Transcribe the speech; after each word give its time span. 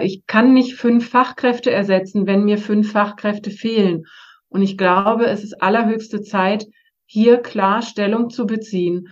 Ich 0.00 0.26
kann 0.26 0.52
nicht 0.54 0.74
fünf 0.74 1.08
Fachkräfte 1.08 1.70
ersetzen, 1.70 2.26
wenn 2.26 2.44
mir 2.44 2.58
fünf 2.58 2.92
Fachkräfte 2.92 3.50
fehlen. 3.50 4.04
Und 4.48 4.62
ich 4.62 4.76
glaube, 4.76 5.26
es 5.26 5.44
ist 5.44 5.62
allerhöchste 5.62 6.22
Zeit, 6.22 6.66
hier 7.06 7.38
klar 7.38 7.82
Stellung 7.82 8.30
zu 8.30 8.46
beziehen. 8.46 9.08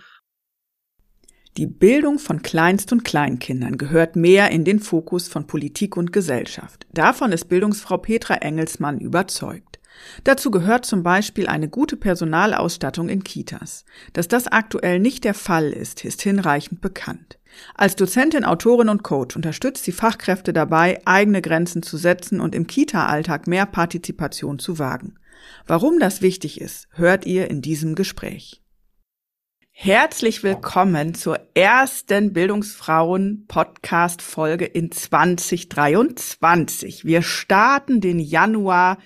Die 1.57 1.67
Bildung 1.67 2.17
von 2.17 2.41
Kleinst- 2.41 2.91
und 2.91 3.03
Kleinkindern 3.03 3.77
gehört 3.77 4.15
mehr 4.15 4.49
in 4.49 4.65
den 4.65 4.79
Fokus 4.79 5.27
von 5.27 5.45
Politik 5.45 5.95
und 5.95 6.11
Gesellschaft. 6.11 6.87
Davon 6.93 7.31
ist 7.31 7.45
Bildungsfrau 7.45 7.97
Petra 7.97 8.35
Engelsmann 8.35 8.99
überzeugt. 8.99 9.79
Dazu 10.23 10.49
gehört 10.49 10.85
zum 10.85 11.03
Beispiel 11.03 11.47
eine 11.47 11.69
gute 11.69 11.95
Personalausstattung 11.95 13.07
in 13.07 13.23
Kitas. 13.23 13.85
Dass 14.13 14.27
das 14.27 14.47
aktuell 14.47 14.99
nicht 14.99 15.23
der 15.23 15.35
Fall 15.35 15.69
ist, 15.69 16.03
ist 16.03 16.23
hinreichend 16.23 16.81
bekannt. 16.81 17.37
Als 17.75 17.95
Dozentin, 17.95 18.45
Autorin 18.45 18.89
und 18.89 19.03
Coach 19.03 19.35
unterstützt 19.35 19.83
sie 19.83 19.91
Fachkräfte 19.91 20.53
dabei, 20.53 21.01
eigene 21.05 21.41
Grenzen 21.41 21.83
zu 21.83 21.97
setzen 21.97 22.39
und 22.39 22.55
im 22.55 22.67
Kita-Alltag 22.67 23.47
mehr 23.47 23.65
Partizipation 23.65 24.59
zu 24.59 24.79
wagen. 24.79 25.15
Warum 25.67 25.99
das 25.99 26.21
wichtig 26.21 26.61
ist, 26.61 26.87
hört 26.91 27.25
ihr 27.25 27.49
in 27.49 27.61
diesem 27.61 27.95
Gespräch. 27.95 28.63
Herzlich 29.75 30.43
willkommen 30.43 31.15
zur 31.15 31.39
ersten 31.55 32.31
Bildungsfrauen-Podcast-Folge 32.31 34.65
in 34.65 34.91
2023. 34.91 37.05
Wir 37.05 37.23
starten 37.23 37.99
den 37.99 38.19
Januar 38.19 38.99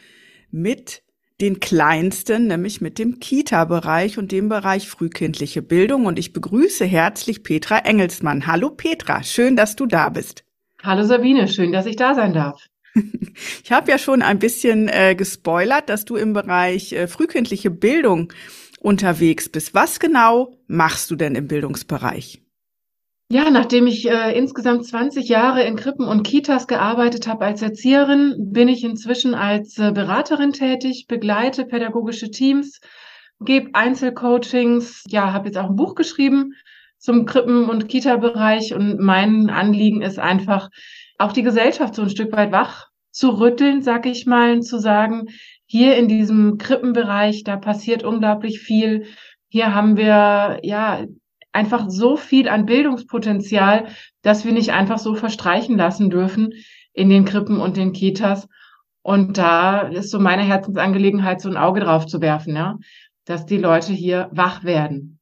mit 0.51 1.03
den 1.39 1.59
kleinsten, 1.59 2.47
nämlich 2.47 2.81
mit 2.81 2.97
dem 2.97 3.19
Kita-Bereich 3.19 4.17
und 4.17 4.31
dem 4.31 4.49
Bereich 4.49 4.89
frühkindliche 4.89 5.61
Bildung. 5.61 6.05
Und 6.05 6.17
ich 6.17 6.33
begrüße 6.33 6.85
herzlich 6.85 7.43
Petra 7.43 7.79
Engelsmann. 7.79 8.47
Hallo 8.47 8.71
Petra, 8.71 9.23
schön, 9.23 9.55
dass 9.55 9.75
du 9.75 9.85
da 9.85 10.09
bist. 10.09 10.43
Hallo 10.81 11.03
Sabine, 11.03 11.47
schön, 11.47 11.71
dass 11.71 11.85
ich 11.85 11.95
da 11.95 12.15
sein 12.15 12.33
darf. 12.33 12.61
Ich 13.63 13.71
habe 13.71 13.91
ja 13.91 13.99
schon 13.99 14.23
ein 14.23 14.39
bisschen 14.39 14.87
äh, 14.87 15.13
gespoilert, 15.13 15.89
dass 15.89 16.05
du 16.05 16.15
im 16.15 16.33
Bereich 16.33 16.93
äh, 16.93 17.07
frühkindliche 17.07 17.69
Bildung 17.69 18.33
unterwegs 18.79 19.49
bist. 19.49 19.75
Was 19.75 19.99
genau 19.99 20.57
machst 20.65 21.11
du 21.11 21.15
denn 21.15 21.35
im 21.35 21.47
Bildungsbereich? 21.47 22.41
Ja, 23.29 23.49
nachdem 23.49 23.87
ich 23.87 24.09
äh, 24.09 24.37
insgesamt 24.37 24.85
20 24.85 25.27
Jahre 25.27 25.63
in 25.63 25.75
Krippen 25.75 26.07
und 26.07 26.23
Kitas 26.23 26.65
gearbeitet 26.65 27.27
habe 27.27 27.43
als 27.43 27.61
Erzieherin, 27.61 28.35
bin 28.39 28.69
ich 28.69 28.85
inzwischen 28.85 29.35
als 29.35 29.77
äh, 29.77 29.91
Beraterin 29.91 30.53
tätig, 30.53 31.07
begleite 31.09 31.65
pädagogische 31.65 32.31
Teams, 32.31 32.79
gebe 33.41 33.71
Einzelcoachings, 33.73 35.03
ja, 35.09 35.33
habe 35.33 35.47
jetzt 35.47 35.57
auch 35.57 35.69
ein 35.69 35.75
Buch 35.75 35.95
geschrieben 35.95 36.53
zum 36.99 37.25
Krippen- 37.25 37.69
und 37.69 37.89
Kita-Bereich 37.89 38.73
und 38.73 38.97
mein 38.99 39.49
Anliegen 39.49 40.01
ist 40.01 40.19
einfach, 40.19 40.69
auch 41.17 41.33
die 41.33 41.43
Gesellschaft 41.43 41.95
so 41.95 42.03
ein 42.03 42.09
Stück 42.09 42.31
weit 42.31 42.53
wach 42.53 42.87
zu 43.11 43.31
rütteln, 43.31 43.81
sag 43.81 44.05
ich 44.05 44.25
mal, 44.25 44.61
zu 44.61 44.79
sagen, 44.79 45.25
hier 45.65 45.97
in 45.97 46.07
diesem 46.07 46.57
Krippenbereich, 46.57 47.43
da 47.43 47.57
passiert 47.57 48.03
unglaublich 48.03 48.59
viel. 48.59 49.07
Hier 49.49 49.73
haben 49.75 49.97
wir 49.97 50.59
ja 50.63 51.05
einfach 51.57 51.89
so 51.89 52.17
viel 52.17 52.47
an 52.47 52.67
Bildungspotenzial, 52.67 53.87
dass 54.21 54.45
wir 54.45 54.51
nicht 54.51 54.71
einfach 54.73 54.99
so 54.99 55.15
verstreichen 55.15 55.75
lassen 55.75 56.11
dürfen 56.11 56.53
in 56.93 57.09
den 57.09 57.25
Krippen 57.25 57.59
und 57.59 57.77
den 57.77 57.93
Kitas. 57.93 58.47
Und 59.01 59.39
da 59.39 59.81
ist 59.81 60.11
so 60.11 60.19
meine 60.19 60.43
Herzensangelegenheit, 60.43 61.41
so 61.41 61.49
ein 61.49 61.57
Auge 61.57 61.79
drauf 61.79 62.05
zu 62.05 62.21
werfen, 62.21 62.55
ja, 62.55 62.77
dass 63.25 63.47
die 63.47 63.57
Leute 63.57 63.91
hier 63.91 64.29
wach 64.31 64.63
werden. 64.63 65.19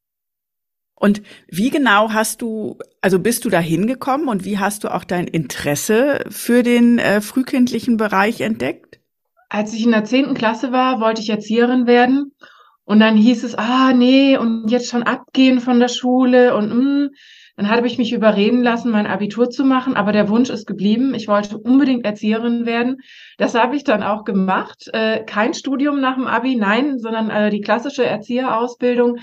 Und 0.93 1.21
wie 1.47 1.69
genau 1.69 2.11
hast 2.11 2.41
du, 2.41 2.79
also 2.99 3.19
bist 3.19 3.45
du 3.45 3.49
da 3.49 3.59
hingekommen 3.59 4.27
und 4.27 4.43
wie 4.43 4.59
hast 4.59 4.83
du 4.83 4.93
auch 4.93 5.05
dein 5.05 5.27
Interesse 5.27 6.25
für 6.29 6.63
den 6.63 6.99
äh, 6.99 7.21
frühkindlichen 7.21 7.95
Bereich 7.95 8.41
entdeckt? 8.41 8.99
Als 9.49 9.73
ich 9.73 9.85
in 9.85 9.91
der 9.91 10.03
zehnten 10.03 10.33
Klasse 10.33 10.73
war, 10.73 10.99
wollte 10.99 11.21
ich 11.21 11.29
Erzieherin 11.29 11.85
werden 11.85 12.33
und 12.85 12.99
dann 12.99 13.17
hieß 13.17 13.43
es, 13.43 13.55
ah, 13.55 13.93
nee, 13.93 14.37
und 14.37 14.69
jetzt 14.69 14.89
schon 14.89 15.03
abgehen 15.03 15.59
von 15.59 15.79
der 15.79 15.87
Schule 15.87 16.55
und 16.55 16.69
mm. 16.69 17.09
dann 17.57 17.69
habe 17.69 17.87
ich 17.87 17.97
mich 17.97 18.13
überreden 18.13 18.61
lassen, 18.61 18.91
mein 18.91 19.07
Abitur 19.07 19.49
zu 19.49 19.65
machen, 19.65 19.95
aber 19.95 20.11
der 20.11 20.29
Wunsch 20.29 20.51
ist 20.51 20.67
geblieben. 20.67 21.15
Ich 21.15 21.27
wollte 21.27 21.57
unbedingt 21.57 22.05
Erzieherin 22.05 22.65
werden. 22.65 22.97
Das 23.37 23.55
habe 23.55 23.75
ich 23.75 23.83
dann 23.83 24.03
auch 24.03 24.23
gemacht. 24.23 24.87
Äh, 24.93 25.23
kein 25.23 25.55
Studium 25.55 25.99
nach 25.99 26.15
dem 26.15 26.27
Abi, 26.27 26.55
nein, 26.55 26.99
sondern 26.99 27.29
äh, 27.31 27.49
die 27.49 27.61
klassische 27.61 28.05
Erzieherausbildung 28.05 29.17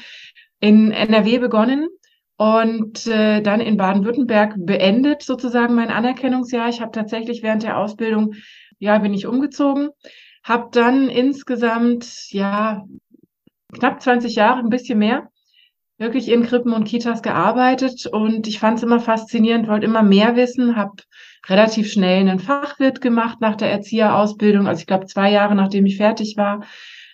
in 0.59 0.91
NRW 0.91 1.39
begonnen 1.39 1.89
und 2.37 3.07
äh, 3.07 3.43
dann 3.43 3.61
in 3.61 3.77
Baden-Württemberg 3.77 4.55
beendet 4.57 5.23
sozusagen 5.23 5.77
mein 5.77 5.91
Anerkennungsjahr. 5.91 6.69
Ich 6.69 6.81
habe 6.81 6.91
tatsächlich 6.91 7.45
während 7.45 7.63
der 7.63 7.79
Ausbildung, 7.79 8.35
ja, 8.81 8.99
bin 8.99 9.15
ich 9.15 9.29
umgezogen, 9.29 9.91
habe 10.43 10.69
dann 10.73 11.09
insgesamt 11.09 12.33
ja 12.33 12.85
knapp 13.73 14.03
20 14.03 14.35
Jahre, 14.35 14.61
ein 14.61 14.71
bisschen 14.71 14.99
mehr, 14.99 15.29
wirklich 15.99 16.31
in 16.31 16.45
Krippen 16.45 16.73
und 16.73 16.85
Kitas 16.85 17.23
gearbeitet 17.23 18.07
und 18.07 18.47
ich 18.47 18.59
fand 18.59 18.79
es 18.79 18.85
immer 18.85 19.01
faszinierend, 19.01 19.69
wollte 19.69 19.87
immer 19.87 20.03
mehr 20.03 20.37
wissen, 20.37 20.77
habe 20.77 21.03
relativ 21.49 21.91
schnell 21.91 22.21
einen 22.21 22.39
Fachwirt 22.39 23.01
gemacht 23.01 23.41
nach 23.41 23.57
der 23.57 23.71
Erzieherausbildung. 23.71 24.67
Also 24.67 24.81
ich 24.81 24.87
glaube, 24.87 25.07
zwei 25.07 25.31
Jahre 25.31 25.55
nachdem 25.55 25.87
ich 25.87 25.97
fertig 25.97 26.37
war, 26.37 26.63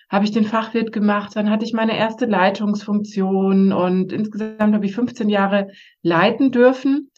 habe 0.09 0.25
ich 0.25 0.31
den 0.31 0.45
Fachwirt 0.45 0.91
gemacht. 0.91 1.35
Dann 1.35 1.49
hatte 1.49 1.65
ich 1.65 1.73
meine 1.73 1.97
erste 1.97 2.25
Leitungsfunktion 2.25 3.71
und 3.71 4.11
insgesamt 4.11 4.73
habe 4.73 4.85
ich 4.85 4.95
15 4.95 5.29
Jahre 5.29 5.69
leiten 6.01 6.51
dürfen. 6.51 7.11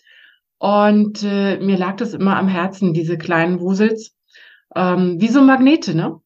Und 0.58 1.24
äh, 1.24 1.58
mir 1.60 1.78
lag 1.78 1.96
das 1.96 2.14
immer 2.14 2.38
am 2.38 2.48
Herzen, 2.48 2.94
diese 2.94 3.18
kleinen 3.18 3.60
Wusels. 3.60 4.16
Ähm, 4.76 5.20
wie 5.20 5.28
so 5.28 5.42
Magnete, 5.42 5.96
ne? 5.96 6.21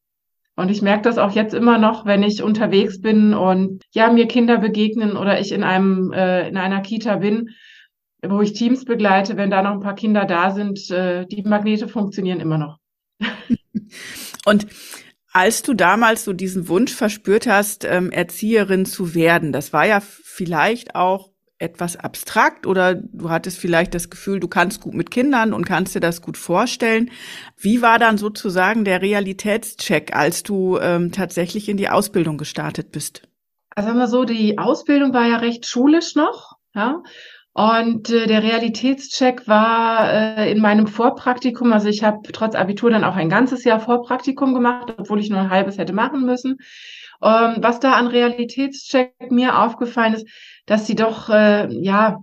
Und 0.55 0.71
ich 0.71 0.81
merke 0.81 1.03
das 1.03 1.17
auch 1.17 1.31
jetzt 1.31 1.53
immer 1.53 1.77
noch, 1.77 2.05
wenn 2.05 2.23
ich 2.23 2.41
unterwegs 2.41 3.02
bin 3.02 3.34
und 3.34 3.84
ja, 3.91 4.09
mir 4.09 4.28
Kinder 4.28 4.57
begegnen 4.57 5.17
oder 5.17 5.40
ich 5.40 5.52
in 5.52 5.63
einem, 5.63 6.13
äh, 6.13 6.47
in 6.47 6.57
einer 6.57 6.81
Kita 6.81 7.17
bin, 7.17 7.49
wo 8.25 8.41
ich 8.41 8.53
Teams 8.53 8.85
begleite, 8.85 9.35
wenn 9.35 9.52
da 9.52 9.61
noch 9.61 9.73
ein 9.73 9.81
paar 9.81 9.96
Kinder 9.96 10.25
da 10.25 10.52
sind, 10.52 10.90
äh, 10.91 11.25
die 11.25 11.43
Magnete 11.43 11.87
funktionieren 11.87 12.40
immer 12.40 12.57
noch. 12.57 12.78
Und 14.46 14.67
als 15.34 15.63
du 15.63 15.73
damals 15.73 16.23
so 16.23 16.31
diesen 16.31 16.69
Wunsch 16.69 16.93
verspürt 16.93 17.47
hast, 17.47 17.84
ähm, 17.84 18.11
Erzieherin 18.11 18.85
zu 18.85 19.13
werden, 19.13 19.51
das 19.51 19.73
war 19.73 19.85
ja 19.85 19.99
vielleicht 19.99 20.96
auch 20.96 21.34
etwas 21.57 21.96
abstrakt 21.96 22.67
oder 22.67 22.96
du 22.96 23.29
hattest 23.29 23.59
vielleicht 23.59 23.93
das 23.93 24.09
Gefühl, 24.09 24.40
du 24.40 24.47
kannst 24.47 24.81
gut 24.81 24.93
mit 24.93 25.09
Kindern 25.09 25.53
und 25.53 25.66
kannst 25.66 25.96
dir 25.96 26.02
das 26.02 26.22
gut 26.22 26.37
vorstellen. 26.37 27.11
Wie 27.57 27.81
war 27.81 27.97
dann 27.97 28.17
sozusagen 28.17 28.84
der 28.84 29.02
Realitätscheck, 29.02 30.13
als 30.16 30.43
du 30.43 30.78
ähm, 30.79 31.11
tatsächlich 31.11 31.69
in 31.69 31.78
die 31.78 31.90
Ausbildung 31.90 32.37
gestartet 32.37 32.91
bist? 32.91 33.22
Also 33.75 33.87
sagen 33.87 33.99
wir 33.99 34.07
so, 34.07 34.25
die 34.25 34.57
Ausbildung 34.57 35.13
war 35.13 35.28
ja 35.28 35.37
recht 35.37 35.66
schulisch 35.66 36.16
noch, 36.16 36.57
ja. 36.73 37.03
Und 37.53 38.09
äh, 38.09 38.28
der 38.28 38.43
Realitätscheck 38.43 39.47
war 39.47 40.11
äh, 40.11 40.51
in 40.51 40.59
meinem 40.59 40.87
Vorpraktikum, 40.87 41.72
also 41.72 41.87
ich 41.87 42.03
habe 42.03 42.19
trotz 42.34 42.53
Abitur 42.53 42.90
dann 42.90 43.05
auch 43.05 43.16
ein 43.16 43.29
ganzes 43.29 43.63
Jahr 43.63 43.79
Vorpraktikum 43.79 44.53
gemacht, 44.53 44.93
obwohl 44.97 45.22
ich 45.22 45.29
nur 45.29 45.40
ein 45.40 45.49
halbes 45.49 45.78
hätte 45.78 45.93
machen 45.93 46.25
müssen. 46.25 46.58
Ähm, 47.22 47.56
was 47.59 47.79
da 47.79 47.94
an 47.94 48.08
Realitätscheck 48.08 49.14
mir 49.32 49.59
aufgefallen 49.59 50.14
ist, 50.16 50.28
dass 50.66 50.88
sie 50.88 50.96
doch, 50.96 51.29
äh, 51.29 51.67
ja, 51.72 52.20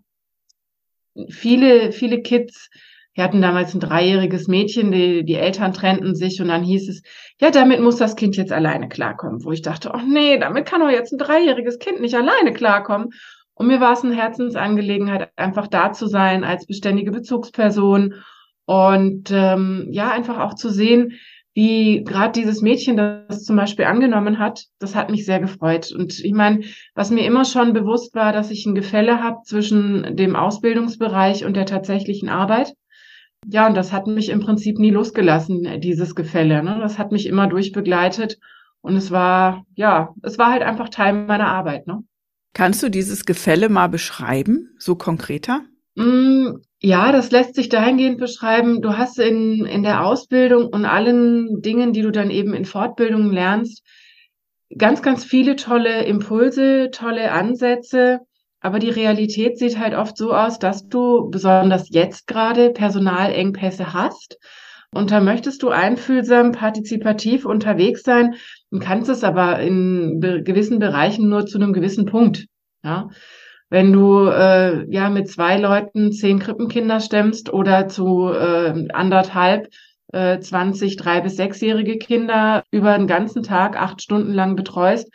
viele, 1.28 1.92
viele 1.92 2.22
Kids 2.22 2.70
Wir 3.14 3.24
hatten 3.24 3.42
damals 3.42 3.74
ein 3.74 3.80
dreijähriges 3.80 4.48
Mädchen, 4.48 4.90
die, 4.90 5.22
die 5.24 5.34
Eltern 5.34 5.74
trennten 5.74 6.14
sich 6.14 6.40
und 6.40 6.48
dann 6.48 6.62
hieß 6.62 6.88
es, 6.88 7.02
ja, 7.40 7.50
damit 7.50 7.80
muss 7.80 7.96
das 7.96 8.16
Kind 8.16 8.36
jetzt 8.36 8.52
alleine 8.52 8.88
klarkommen. 8.88 9.44
Wo 9.44 9.52
ich 9.52 9.60
dachte, 9.60 9.92
oh 9.94 10.00
nee, 10.06 10.38
damit 10.38 10.64
kann 10.66 10.80
doch 10.80 10.90
jetzt 10.90 11.12
ein 11.12 11.18
dreijähriges 11.18 11.78
Kind 11.78 12.00
nicht 12.00 12.14
alleine 12.14 12.54
klarkommen. 12.54 13.10
Und 13.54 13.66
mir 13.66 13.80
war 13.80 13.92
es 13.92 14.02
eine 14.02 14.14
Herzensangelegenheit, 14.16 15.30
einfach 15.36 15.66
da 15.68 15.92
zu 15.92 16.06
sein 16.06 16.42
als 16.42 16.66
beständige 16.66 17.10
Bezugsperson 17.12 18.14
und 18.64 19.30
ähm, 19.30 19.88
ja, 19.90 20.10
einfach 20.10 20.38
auch 20.38 20.54
zu 20.54 20.70
sehen, 20.70 21.12
wie 21.54 22.02
gerade 22.04 22.40
dieses 22.40 22.62
Mädchen 22.62 22.96
das 22.96 23.44
zum 23.44 23.56
Beispiel 23.56 23.84
angenommen 23.84 24.38
hat, 24.38 24.64
das 24.78 24.94
hat 24.94 25.10
mich 25.10 25.26
sehr 25.26 25.40
gefreut. 25.40 25.92
Und 25.92 26.18
ich 26.18 26.32
meine, 26.32 26.64
was 26.94 27.10
mir 27.10 27.26
immer 27.26 27.44
schon 27.44 27.72
bewusst 27.72 28.14
war, 28.14 28.32
dass 28.32 28.50
ich 28.50 28.64
ein 28.64 28.74
Gefälle 28.74 29.22
habe 29.22 29.38
zwischen 29.44 30.16
dem 30.16 30.34
Ausbildungsbereich 30.34 31.44
und 31.44 31.54
der 31.54 31.66
tatsächlichen 31.66 32.28
Arbeit. 32.28 32.72
Ja, 33.46 33.66
und 33.66 33.76
das 33.76 33.92
hat 33.92 34.06
mich 34.06 34.28
im 34.28 34.40
Prinzip 34.40 34.78
nie 34.78 34.90
losgelassen, 34.90 35.80
dieses 35.80 36.14
Gefälle. 36.14 36.62
Ne? 36.62 36.78
Das 36.80 36.98
hat 36.98 37.12
mich 37.12 37.26
immer 37.26 37.48
durchbegleitet. 37.48 38.38
Und 38.80 38.96
es 38.96 39.10
war, 39.10 39.64
ja, 39.74 40.14
es 40.22 40.38
war 40.38 40.50
halt 40.50 40.62
einfach 40.62 40.88
Teil 40.88 41.12
meiner 41.12 41.48
Arbeit. 41.48 41.86
Ne? 41.86 42.02
Kannst 42.54 42.82
du 42.82 42.88
dieses 42.88 43.24
Gefälle 43.24 43.68
mal 43.68 43.88
beschreiben, 43.88 44.74
so 44.78 44.94
konkreter? 44.94 45.62
Mm, 45.96 46.56
ja, 46.82 47.12
das 47.12 47.30
lässt 47.30 47.54
sich 47.54 47.68
dahingehend 47.68 48.18
beschreiben. 48.18 48.82
Du 48.82 48.96
hast 48.98 49.18
in, 49.18 49.64
in 49.64 49.84
der 49.84 50.04
Ausbildung 50.04 50.66
und 50.66 50.84
allen 50.84 51.62
Dingen, 51.62 51.92
die 51.92 52.02
du 52.02 52.10
dann 52.10 52.30
eben 52.30 52.54
in 52.54 52.64
Fortbildungen 52.64 53.32
lernst, 53.32 53.82
ganz, 54.76 55.00
ganz 55.00 55.24
viele 55.24 55.54
tolle 55.54 56.04
Impulse, 56.04 56.90
tolle 56.90 57.30
Ansätze. 57.30 58.20
Aber 58.60 58.80
die 58.80 58.90
Realität 58.90 59.58
sieht 59.58 59.78
halt 59.78 59.94
oft 59.94 60.16
so 60.16 60.34
aus, 60.34 60.58
dass 60.58 60.88
du 60.88 61.30
besonders 61.30 61.88
jetzt 61.90 62.26
gerade 62.26 62.70
Personalengpässe 62.70 63.92
hast. 63.92 64.38
Und 64.92 65.10
da 65.10 65.20
möchtest 65.20 65.62
du 65.62 65.70
einfühlsam, 65.70 66.52
partizipativ 66.52 67.44
unterwegs 67.44 68.02
sein 68.02 68.34
und 68.70 68.80
kannst 68.80 69.08
es 69.08 69.24
aber 69.24 69.60
in 69.60 70.20
gewissen 70.20 70.80
Bereichen 70.80 71.28
nur 71.28 71.46
zu 71.46 71.58
einem 71.58 71.72
gewissen 71.72 72.06
Punkt. 72.06 72.46
Ja. 72.84 73.08
Wenn 73.72 73.90
du 73.90 74.26
äh, 74.26 74.84
ja 74.92 75.08
mit 75.08 75.30
zwei 75.30 75.56
Leuten 75.56 76.12
zehn 76.12 76.38
Krippenkinder 76.38 77.00
stemmst 77.00 77.50
oder 77.50 77.88
zu 77.88 78.28
äh, 78.28 78.86
anderthalb 78.92 79.70
äh, 80.12 80.38
20, 80.38 80.98
drei 80.98 81.22
bis 81.22 81.36
sechsjährige 81.36 81.96
Kinder 81.96 82.64
über 82.70 82.98
den 82.98 83.06
ganzen 83.06 83.42
Tag 83.42 83.80
acht 83.80 84.02
Stunden 84.02 84.34
lang 84.34 84.56
betreust, 84.56 85.10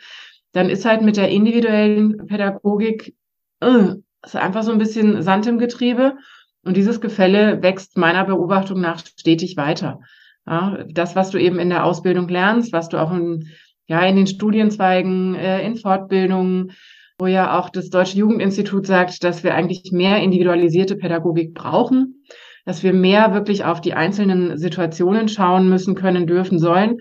dann 0.50 0.70
ist 0.70 0.84
halt 0.84 1.02
mit 1.02 1.16
der 1.16 1.28
individuellen 1.28 2.26
Pädagogik 2.26 3.14
äh, 3.60 3.94
ist 4.24 4.34
einfach 4.34 4.64
so 4.64 4.72
ein 4.72 4.78
bisschen 4.78 5.22
Sand 5.22 5.46
im 5.46 5.58
Getriebe. 5.60 6.16
Und 6.64 6.76
dieses 6.76 7.00
Gefälle 7.00 7.62
wächst 7.62 7.96
meiner 7.96 8.24
Beobachtung 8.24 8.80
nach 8.80 8.98
stetig 8.98 9.56
weiter. 9.56 10.00
Ja, 10.48 10.82
das, 10.88 11.14
was 11.14 11.30
du 11.30 11.38
eben 11.38 11.60
in 11.60 11.70
der 11.70 11.84
Ausbildung 11.84 12.28
lernst, 12.28 12.72
was 12.72 12.88
du 12.88 12.96
auch 12.96 13.12
in, 13.12 13.46
ja, 13.86 14.04
in 14.04 14.16
den 14.16 14.26
Studienzweigen, 14.26 15.36
äh, 15.36 15.64
in 15.64 15.76
Fortbildungen, 15.76 16.72
wo 17.18 17.26
ja 17.26 17.58
auch 17.58 17.68
das 17.68 17.90
Deutsche 17.90 18.18
Jugendinstitut 18.18 18.86
sagt, 18.86 19.24
dass 19.24 19.42
wir 19.42 19.54
eigentlich 19.54 19.90
mehr 19.92 20.22
individualisierte 20.22 20.96
Pädagogik 20.96 21.52
brauchen, 21.52 22.24
dass 22.64 22.82
wir 22.82 22.92
mehr 22.92 23.34
wirklich 23.34 23.64
auf 23.64 23.80
die 23.80 23.94
einzelnen 23.94 24.56
Situationen 24.56 25.28
schauen 25.28 25.68
müssen, 25.68 25.94
können, 25.94 26.26
dürfen, 26.26 26.58
sollen. 26.58 27.00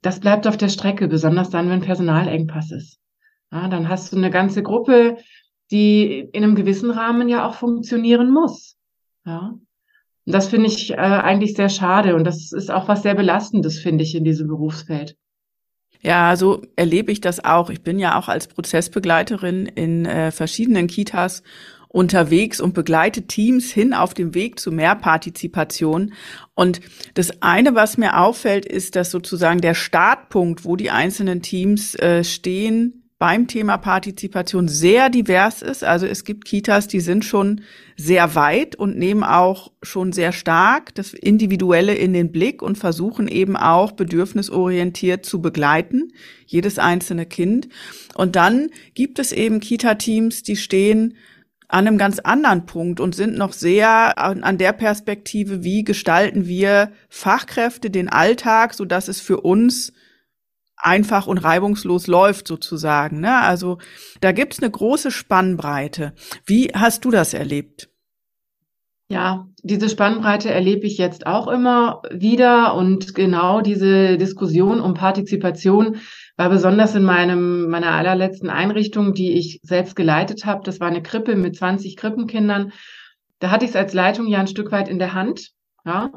Das 0.00 0.18
bleibt 0.18 0.48
auf 0.48 0.56
der 0.56 0.68
Strecke, 0.68 1.06
besonders 1.06 1.50
dann, 1.50 1.70
wenn 1.70 1.80
Personalengpass 1.80 2.72
ist. 2.72 2.98
Ja, 3.52 3.68
dann 3.68 3.88
hast 3.88 4.12
du 4.12 4.16
eine 4.16 4.30
ganze 4.30 4.62
Gruppe, 4.62 5.18
die 5.70 6.18
in 6.32 6.42
einem 6.42 6.54
gewissen 6.54 6.90
Rahmen 6.90 7.28
ja 7.28 7.46
auch 7.48 7.54
funktionieren 7.54 8.32
muss. 8.32 8.76
Ja. 9.24 9.54
Und 10.24 10.32
das 10.32 10.48
finde 10.48 10.66
ich 10.66 10.92
äh, 10.92 10.96
eigentlich 10.96 11.54
sehr 11.54 11.68
schade 11.68 12.14
und 12.14 12.24
das 12.24 12.52
ist 12.52 12.70
auch 12.70 12.88
was 12.88 13.02
sehr 13.02 13.14
Belastendes, 13.14 13.78
finde 13.78 14.04
ich, 14.04 14.14
in 14.14 14.24
diesem 14.24 14.48
Berufsfeld. 14.48 15.16
Ja, 16.04 16.34
so 16.36 16.62
erlebe 16.74 17.12
ich 17.12 17.20
das 17.20 17.44
auch. 17.44 17.70
Ich 17.70 17.82
bin 17.82 18.00
ja 18.00 18.18
auch 18.18 18.28
als 18.28 18.48
Prozessbegleiterin 18.48 19.66
in 19.66 20.04
äh, 20.04 20.32
verschiedenen 20.32 20.88
Kitas 20.88 21.44
unterwegs 21.86 22.60
und 22.60 22.74
begleite 22.74 23.22
Teams 23.22 23.70
hin 23.70 23.94
auf 23.94 24.12
dem 24.12 24.34
Weg 24.34 24.58
zu 24.58 24.72
mehr 24.72 24.96
Partizipation. 24.96 26.12
Und 26.54 26.80
das 27.14 27.42
eine, 27.42 27.76
was 27.76 27.98
mir 27.98 28.18
auffällt, 28.18 28.64
ist, 28.66 28.96
dass 28.96 29.12
sozusagen 29.12 29.60
der 29.60 29.74
Startpunkt, 29.74 30.64
wo 30.64 30.74
die 30.74 30.90
einzelnen 30.90 31.40
Teams 31.40 31.94
äh, 31.94 32.24
stehen, 32.24 33.01
beim 33.22 33.46
Thema 33.46 33.76
Partizipation 33.76 34.66
sehr 34.66 35.08
divers 35.08 35.62
ist. 35.62 35.84
Also 35.84 36.06
es 36.06 36.24
gibt 36.24 36.44
Kitas, 36.44 36.88
die 36.88 36.98
sind 36.98 37.24
schon 37.24 37.60
sehr 37.96 38.34
weit 38.34 38.74
und 38.74 38.98
nehmen 38.98 39.22
auch 39.22 39.70
schon 39.80 40.12
sehr 40.12 40.32
stark 40.32 40.92
das 40.96 41.14
Individuelle 41.14 41.94
in 41.94 42.14
den 42.14 42.32
Blick 42.32 42.62
und 42.62 42.78
versuchen 42.78 43.28
eben 43.28 43.56
auch 43.56 43.92
bedürfnisorientiert 43.92 45.24
zu 45.24 45.40
begleiten, 45.40 46.12
jedes 46.46 46.80
einzelne 46.80 47.24
Kind. 47.24 47.68
Und 48.16 48.34
dann 48.34 48.70
gibt 48.94 49.20
es 49.20 49.30
eben 49.30 49.60
Kita-Teams, 49.60 50.42
die 50.42 50.56
stehen 50.56 51.14
an 51.68 51.86
einem 51.86 51.98
ganz 51.98 52.18
anderen 52.18 52.66
Punkt 52.66 52.98
und 52.98 53.14
sind 53.14 53.38
noch 53.38 53.52
sehr 53.52 54.18
an, 54.18 54.42
an, 54.42 54.58
der 54.58 54.72
Perspektive, 54.72 55.62
wie 55.62 55.84
gestalten 55.84 56.48
wir 56.48 56.90
Fachkräfte 57.08 57.88
den 57.88 58.08
Alltag, 58.08 58.74
so 58.74 58.84
dass 58.84 59.06
es 59.06 59.20
für 59.20 59.42
uns 59.42 59.92
einfach 60.82 61.26
und 61.26 61.38
reibungslos 61.38 62.06
läuft 62.06 62.48
sozusagen. 62.48 63.20
Ne? 63.20 63.40
Also 63.40 63.78
da 64.20 64.32
gibt's 64.32 64.60
eine 64.60 64.70
große 64.70 65.10
Spannbreite. 65.10 66.12
Wie 66.44 66.70
hast 66.74 67.04
du 67.04 67.10
das 67.10 67.34
erlebt? 67.34 67.88
Ja, 69.08 69.46
diese 69.62 69.90
Spannbreite 69.90 70.50
erlebe 70.50 70.86
ich 70.86 70.96
jetzt 70.96 71.26
auch 71.26 71.46
immer 71.46 72.00
wieder 72.10 72.74
und 72.74 73.14
genau 73.14 73.60
diese 73.60 74.16
Diskussion 74.16 74.80
um 74.80 74.94
Partizipation 74.94 75.96
war 76.38 76.48
besonders 76.48 76.94
in 76.94 77.02
meinem 77.02 77.68
meiner 77.68 77.90
allerletzten 77.90 78.48
Einrichtung, 78.48 79.12
die 79.12 79.32
ich 79.32 79.60
selbst 79.62 79.96
geleitet 79.96 80.46
habe. 80.46 80.62
Das 80.64 80.80
war 80.80 80.88
eine 80.88 81.02
Krippe 81.02 81.36
mit 81.36 81.56
20 81.56 81.98
Krippenkindern. 81.98 82.72
Da 83.38 83.50
hatte 83.50 83.66
ich 83.66 83.72
es 83.72 83.76
als 83.76 83.92
Leitung 83.92 84.28
ja 84.28 84.38
ein 84.38 84.46
Stück 84.46 84.72
weit 84.72 84.88
in 84.88 84.98
der 84.98 85.12
Hand. 85.12 85.50
Ja, 85.84 86.10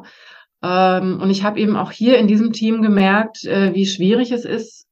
und 0.65 1.29
ich 1.29 1.43
habe 1.43 1.59
eben 1.59 1.75
auch 1.75 1.91
hier 1.91 2.17
in 2.17 2.27
diesem 2.27 2.51
Team 2.51 2.81
gemerkt, 2.81 3.45
äh, 3.45 3.73
wie 3.73 3.85
schwierig 3.85 4.31
es 4.31 4.45
ist, 4.45 4.85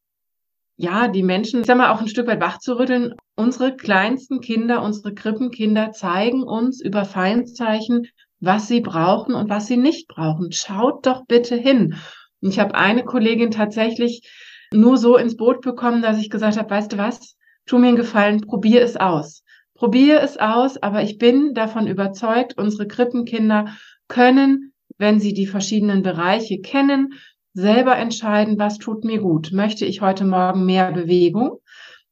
ja, 0.76 1.08
die 1.08 1.24
Menschen, 1.24 1.62
ich 1.62 1.68
sag 1.68 1.78
mal, 1.78 1.92
auch 1.92 2.02
ein 2.02 2.08
Stück 2.08 2.28
weit 2.28 2.42
wach 2.42 2.60
zu 2.60 2.78
rütteln. 2.78 3.14
Unsere 3.36 3.76
kleinsten 3.76 4.42
Kinder, 4.42 4.82
unsere 4.82 5.14
Krippenkinder 5.14 5.92
zeigen 5.92 6.44
uns 6.44 6.82
über 6.82 7.06
Feindzeichen, 7.06 8.08
was 8.40 8.68
sie 8.68 8.82
brauchen 8.82 9.36
und 9.36 9.50
was 9.50 9.68
sie 9.68 9.78
nicht 9.78 10.08
brauchen. 10.08 10.52
Schaut 10.52 11.06
doch 11.06 11.26
bitte 11.26 11.56
hin. 11.56 11.96
Und 12.42 12.50
ich 12.50 12.60
habe 12.60 12.76
eine 12.76 13.04
Kollegin 13.04 13.52
tatsächlich 13.52 14.30
nur 14.74 14.98
so 14.98 15.16
ins 15.16 15.38
Boot 15.38 15.62
bekommen, 15.62 16.02
dass 16.02 16.20
ich 16.20 16.30
gesagt 16.30 16.58
habe, 16.58 16.70
weißt 16.70 16.92
du 16.92 16.98
was, 16.98 17.36
tu 17.66 17.78
mir 17.78 17.88
einen 17.88 17.98
Gefallen, 17.98 18.42
probier 18.42 18.82
es 18.82 18.98
aus. 18.98 19.44
Probier 19.76 20.22
es 20.22 20.38
aus, 20.38 20.82
aber 20.82 21.04
ich 21.04 21.18
bin 21.18 21.54
davon 21.54 21.88
überzeugt, 21.88 22.58
unsere 22.58 22.88
Krippenkinder 22.88 23.76
können 24.08 24.73
wenn 24.98 25.20
Sie 25.20 25.34
die 25.34 25.48
verschiedenen 25.48 26.04
Bereiche 26.04 26.60
kennen, 26.60 27.14
selber 27.54 27.96
entscheiden, 27.98 28.58
was 28.58 28.78
tut 28.78 29.04
mir 29.04 29.20
gut. 29.20 29.52
Möchte 29.52 29.86
ich 29.86 30.02
heute 30.02 30.26
Morgen 30.26 30.66
mehr 30.66 30.92
Bewegung? 30.92 31.60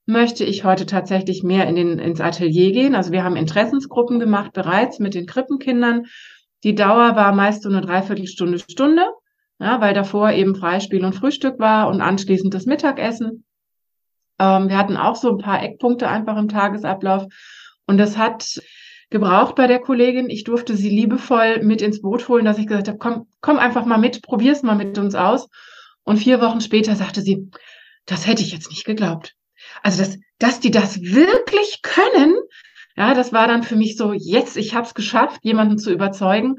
Möchte 0.06 0.44
ich 0.44 0.64
heute 0.64 0.86
tatsächlich 0.86 1.44
mehr 1.44 1.68
in 1.68 1.76
den, 1.76 2.00
ins 2.00 2.22
Atelier 2.22 2.72
gehen? 2.72 2.96
Also 2.96 3.12
wir 3.12 3.24
haben 3.24 3.36
Interessensgruppen 3.36 4.20
gemacht 4.20 4.54
bereits 4.54 5.00
mit 5.00 5.14
den 5.14 5.26
Krippenkindern. 5.26 6.06
Die 6.64 6.76
Dauer 6.76 7.16
war 7.16 7.34
meist 7.34 7.64
so 7.64 7.70
eine 7.70 7.82
Dreiviertelstunde, 7.82 8.60
Stunde, 8.60 9.06
ja, 9.60 9.82
weil 9.82 9.94
davor 9.94 10.32
eben 10.32 10.56
Freispiel 10.56 11.04
und 11.06 11.16
Frühstück 11.16 11.60
war 11.60 11.88
und 11.90 12.02
anschließend 12.02 12.54
das 12.54 12.66
Mittagessen. 12.66 13.46
Ähm, 14.40 14.70
wir 14.70 14.78
hatten 14.78 14.98
auch 14.98 15.16
so 15.16 15.30
ein 15.30 15.38
paar 15.38 15.64
Eckpunkte 15.64 16.08
einfach 16.08 16.38
im 16.38 16.50
Tagesablauf. 16.50 17.26
Und 17.86 17.98
das 17.98 18.18
hat 18.18 18.60
gebraucht 19.12 19.56
bei 19.56 19.68
der 19.68 19.80
Kollegin. 19.80 20.32
Ich 20.32 20.44
durfte 20.44 20.76
sie 20.76 20.90
liebevoll 20.90 21.62
mit 21.62 21.84
ins 21.84 22.02
Boot 22.02 22.28
holen, 22.28 22.46
dass 22.46 22.58
ich 22.58 22.66
gesagt 22.66 22.88
habe, 22.88 22.98
komm, 22.98 23.28
komm 23.42 23.60
einfach 23.60 23.86
mal 23.86 24.00
mit, 24.00 24.24
probier's 24.24 24.64
mal 24.64 24.76
mit 24.76 24.98
uns 24.98 25.14
aus. 25.14 25.48
Und 26.04 26.18
vier 26.18 26.42
Wochen 26.42 26.62
später 26.62 26.96
sagte 26.96 27.22
sie, 27.22 27.52
das 28.08 28.26
hätte 28.26 28.42
ich 28.42 28.52
jetzt 28.52 28.72
nicht 28.72 28.86
geglaubt. 28.86 29.36
Also, 29.84 30.02
dass, 30.02 30.18
dass 30.40 30.60
die 30.60 30.72
das 30.72 31.02
wirklich 31.02 31.82
können, 31.84 32.36
ja, 32.98 33.14
das 33.14 33.32
war 33.32 33.48
dann 33.48 33.64
für 33.64 33.76
mich 33.76 33.98
so, 33.98 34.14
jetzt, 34.14 34.58
ich 34.58 34.74
habe 34.74 34.88
es 34.88 34.94
geschafft, 34.94 35.42
jemanden 35.44 35.78
zu 35.78 35.92
überzeugen. 35.92 36.58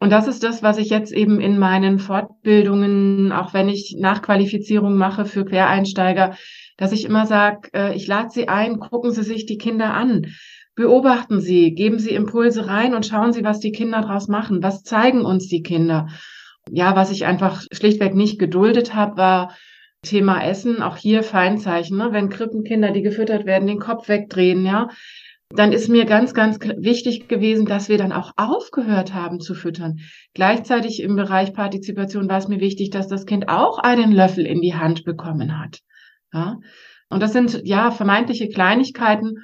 Und 0.00 0.10
das 0.10 0.28
ist 0.28 0.44
das, 0.44 0.62
was 0.62 0.78
ich 0.78 0.90
jetzt 0.90 1.12
eben 1.12 1.40
in 1.40 1.58
meinen 1.58 1.98
Fortbildungen, 1.98 3.32
auch 3.32 3.52
wenn 3.52 3.68
ich 3.68 3.96
Nachqualifizierung 3.98 4.96
mache 4.96 5.24
für 5.24 5.44
Quereinsteiger, 5.44 6.36
dass 6.76 6.92
ich 6.92 7.04
immer 7.04 7.26
sage, 7.26 7.68
äh, 7.74 7.96
ich 7.96 8.06
lade 8.06 8.30
Sie 8.30 8.48
ein, 8.48 8.78
gucken 8.78 9.10
Sie 9.10 9.24
sich 9.24 9.46
die 9.46 9.58
Kinder 9.58 9.92
an. 9.94 10.26
Beobachten 10.78 11.40
Sie, 11.40 11.74
geben 11.74 11.98
Sie 11.98 12.10
Impulse 12.10 12.68
rein 12.68 12.94
und 12.94 13.04
schauen 13.04 13.32
Sie, 13.32 13.42
was 13.42 13.58
die 13.58 13.72
Kinder 13.72 14.00
daraus 14.00 14.28
machen. 14.28 14.62
Was 14.62 14.84
zeigen 14.84 15.24
uns 15.24 15.48
die 15.48 15.64
Kinder? 15.64 16.06
Ja, 16.70 16.94
was 16.94 17.10
ich 17.10 17.26
einfach 17.26 17.64
schlichtweg 17.72 18.14
nicht 18.14 18.38
geduldet 18.38 18.94
habe, 18.94 19.16
war 19.16 19.56
Thema 20.02 20.40
Essen. 20.40 20.80
Auch 20.80 20.96
hier 20.96 21.24
Feinzeichen, 21.24 21.98
ne? 21.98 22.12
wenn 22.12 22.28
Krippenkinder, 22.28 22.92
die 22.92 23.02
gefüttert 23.02 23.44
werden, 23.44 23.66
den 23.66 23.80
Kopf 23.80 24.08
wegdrehen, 24.08 24.64
ja. 24.64 24.86
dann 25.50 25.72
ist 25.72 25.88
mir 25.88 26.04
ganz, 26.04 26.32
ganz 26.32 26.60
wichtig 26.60 27.26
gewesen, 27.26 27.66
dass 27.66 27.88
wir 27.88 27.98
dann 27.98 28.12
auch 28.12 28.30
aufgehört 28.36 29.14
haben 29.14 29.40
zu 29.40 29.54
füttern. 29.54 29.98
Gleichzeitig 30.32 31.02
im 31.02 31.16
Bereich 31.16 31.54
Partizipation 31.54 32.28
war 32.28 32.38
es 32.38 32.46
mir 32.46 32.60
wichtig, 32.60 32.90
dass 32.90 33.08
das 33.08 33.26
Kind 33.26 33.48
auch 33.48 33.80
einen 33.80 34.12
Löffel 34.12 34.46
in 34.46 34.60
die 34.60 34.76
Hand 34.76 35.04
bekommen 35.04 35.58
hat. 35.58 35.80
Ja? 36.32 36.60
Und 37.10 37.20
das 37.20 37.32
sind 37.32 37.62
ja 37.64 37.90
vermeintliche 37.90 38.48
Kleinigkeiten, 38.48 39.38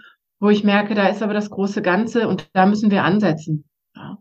wo 0.44 0.50
ich 0.50 0.62
merke, 0.62 0.94
da 0.94 1.08
ist 1.08 1.22
aber 1.22 1.32
das 1.32 1.48
große 1.48 1.80
Ganze 1.80 2.28
und 2.28 2.50
da 2.52 2.66
müssen 2.66 2.90
wir 2.90 3.02
ansetzen, 3.02 3.64
ja? 3.96 4.18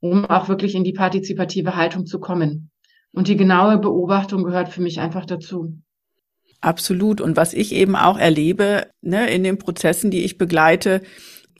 um 0.00 0.26
auch 0.26 0.50
wirklich 0.50 0.74
in 0.74 0.84
die 0.84 0.92
partizipative 0.92 1.74
Haltung 1.74 2.04
zu 2.04 2.20
kommen. 2.20 2.70
Und 3.12 3.28
die 3.28 3.38
genaue 3.38 3.78
Beobachtung 3.78 4.44
gehört 4.44 4.68
für 4.68 4.82
mich 4.82 5.00
einfach 5.00 5.24
dazu. 5.24 5.78
Absolut. 6.60 7.22
Und 7.22 7.38
was 7.38 7.54
ich 7.54 7.72
eben 7.72 7.96
auch 7.96 8.18
erlebe, 8.18 8.88
ne, 9.00 9.30
in 9.30 9.42
den 9.42 9.56
Prozessen, 9.56 10.10
die 10.10 10.22
ich 10.22 10.36
begleite, 10.36 11.00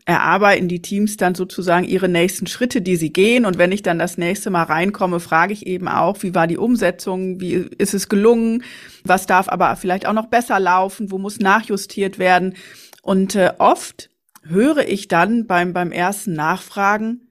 erarbeiten 0.05 0.69
die 0.69 0.83
Teams 0.83 1.17
dann 1.17 1.35
sozusagen 1.35 1.87
ihre 1.87 2.11
nächsten 2.11 2.47
Schritte, 2.47 2.83
die 2.83 2.97
sie 2.97 3.13
gehen. 3.13 3.47
Und 3.47 3.57
wenn 3.57 3.73
ich 3.73 3.83
dann 3.83 3.99
das 3.99 4.19
nächste 4.19 4.51
Mal 4.51 4.65
reinkomme, 4.65 5.19
frage 5.19 5.55
ich 5.55 5.67
eben 5.67 5.89
auch, 5.89 6.23
wie 6.23 6.35
war 6.35 6.47
die 6.47 6.59
Umsetzung? 6.59 7.41
Wie 7.41 7.55
ist 7.79 7.95
es 7.95 8.11
gelungen? 8.11 8.65
Was 9.05 9.25
darf 9.25 9.49
aber 9.49 9.75
vielleicht 9.77 10.07
auch 10.07 10.13
noch 10.13 10.27
besser 10.27 10.61
laufen? 10.61 11.11
Wo 11.11 11.17
muss 11.17 11.39
nachjustiert 11.39 12.19
werden? 12.19 12.55
Und 13.03 13.35
äh, 13.35 13.53
oft 13.59 14.11
höre 14.45 14.89
ich 14.89 15.09
dann 15.09 15.47
beim, 15.47 15.73
beim 15.73 15.93
ersten 15.93 16.33
Nachfragen, 16.35 17.29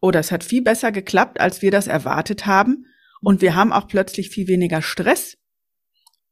oh, 0.00 0.10
das 0.10 0.32
hat 0.32 0.42
viel 0.42 0.62
besser 0.62 0.92
geklappt, 0.92 1.40
als 1.40 1.62
wir 1.62 1.70
das 1.70 1.86
erwartet 1.86 2.46
haben. 2.46 2.86
Und 3.20 3.42
wir 3.42 3.54
haben 3.54 3.72
auch 3.72 3.86
plötzlich 3.86 4.30
viel 4.30 4.48
weniger 4.48 4.80
Stress, 4.80 5.36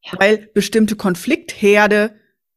ja. 0.02 0.18
weil 0.18 0.48
bestimmte 0.54 0.96
Konfliktherde 0.96 2.14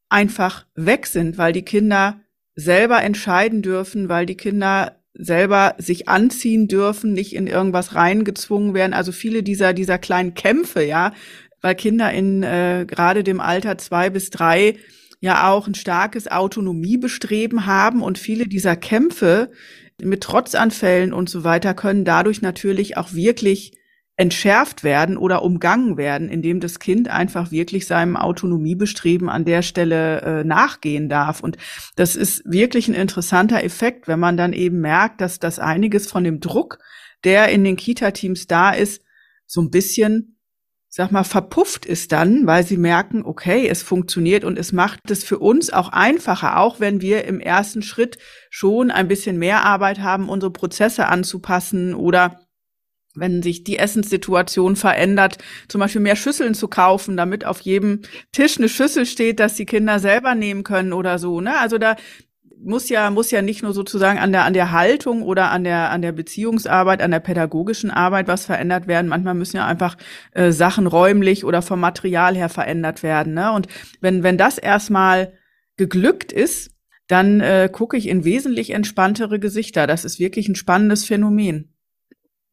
einfach 0.10 0.66
weg 0.76 1.06
sind, 1.06 1.38
weil 1.38 1.54
die 1.54 1.64
Kinder 1.64 2.22
selber 2.56 3.04
entscheiden 3.04 3.62
dürfen, 3.62 4.10
weil 4.10 4.26
die 4.26 4.36
Kinder 4.36 4.98
selber 5.14 5.76
sich 5.78 6.08
anziehen 6.08 6.68
dürfen, 6.68 7.12
nicht 7.14 7.36
in 7.36 7.48
irgendwas 7.48 7.96
reingezwungen 7.96 8.74
werden. 8.74 8.94
Also 8.94 9.12
viele 9.12 9.44
dieser 9.44 9.74
dieser 9.74 9.98
kleinen 9.98 10.34
Kämpfe, 10.34 10.84
ja, 10.84 11.14
weil 11.62 11.76
Kinder 11.76 12.12
in 12.12 12.44
äh, 12.44 12.86
gerade 12.88 13.24
dem 13.24 13.42
Alter 13.42 13.78
zwei 13.78 14.10
bis 14.10 14.30
drei 14.30 14.78
ja 15.22 15.50
auch 15.50 15.68
ein 15.68 15.76
starkes 15.76 16.30
Autonomiebestreben 16.30 17.66
haben 17.66 18.02
und 18.02 18.18
viele 18.18 18.48
dieser 18.48 18.76
Kämpfe 18.76 19.52
mit 20.02 20.22
Trotzanfällen 20.22 21.14
und 21.14 21.30
so 21.30 21.44
weiter 21.44 21.74
können 21.74 22.04
dadurch 22.04 22.42
natürlich 22.42 22.98
auch 22.98 23.14
wirklich 23.14 23.78
entschärft 24.18 24.84
werden 24.84 25.18
oder 25.18 25.42
umgangen 25.42 25.96
werden, 25.96 26.28
indem 26.28 26.60
das 26.60 26.80
Kind 26.80 27.08
einfach 27.08 27.52
wirklich 27.52 27.88
seinem 27.88 28.18
Autonomiebestreben 28.18 29.30
an 29.30 29.46
der 29.46 29.62
Stelle 29.62 30.22
äh, 30.22 30.44
nachgehen 30.44 31.08
darf. 31.08 31.42
Und 31.42 31.58
das 31.96 32.16
ist 32.16 32.44
wirklich 32.46 32.88
ein 32.88 32.94
interessanter 32.94 33.64
Effekt, 33.64 34.08
wenn 34.08 34.20
man 34.20 34.38
dann 34.38 34.54
eben 34.54 34.80
merkt, 34.82 35.22
dass 35.22 35.40
das 35.40 35.60
einiges 35.60 36.08
von 36.08 36.24
dem 36.24 36.40
Druck, 36.40 36.80
der 37.24 37.50
in 37.50 37.64
den 37.64 37.78
Kita-Teams 37.78 38.48
da 38.48 38.72
ist, 38.72 39.04
so 39.46 39.62
ein 39.62 39.72
bisschen, 39.72 40.31
sag 40.94 41.10
mal, 41.12 41.24
verpufft 41.24 41.86
ist 41.86 42.12
dann, 42.12 42.46
weil 42.46 42.66
sie 42.66 42.76
merken, 42.76 43.24
okay, 43.24 43.66
es 43.68 43.82
funktioniert 43.82 44.44
und 44.44 44.60
es 44.60 44.74
macht 44.74 45.10
es 45.10 45.24
für 45.24 45.40
uns 45.40 45.72
auch 45.72 45.88
einfacher, 45.88 46.60
auch 46.60 46.82
wenn 46.82 47.00
wir 47.00 47.24
im 47.24 47.40
ersten 47.40 47.82
Schritt 47.82 48.18
schon 48.50 48.92
ein 48.92 49.08
bisschen 49.08 49.40
mehr 49.40 49.64
Arbeit 49.64 50.00
haben, 50.00 50.28
unsere 50.28 50.52
Prozesse 50.52 51.08
anzupassen 51.08 51.96
oder 51.96 52.42
wenn 53.16 53.42
sich 53.42 53.64
die 53.64 53.78
Essenssituation 53.78 54.76
verändert, 54.76 55.38
zum 55.70 55.80
Beispiel 55.80 56.02
mehr 56.02 56.18
Schüsseln 56.18 56.54
zu 56.54 56.68
kaufen, 56.68 57.16
damit 57.16 57.46
auf 57.46 57.62
jedem 57.62 58.02
Tisch 58.34 58.58
eine 58.58 58.70
Schüssel 58.70 59.06
steht, 59.06 59.40
dass 59.40 59.56
die 59.56 59.66
Kinder 59.66 60.00
selber 60.00 60.36
nehmen 60.36 60.64
können 60.64 60.92
oder 60.92 61.20
so. 61.20 61.40
Ne? 61.40 61.58
Also 61.58 61.78
da 61.78 61.96
muss 62.64 62.90
ja 62.90 63.10
muss 63.10 63.32
ja 63.32 63.42
nicht 63.42 63.64
nur 63.64 63.74
sozusagen 63.74 64.20
an 64.20 64.32
der 64.32 64.46
an 64.46 64.54
der 64.54 64.72
Haltung 64.72 65.24
oder 65.24 65.52
an 65.52 65.64
der 65.64 65.92
an 65.92 66.02
der 66.02 66.12
Beziehungsarbeit, 66.12 67.02
an 67.02 67.12
der 67.12 67.20
pädagogischen 67.20 67.92
Arbeit 67.92 68.28
was 68.28 68.46
verändert 68.46 68.88
werden. 68.88 69.08
Manchmal 69.08 69.34
müssen 69.34 69.58
ja 69.58 69.66
einfach 69.66 69.98
äh, 70.32 70.52
Sachen 70.52 70.88
räumlich 70.88 71.46
oder 71.46 71.62
vom 71.62 71.80
Material 71.80 72.36
her 72.36 72.50
verändert 72.50 73.04
werden. 73.04 73.34
Ne? 73.34 73.52
Und 73.52 73.68
wenn 74.00 74.24
wenn 74.24 74.38
das 74.38 74.58
erstmal 74.58 75.34
geglückt 75.78 76.32
ist, 76.32 76.72
dann 77.08 77.42
äh, 77.42 77.70
gucke 77.72 77.98
ich 77.98 78.08
in 78.08 78.24
wesentlich 78.24 78.70
entspanntere 78.70 79.40
Gesichter. 79.40 79.88
Das 79.88 80.06
ist 80.06 80.20
wirklich 80.20 80.48
ein 80.48 80.56
spannendes 80.56 81.06
Phänomen. 81.06 81.74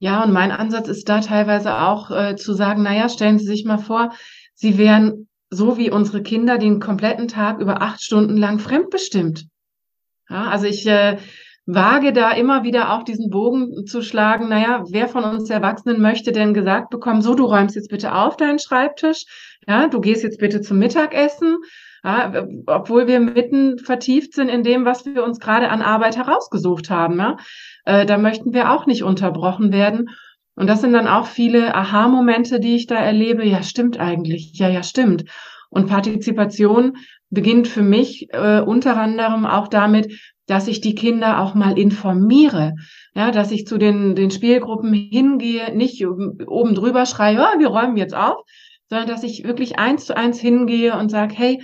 Ja, 0.01 0.23
und 0.25 0.33
mein 0.33 0.53
Ansatz 0.53 0.89
ist 0.89 1.09
da 1.09 1.21
teilweise 1.21 1.79
auch 1.79 2.11
äh, 2.11 2.37
zu 2.37 2.55
sagen, 2.55 2.83
naja, 2.83 3.09
stellen 3.09 3.39
Sie 3.39 3.47
sich 3.47 3.65
mal 3.65 3.79
vor, 3.79 4.13
Sie 4.55 4.79
wären 4.79 5.29
so 5.51 5.77
wie 5.77 5.91
unsere 5.91 6.23
Kinder 6.23 6.59
den 6.59 6.81
kompletten 6.81 7.29
Tag 7.29 7.61
über 7.61 7.83
acht 7.83 8.03
Stunden 8.03 8.37
lang 8.37 8.59
fremdbestimmt. 8.59 9.47
Ja, 10.29 10.49
also 10.49 10.67
ich 10.67 10.87
äh, 10.87 11.17
wage 11.67 12.13
da 12.13 12.33
immer 12.33 12.65
wieder 12.65 12.95
auch 12.95 13.03
diesen 13.03 13.31
Bogen 13.31 13.87
zu 13.87 14.03
schlagen, 14.03 14.49
naja, 14.49 14.85
wer 14.91 15.09
von 15.09 15.25
uns 15.25 15.51
Erwachsenen 15.51 16.01
möchte 16.01 16.33
denn 16.33 16.55
gesagt 16.55 16.91
bekommen, 16.91 17.23
so, 17.23 17.35
du 17.35 17.45
räumst 17.45 17.77
jetzt 17.77 17.91
bitte 17.91 18.15
auf 18.15 18.37
deinen 18.37 18.59
Schreibtisch, 18.59 19.25
ja, 19.67 19.89
du 19.89 20.01
gehst 20.01 20.23
jetzt 20.23 20.39
bitte 20.39 20.63
zum 20.63 20.79
Mittagessen, 20.79 21.59
ja, 22.05 22.47
obwohl 22.67 23.07
wir 23.07 23.21
mitten 23.21 23.79
vertieft 23.79 24.33
sind 24.33 24.49
in 24.49 24.63
dem, 24.63 24.85
was 24.85 25.05
wir 25.05 25.25
uns 25.25 25.41
gerade 25.41 25.69
an 25.69 25.83
Arbeit 25.83 26.17
herausgesucht 26.17 26.91
haben. 26.91 27.19
Ja? 27.19 27.37
Äh, 27.85 28.07
da 28.07 28.19
möchten 28.19 28.55
wir 28.55 28.73
auch 28.73 28.87
nicht 28.87 29.03
unterbrochen 29.03 29.73
werden. 29.73 30.09
Und 30.55 30.69
das 30.69 30.81
sind 30.81 30.93
dann 30.93 31.07
auch 31.07 31.27
viele 31.27 31.75
Aha-Momente, 31.75 32.61
die 32.61 32.77
ich 32.77 32.87
da 32.87 32.97
erlebe. 32.97 33.45
Ja, 33.45 33.63
stimmt 33.63 33.99
eigentlich. 33.99 34.53
Ja, 34.55 34.69
ja, 34.69 34.83
stimmt. 34.83 35.25
Und 35.71 35.89
Partizipation 35.89 36.97
beginnt 37.31 37.69
für 37.69 37.83
mich 37.83 38.29
äh, 38.33 38.61
unter 38.61 38.97
anderem 38.97 39.45
auch 39.45 39.69
damit, 39.69 40.19
dass 40.47 40.67
ich 40.67 40.81
die 40.81 40.95
Kinder 40.95 41.41
auch 41.41 41.55
mal 41.55 41.79
informiere. 41.79 42.75
Ja, 43.15 43.31
dass 43.31 43.53
ich 43.53 43.67
zu 43.67 43.79
den, 43.79 44.15
den 44.15 44.31
Spielgruppen 44.31 44.93
hingehe, 44.93 45.77
nicht 45.77 46.05
oben 46.07 46.75
drüber 46.75 47.05
schreie, 47.05 47.39
oh, 47.39 47.59
wir 47.59 47.69
räumen 47.69 47.97
jetzt 47.97 48.15
auf, 48.15 48.39
sondern 48.89 49.09
dass 49.09 49.23
ich 49.23 49.45
wirklich 49.45 49.79
eins 49.79 50.07
zu 50.07 50.17
eins 50.17 50.41
hingehe 50.41 50.97
und 50.97 51.11
sage, 51.11 51.35
hey, 51.37 51.63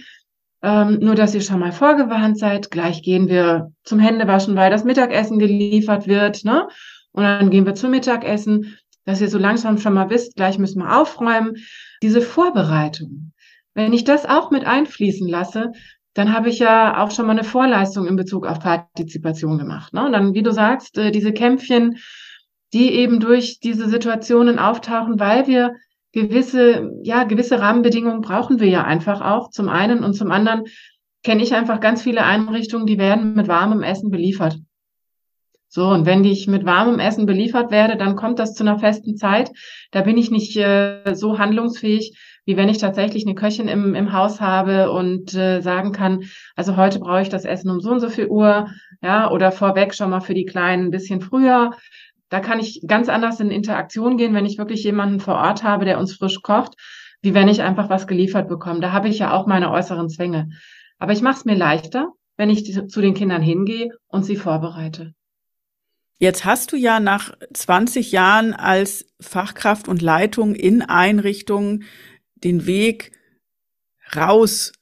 ähm, 0.65 0.99
nur, 1.01 1.15
dass 1.15 1.35
ihr 1.35 1.43
schon 1.43 1.61
mal 1.61 1.73
vorgewarnt 1.73 2.39
seid. 2.39 2.71
Gleich 2.71 3.03
gehen 3.03 3.29
wir 3.29 3.73
zum 3.85 3.99
Händewaschen, 3.99 4.57
weil 4.57 4.71
das 4.71 4.85
Mittagessen 4.85 5.39
geliefert 5.39 6.07
wird. 6.07 6.45
Ne? 6.45 6.67
Und 7.13 7.23
dann 7.23 7.51
gehen 7.51 7.67
wir 7.67 7.75
zum 7.75 7.91
Mittagessen, 7.91 8.77
dass 9.05 9.21
ihr 9.21 9.29
so 9.29 9.39
langsam 9.39 9.77
schon 9.77 9.93
mal 9.93 10.09
wisst, 10.09 10.37
gleich 10.37 10.59
müssen 10.59 10.81
wir 10.81 10.99
aufräumen. 10.99 11.57
Diese 12.03 12.23
Vorbereitung. 12.23 13.34
Wenn 13.75 13.93
ich 13.93 14.05
das 14.05 14.25
auch 14.25 14.51
mit 14.51 14.65
einfließen 14.65 15.29
lasse, 15.29 15.73
dann 16.15 16.33
habe 16.33 16.49
ich 16.49 16.61
ja 16.61 17.03
auch 17.03 17.11
schon 17.11 17.27
mal 17.27 17.33
eine 17.33 17.45
Vorleistung 17.45 18.07
in 18.07 18.17
Bezug 18.17 18.47
auf 18.47 18.61
Partizipation 18.61 19.59
gemacht. 19.59 19.93
Ne? 19.93 20.07
Und 20.07 20.13
dann, 20.13 20.35
wie 20.35 20.45
du 20.45 20.53
sagst, 20.53 20.97
äh, 20.97 21.11
diese 21.11 21.33
Kämpfchen, 21.33 21.99
die 22.73 22.93
eben 22.93 23.21
durch 23.21 23.59
diese 23.61 23.89
Situationen 23.89 24.59
auftauchen, 24.59 25.19
weil 25.19 25.47
wir 25.47 25.75
gewisse, 26.13 26.91
ja, 27.03 27.25
gewisse 27.25 27.61
Rahmenbedingungen 27.61 28.21
brauchen 28.21 28.61
wir 28.61 28.69
ja 28.69 28.85
einfach 28.85 29.21
auch 29.21 29.51
zum 29.51 29.69
einen 29.69 30.05
und 30.05 30.15
zum 30.15 30.31
anderen 30.31 30.65
kenne 31.25 31.43
ich 31.43 31.55
einfach 31.55 31.81
ganz 31.81 32.03
viele 32.03 32.23
Einrichtungen, 32.23 32.87
die 32.87 32.99
werden 32.99 33.35
mit 33.35 33.49
warmem 33.49 33.83
Essen 33.83 34.11
beliefert. 34.11 34.59
So, 35.69 35.89
und 35.89 36.07
wenn 36.07 36.23
ich 36.25 36.47
mit 36.47 36.65
warmem 36.65 37.01
Essen 37.01 37.27
beliefert 37.27 37.73
werde, 37.73 37.97
dann 37.97 38.15
kommt 38.15 38.39
das 38.39 38.55
zu 38.55 38.63
einer 38.63 38.79
festen 38.79 39.17
Zeit. 39.17 39.51
Da 39.91 40.03
bin 40.03 40.17
ich 40.17 40.31
nicht 40.31 40.57
äh, 40.57 41.15
so 41.15 41.39
handlungsfähig, 41.39 42.17
wie 42.45 42.57
wenn 42.57 42.69
ich 42.69 42.79
tatsächlich 42.79 43.27
eine 43.27 43.35
Köchin 43.35 43.69
im, 43.69 43.95
im 43.95 44.13
Haus 44.13 44.41
habe 44.41 44.91
und 44.91 45.35
äh, 45.35 45.61
sagen 45.61 45.93
kann, 45.93 46.25
also 46.57 46.77
heute 46.77 46.99
brauche 46.99 47.23
ich 47.23 47.29
das 47.29 47.45
Essen 47.45 47.71
um 47.71 47.81
so 47.81 47.91
und 47.91 48.01
so 48.01 48.09
viel 48.09 48.27
Uhr, 48.27 48.69
ja, 49.03 49.31
oder 49.31 49.53
vorweg 49.53 49.95
schon 49.95 50.11
mal 50.11 50.21
für 50.21 50.35
die 50.35 50.45
Kleinen 50.45 50.87
ein 50.87 50.91
bisschen 50.91 51.21
früher. 51.21 51.73
Da 52.29 52.41
kann 52.41 52.61
ich 52.61 52.83
ganz 52.87 53.09
anders 53.09 53.41
in 53.41 53.51
Interaktion 53.51 54.17
gehen, 54.17 54.35
wenn 54.35 54.47
ich 54.47 54.59
wirklich 54.59 54.83
jemanden 54.85 55.21
vor 55.21 55.37
Ort 55.37 55.63
habe, 55.63 55.85
der 55.85 55.99
uns 55.99 56.15
frisch 56.15 56.43
kocht, 56.43 56.75
wie 57.23 57.35
wenn 57.35 57.49
ich 57.49 57.63
einfach 57.63 57.89
was 57.89 58.07
geliefert 58.07 58.49
bekomme. 58.49 58.81
Da 58.81 58.93
habe 58.93 59.09
ich 59.09 59.19
ja 59.19 59.33
auch 59.33 59.47
meine 59.47 59.71
äußeren 59.71 60.09
Zwänge. 60.09 60.49
Aber 60.99 61.13
ich 61.13 61.23
mache 61.23 61.39
es 61.39 61.45
mir 61.45 61.55
leichter, 61.55 62.09
wenn 62.37 62.51
ich 62.51 62.65
zu 62.65 63.01
den 63.01 63.15
Kindern 63.15 63.43
hingehe 63.43 63.91
und 64.09 64.25
sie 64.25 64.37
vorbereite. 64.37 65.15
Jetzt 66.19 66.45
hast 66.45 66.73
du 66.73 66.77
ja 66.77 67.01
nach 67.01 67.33
20 67.53 68.13
Jahren 68.13 68.55
als 68.55 69.07
Fachkraft 69.21 69.89
und 69.89 70.01
Leitung 70.01 70.55
in 70.55 70.83
Einrichtungen 70.83 71.85
den 72.45 72.67
Weg 72.67 73.13
raus 74.15 74.73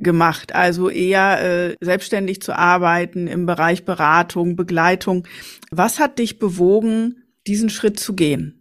gemacht, 0.00 0.54
also 0.54 0.88
eher 0.88 1.70
äh, 1.70 1.76
selbstständig 1.80 2.42
zu 2.42 2.56
arbeiten 2.56 3.26
im 3.26 3.46
Bereich 3.46 3.84
Beratung, 3.84 4.56
Begleitung. 4.56 5.26
Was 5.70 5.98
hat 5.98 6.18
dich 6.18 6.38
bewogen, 6.38 7.24
diesen 7.46 7.70
Schritt 7.70 7.98
zu 7.98 8.14
gehen? 8.14 8.58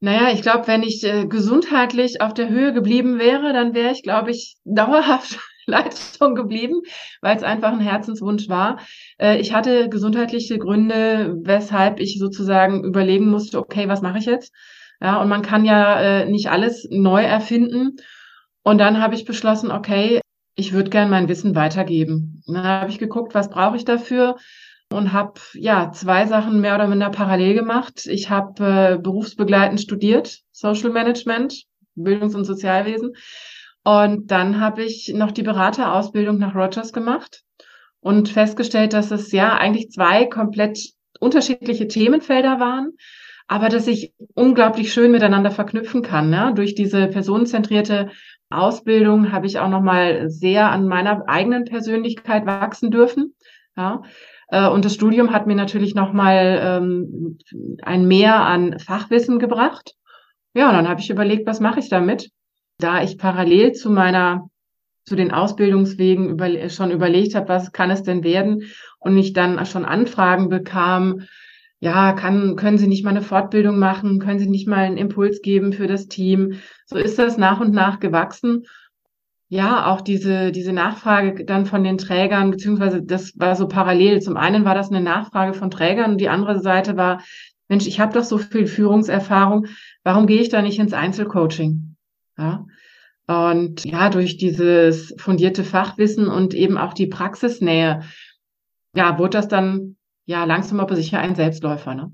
Naja, 0.00 0.32
ich 0.32 0.40
glaube, 0.40 0.66
wenn 0.66 0.82
ich 0.82 1.04
äh, 1.04 1.26
gesundheitlich 1.26 2.22
auf 2.22 2.32
der 2.32 2.48
Höhe 2.48 2.72
geblieben 2.72 3.18
wäre, 3.18 3.52
dann 3.52 3.74
wäre 3.74 3.92
ich, 3.92 4.02
glaube 4.02 4.30
ich, 4.30 4.56
dauerhaft 4.64 5.38
Leitung 5.66 6.34
geblieben, 6.34 6.80
weil 7.20 7.36
es 7.36 7.42
einfach 7.42 7.72
ein 7.72 7.80
Herzenswunsch 7.80 8.48
war. 8.48 8.80
Äh, 9.18 9.40
ich 9.40 9.52
hatte 9.54 9.88
gesundheitliche 9.88 10.58
Gründe, 10.58 11.36
weshalb 11.42 12.00
ich 12.00 12.18
sozusagen 12.18 12.82
überlegen 12.84 13.28
musste, 13.28 13.58
okay, 13.58 13.88
was 13.88 14.00
mache 14.00 14.18
ich 14.18 14.24
jetzt? 14.24 14.52
Ja, 15.00 15.20
und 15.20 15.28
man 15.28 15.42
kann 15.42 15.64
ja 15.64 16.00
äh, 16.00 16.26
nicht 16.26 16.50
alles 16.50 16.86
neu 16.90 17.22
erfinden. 17.22 17.96
Und 18.62 18.78
dann 18.78 19.00
habe 19.00 19.14
ich 19.14 19.24
beschlossen, 19.24 19.70
okay, 19.70 20.20
ich 20.54 20.72
würde 20.72 20.90
gern 20.90 21.10
mein 21.10 21.28
Wissen 21.28 21.54
weitergeben. 21.54 22.42
Und 22.46 22.54
dann 22.54 22.64
habe 22.64 22.90
ich 22.90 22.98
geguckt, 22.98 23.34
was 23.34 23.48
brauche 23.48 23.76
ich 23.76 23.84
dafür 23.84 24.36
und 24.92 25.12
habe 25.12 25.40
ja 25.54 25.92
zwei 25.92 26.26
Sachen 26.26 26.60
mehr 26.60 26.74
oder 26.74 26.88
minder 26.88 27.10
parallel 27.10 27.54
gemacht. 27.54 28.06
Ich 28.06 28.28
habe 28.28 28.64
äh, 28.64 28.98
berufsbegleitend 28.98 29.80
studiert, 29.80 30.40
Social 30.52 30.90
Management, 30.90 31.64
Bildungs- 31.94 32.34
und 32.34 32.44
Sozialwesen. 32.44 33.14
Und 33.84 34.30
dann 34.30 34.60
habe 34.60 34.82
ich 34.82 35.12
noch 35.14 35.30
die 35.30 35.42
Beraterausbildung 35.42 36.38
nach 36.38 36.54
Rogers 36.54 36.92
gemacht 36.92 37.42
und 38.00 38.28
festgestellt, 38.28 38.92
dass 38.92 39.10
es 39.10 39.32
ja 39.32 39.54
eigentlich 39.54 39.90
zwei 39.90 40.26
komplett 40.26 40.78
unterschiedliche 41.20 41.88
Themenfelder 41.88 42.60
waren, 42.60 42.92
aber 43.50 43.68
dass 43.68 43.88
ich 43.88 44.14
unglaublich 44.34 44.92
schön 44.92 45.10
miteinander 45.10 45.50
verknüpfen 45.50 46.02
kann. 46.02 46.30
Ne? 46.30 46.52
Durch 46.54 46.76
diese 46.76 47.08
personenzentrierte 47.08 48.10
Ausbildung 48.48 49.32
habe 49.32 49.46
ich 49.46 49.58
auch 49.58 49.68
noch 49.68 49.80
mal 49.80 50.30
sehr 50.30 50.70
an 50.70 50.86
meiner 50.86 51.24
eigenen 51.28 51.64
Persönlichkeit 51.64 52.46
wachsen 52.46 52.92
dürfen. 52.92 53.34
Ja? 53.76 54.02
Äh, 54.50 54.68
und 54.68 54.84
das 54.84 54.94
Studium 54.94 55.32
hat 55.32 55.48
mir 55.48 55.56
natürlich 55.56 55.96
noch 55.96 56.12
mal 56.12 56.60
ähm, 56.62 57.38
ein 57.82 58.06
Mehr 58.06 58.36
an 58.36 58.78
Fachwissen 58.78 59.40
gebracht. 59.40 59.96
Ja, 60.54 60.68
und 60.68 60.76
dann 60.76 60.88
habe 60.88 61.00
ich 61.00 61.10
überlegt, 61.10 61.44
was 61.48 61.58
mache 61.58 61.80
ich 61.80 61.88
damit? 61.88 62.30
Da 62.78 63.02
ich 63.02 63.18
parallel 63.18 63.72
zu 63.72 63.90
meiner 63.90 64.48
zu 65.04 65.16
den 65.16 65.32
Ausbildungswegen 65.32 66.28
über, 66.28 66.68
schon 66.68 66.92
überlegt 66.92 67.34
habe, 67.34 67.48
was 67.48 67.72
kann 67.72 67.90
es 67.90 68.04
denn 68.04 68.22
werden 68.22 68.70
und 69.00 69.18
ich 69.18 69.32
dann 69.32 69.66
schon 69.66 69.84
Anfragen 69.84 70.48
bekam, 70.50 71.22
ja, 71.80 72.12
kann, 72.12 72.56
können 72.56 72.76
Sie 72.76 72.86
nicht 72.86 73.04
mal 73.04 73.10
eine 73.10 73.22
Fortbildung 73.22 73.78
machen? 73.78 74.18
Können 74.18 74.38
Sie 74.38 74.48
nicht 74.48 74.68
mal 74.68 74.84
einen 74.84 74.98
Impuls 74.98 75.40
geben 75.40 75.72
für 75.72 75.86
das 75.86 76.08
Team? 76.08 76.60
So 76.84 76.96
ist 76.96 77.18
das 77.18 77.38
nach 77.38 77.58
und 77.58 77.72
nach 77.72 78.00
gewachsen. 78.00 78.66
Ja, 79.48 79.86
auch 79.86 80.02
diese, 80.02 80.52
diese 80.52 80.74
Nachfrage 80.74 81.44
dann 81.44 81.64
von 81.64 81.82
den 81.82 81.96
Trägern, 81.96 82.50
beziehungsweise 82.50 83.02
das 83.02 83.32
war 83.36 83.56
so 83.56 83.66
parallel. 83.66 84.20
Zum 84.20 84.36
einen 84.36 84.66
war 84.66 84.74
das 84.74 84.90
eine 84.90 85.00
Nachfrage 85.00 85.54
von 85.54 85.70
Trägern 85.70 86.12
und 86.12 86.20
die 86.20 86.28
andere 86.28 86.60
Seite 86.60 86.98
war, 86.98 87.22
Mensch, 87.68 87.86
ich 87.86 87.98
habe 87.98 88.12
doch 88.12 88.24
so 88.24 88.36
viel 88.36 88.66
Führungserfahrung, 88.66 89.66
warum 90.04 90.26
gehe 90.26 90.40
ich 90.40 90.50
da 90.50 90.60
nicht 90.60 90.78
ins 90.78 90.92
Einzelcoaching? 90.92 91.96
Ja. 92.36 92.66
Und 93.26 93.84
ja, 93.84 94.10
durch 94.10 94.36
dieses 94.36 95.14
fundierte 95.16 95.64
Fachwissen 95.64 96.28
und 96.28 96.52
eben 96.52 96.76
auch 96.76 96.92
die 96.92 97.06
Praxisnähe, 97.06 98.02
ja, 98.94 99.18
wurde 99.18 99.38
das 99.38 99.48
dann 99.48 99.96
ja 100.30 100.44
langsam 100.44 100.80
aber 100.80 100.96
sicher 100.96 101.18
ein 101.18 101.34
Selbstläufer, 101.34 101.94
ne? 101.94 102.12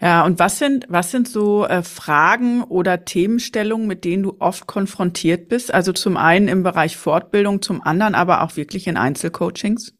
Ja, 0.00 0.24
und 0.24 0.38
was 0.38 0.60
sind, 0.60 0.86
was 0.88 1.10
sind 1.10 1.26
so 1.26 1.66
äh, 1.66 1.82
Fragen 1.82 2.62
oder 2.62 3.04
Themenstellungen, 3.04 3.88
mit 3.88 4.04
denen 4.04 4.22
du 4.22 4.36
oft 4.38 4.68
konfrontiert 4.68 5.48
bist? 5.48 5.74
Also 5.74 5.92
zum 5.92 6.16
einen 6.16 6.46
im 6.46 6.62
Bereich 6.62 6.96
Fortbildung, 6.96 7.62
zum 7.62 7.82
anderen 7.82 8.14
aber 8.14 8.42
auch 8.42 8.54
wirklich 8.54 8.86
in 8.86 8.96
Einzelcoachings? 8.96 9.94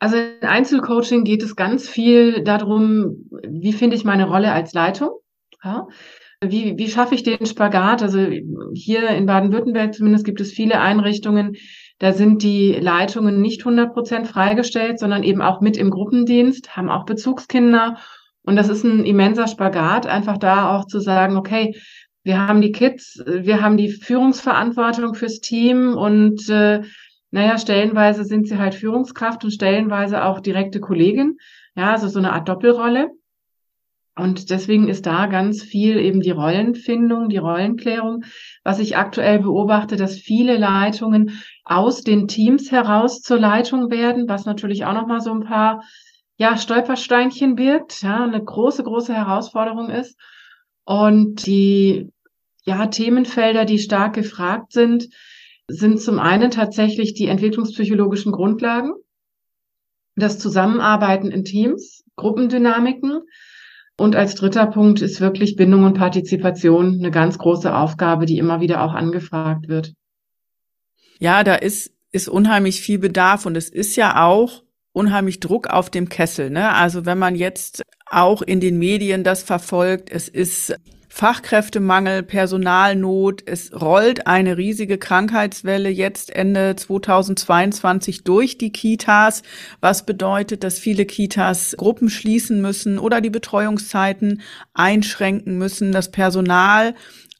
Also 0.00 0.16
in 0.16 0.46
Einzelcoaching 0.46 1.24
geht 1.24 1.42
es 1.42 1.56
ganz 1.56 1.88
viel 1.88 2.44
darum, 2.44 3.30
wie 3.48 3.72
finde 3.72 3.96
ich 3.96 4.04
meine 4.04 4.28
Rolle 4.28 4.52
als 4.52 4.74
Leitung? 4.74 5.12
Ja? 5.64 5.86
Wie, 6.40 6.78
wie 6.78 6.88
schaffe 6.88 7.16
ich 7.16 7.24
den 7.24 7.46
Spagat? 7.46 8.02
Also 8.02 8.20
hier 8.72 9.08
in 9.08 9.26
Baden-Württemberg 9.26 9.94
zumindest 9.94 10.24
gibt 10.24 10.40
es 10.40 10.52
viele 10.52 10.80
Einrichtungen, 10.80 11.56
da 11.98 12.12
sind 12.12 12.44
die 12.44 12.74
Leitungen 12.74 13.40
nicht 13.40 13.62
100 13.62 13.92
Prozent 13.92 14.28
freigestellt, 14.28 15.00
sondern 15.00 15.24
eben 15.24 15.42
auch 15.42 15.60
mit 15.60 15.76
im 15.76 15.90
Gruppendienst, 15.90 16.76
haben 16.76 16.90
auch 16.90 17.04
Bezugskinder. 17.04 17.98
Und 18.42 18.54
das 18.54 18.68
ist 18.68 18.84
ein 18.84 19.04
immenser 19.04 19.48
Spagat, 19.48 20.06
einfach 20.06 20.38
da 20.38 20.76
auch 20.76 20.86
zu 20.86 21.00
sagen, 21.00 21.36
okay, 21.36 21.74
wir 22.22 22.46
haben 22.46 22.60
die 22.60 22.72
Kids, 22.72 23.20
wir 23.26 23.60
haben 23.60 23.76
die 23.76 23.90
Führungsverantwortung 23.90 25.14
fürs 25.14 25.40
Team 25.40 25.96
und 25.96 26.48
äh, 26.48 26.82
naja, 27.30 27.58
stellenweise 27.58 28.24
sind 28.24 28.46
sie 28.46 28.58
halt 28.58 28.74
Führungskraft 28.74 29.44
und 29.44 29.50
stellenweise 29.50 30.24
auch 30.24 30.40
direkte 30.40 30.78
Kollegin. 30.78 31.36
Ja, 31.74 31.92
also 31.92 32.08
so 32.08 32.18
eine 32.20 32.32
Art 32.32 32.48
Doppelrolle. 32.48 33.10
Und 34.18 34.50
deswegen 34.50 34.88
ist 34.88 35.06
da 35.06 35.26
ganz 35.26 35.62
viel 35.62 35.96
eben 35.98 36.20
die 36.20 36.32
Rollenfindung, 36.32 37.28
die 37.28 37.38
Rollenklärung. 37.38 38.24
Was 38.64 38.80
ich 38.80 38.96
aktuell 38.96 39.38
beobachte, 39.38 39.94
dass 39.94 40.16
viele 40.16 40.58
Leitungen 40.58 41.40
aus 41.64 42.02
den 42.02 42.26
Teams 42.26 42.72
heraus 42.72 43.22
zur 43.22 43.38
Leitung 43.38 43.90
werden, 43.90 44.28
was 44.28 44.44
natürlich 44.44 44.84
auch 44.84 44.94
nochmal 44.94 45.20
so 45.20 45.32
ein 45.32 45.44
paar, 45.44 45.84
ja, 46.36 46.56
Stolpersteinchen 46.56 47.54
birgt, 47.54 48.02
ja, 48.02 48.24
eine 48.24 48.42
große, 48.42 48.82
große 48.82 49.14
Herausforderung 49.14 49.88
ist. 49.90 50.18
Und 50.84 51.46
die, 51.46 52.10
ja, 52.64 52.86
Themenfelder, 52.86 53.66
die 53.66 53.78
stark 53.78 54.14
gefragt 54.14 54.72
sind, 54.72 55.08
sind 55.68 56.00
zum 56.00 56.18
einen 56.18 56.50
tatsächlich 56.50 57.14
die 57.14 57.26
entwicklungspsychologischen 57.26 58.32
Grundlagen, 58.32 58.94
das 60.16 60.40
Zusammenarbeiten 60.40 61.30
in 61.30 61.44
Teams, 61.44 62.02
Gruppendynamiken, 62.16 63.20
und 63.98 64.14
als 64.14 64.36
dritter 64.36 64.66
Punkt 64.66 65.02
ist 65.02 65.20
wirklich 65.20 65.56
Bindung 65.56 65.82
und 65.82 65.94
Partizipation 65.94 66.98
eine 67.00 67.10
ganz 67.10 67.36
große 67.36 67.74
Aufgabe, 67.74 68.26
die 68.26 68.38
immer 68.38 68.60
wieder 68.60 68.82
auch 68.82 68.94
angefragt 68.94 69.68
wird. 69.68 69.92
Ja, 71.18 71.42
da 71.42 71.56
ist, 71.56 71.90
ist 72.12 72.28
unheimlich 72.28 72.80
viel 72.80 73.00
Bedarf 73.00 73.44
und 73.44 73.56
es 73.56 73.68
ist 73.68 73.96
ja 73.96 74.24
auch 74.24 74.62
unheimlich 74.92 75.40
Druck 75.40 75.66
auf 75.66 75.90
dem 75.90 76.08
Kessel. 76.08 76.48
Ne? 76.48 76.72
Also 76.72 77.06
wenn 77.06 77.18
man 77.18 77.34
jetzt 77.34 77.82
auch 78.06 78.40
in 78.40 78.60
den 78.60 78.78
Medien 78.78 79.24
das 79.24 79.42
verfolgt, 79.42 80.10
es 80.10 80.28
ist 80.28 80.76
Fachkräftemangel, 81.18 82.22
Personalnot. 82.22 83.42
Es 83.44 83.72
rollt 83.72 84.28
eine 84.28 84.56
riesige 84.56 84.98
Krankheitswelle 84.98 85.88
jetzt 85.88 86.30
Ende 86.30 86.76
2022 86.76 88.22
durch 88.22 88.56
die 88.56 88.70
Kitas, 88.70 89.42
was 89.80 90.06
bedeutet, 90.06 90.62
dass 90.62 90.78
viele 90.78 91.06
Kitas 91.06 91.74
Gruppen 91.76 92.08
schließen 92.08 92.62
müssen 92.62 93.00
oder 93.00 93.20
die 93.20 93.30
Betreuungszeiten 93.30 94.42
einschränken 94.74 95.58
müssen. 95.58 95.90
Das 95.90 96.12
Personal 96.12 96.94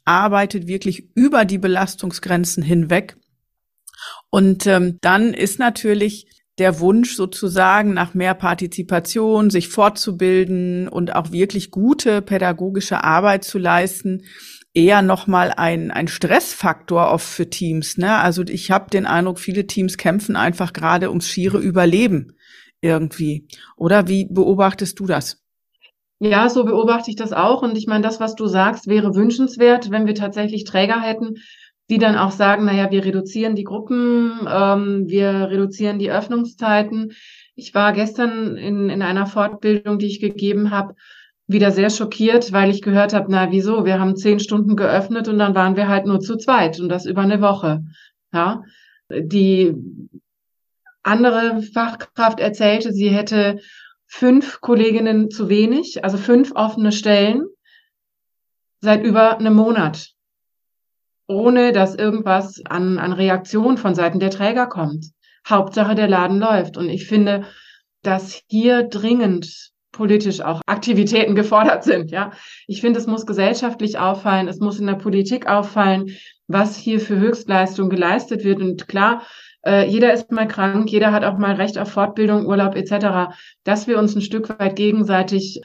arbeitet 0.04 0.66
wirklich 0.66 1.10
über 1.14 1.44
die 1.44 1.58
Belastungsgrenzen 1.58 2.64
hinweg. 2.64 3.16
Und 4.28 4.66
ähm, 4.66 4.98
dann 5.02 5.32
ist 5.32 5.60
natürlich 5.60 6.27
der 6.58 6.80
Wunsch 6.80 7.14
sozusagen 7.14 7.94
nach 7.94 8.14
mehr 8.14 8.34
Partizipation, 8.34 9.50
sich 9.50 9.68
fortzubilden 9.68 10.88
und 10.88 11.14
auch 11.14 11.30
wirklich 11.32 11.70
gute 11.70 12.20
pädagogische 12.22 13.04
Arbeit 13.04 13.44
zu 13.44 13.58
leisten, 13.58 14.24
eher 14.74 15.02
nochmal 15.02 15.52
ein, 15.56 15.90
ein 15.90 16.08
Stressfaktor 16.08 17.10
oft 17.10 17.26
für 17.26 17.48
Teams. 17.48 17.96
Ne? 17.96 18.16
Also 18.16 18.42
ich 18.42 18.70
habe 18.70 18.90
den 18.90 19.06
Eindruck, 19.06 19.38
viele 19.38 19.66
Teams 19.66 19.96
kämpfen 19.96 20.36
einfach 20.36 20.72
gerade 20.72 21.08
ums 21.08 21.28
schiere 21.28 21.58
Überleben 21.58 22.34
irgendwie. 22.80 23.48
Oder 23.76 24.08
wie 24.08 24.26
beobachtest 24.26 24.98
du 25.00 25.06
das? 25.06 25.42
Ja, 26.20 26.48
so 26.48 26.64
beobachte 26.64 27.10
ich 27.10 27.16
das 27.16 27.32
auch. 27.32 27.62
Und 27.62 27.78
ich 27.78 27.86
meine, 27.86 28.02
das, 28.02 28.18
was 28.18 28.34
du 28.34 28.46
sagst, 28.46 28.88
wäre 28.88 29.14
wünschenswert, 29.14 29.90
wenn 29.90 30.06
wir 30.06 30.16
tatsächlich 30.16 30.64
Träger 30.64 31.00
hätten, 31.00 31.36
die 31.90 31.98
dann 31.98 32.16
auch 32.16 32.30
sagen, 32.30 32.66
naja, 32.66 32.90
wir 32.90 33.04
reduzieren 33.04 33.56
die 33.56 33.64
Gruppen, 33.64 34.46
ähm, 34.46 35.08
wir 35.08 35.48
reduzieren 35.50 35.98
die 35.98 36.10
Öffnungszeiten. 36.10 37.12
Ich 37.54 37.74
war 37.74 37.92
gestern 37.92 38.56
in, 38.56 38.90
in 38.90 39.02
einer 39.02 39.26
Fortbildung, 39.26 39.98
die 39.98 40.06
ich 40.06 40.20
gegeben 40.20 40.70
habe, 40.70 40.94
wieder 41.46 41.70
sehr 41.70 41.88
schockiert, 41.88 42.52
weil 42.52 42.70
ich 42.70 42.82
gehört 42.82 43.14
habe, 43.14 43.26
na 43.30 43.50
wieso, 43.50 43.86
wir 43.86 43.98
haben 43.98 44.16
zehn 44.16 44.38
Stunden 44.38 44.76
geöffnet 44.76 45.28
und 45.28 45.38
dann 45.38 45.54
waren 45.54 45.76
wir 45.76 45.88
halt 45.88 46.04
nur 46.04 46.20
zu 46.20 46.36
zweit 46.36 46.78
und 46.78 46.90
das 46.90 47.06
über 47.06 47.22
eine 47.22 47.40
Woche. 47.40 47.82
Ja, 48.34 48.62
die 49.10 49.74
andere 51.02 51.62
Fachkraft 51.62 52.38
erzählte, 52.38 52.92
sie 52.92 53.08
hätte 53.08 53.60
fünf 54.06 54.60
Kolleginnen 54.60 55.30
zu 55.30 55.48
wenig, 55.48 56.04
also 56.04 56.18
fünf 56.18 56.52
offene 56.54 56.92
Stellen 56.92 57.46
seit 58.80 59.02
über 59.02 59.38
einem 59.38 59.54
Monat 59.54 60.17
ohne 61.28 61.72
dass 61.72 61.94
irgendwas 61.94 62.60
an, 62.68 62.98
an 62.98 63.12
Reaktion 63.12 63.76
von 63.76 63.94
Seiten 63.94 64.18
der 64.18 64.30
Träger 64.30 64.66
kommt. 64.66 65.06
Hauptsache, 65.46 65.94
der 65.94 66.08
Laden 66.08 66.38
läuft. 66.38 66.76
Und 66.76 66.88
ich 66.88 67.06
finde, 67.06 67.44
dass 68.02 68.42
hier 68.48 68.82
dringend 68.84 69.70
politisch 69.92 70.40
auch 70.40 70.62
Aktivitäten 70.66 71.34
gefordert 71.36 71.84
sind. 71.84 72.10
Ja, 72.10 72.32
ich 72.66 72.80
finde, 72.80 72.98
es 72.98 73.06
muss 73.06 73.26
gesellschaftlich 73.26 73.98
auffallen, 73.98 74.48
es 74.48 74.58
muss 74.58 74.80
in 74.80 74.86
der 74.86 74.94
Politik 74.94 75.46
auffallen, 75.46 76.16
was 76.46 76.76
hier 76.76 76.98
für 76.98 77.18
Höchstleistung 77.18 77.90
geleistet 77.90 78.44
wird. 78.44 78.60
Und 78.60 78.88
klar, 78.88 79.22
äh, 79.66 79.86
jeder 79.86 80.12
ist 80.12 80.32
mal 80.32 80.48
krank, 80.48 80.90
jeder 80.90 81.12
hat 81.12 81.24
auch 81.24 81.36
mal 81.36 81.54
Recht 81.56 81.78
auf 81.78 81.90
Fortbildung, 81.90 82.46
Urlaub 82.46 82.74
etc. 82.74 83.34
Dass 83.64 83.86
wir 83.86 83.98
uns 83.98 84.14
ein 84.14 84.22
Stück 84.22 84.58
weit 84.58 84.76
gegenseitig 84.76 85.60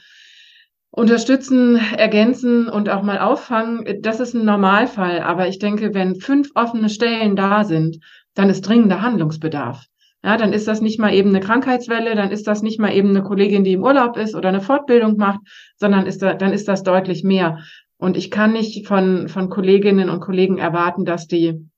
unterstützen, 0.94 1.76
ergänzen 1.76 2.68
und 2.68 2.88
auch 2.88 3.02
mal 3.02 3.18
auffangen, 3.18 4.00
das 4.02 4.20
ist 4.20 4.34
ein 4.34 4.44
Normalfall. 4.44 5.20
Aber 5.20 5.48
ich 5.48 5.58
denke, 5.58 5.92
wenn 5.92 6.14
fünf 6.14 6.50
offene 6.54 6.88
Stellen 6.88 7.34
da 7.34 7.64
sind, 7.64 7.98
dann 8.34 8.48
ist 8.48 8.62
dringender 8.62 9.02
Handlungsbedarf. 9.02 9.84
Ja, 10.22 10.36
dann 10.36 10.52
ist 10.52 10.68
das 10.68 10.80
nicht 10.80 10.98
mal 11.00 11.12
eben 11.12 11.30
eine 11.30 11.40
Krankheitswelle, 11.40 12.14
dann 12.14 12.30
ist 12.30 12.46
das 12.46 12.62
nicht 12.62 12.78
mal 12.78 12.94
eben 12.94 13.10
eine 13.10 13.24
Kollegin, 13.24 13.64
die 13.64 13.72
im 13.72 13.82
Urlaub 13.82 14.16
ist 14.16 14.34
oder 14.34 14.48
eine 14.48 14.60
Fortbildung 14.60 15.16
macht, 15.16 15.40
sondern 15.76 16.06
ist 16.06 16.22
da, 16.22 16.32
dann 16.34 16.52
ist 16.52 16.68
das 16.68 16.82
deutlich 16.82 17.24
mehr. 17.24 17.58
Und 17.98 18.16
ich 18.16 18.30
kann 18.30 18.52
nicht 18.52 18.86
von, 18.86 19.28
von 19.28 19.50
Kolleginnen 19.50 20.08
und 20.08 20.20
Kollegen 20.20 20.58
erwarten, 20.58 21.04
dass 21.04 21.26
die 21.26 21.68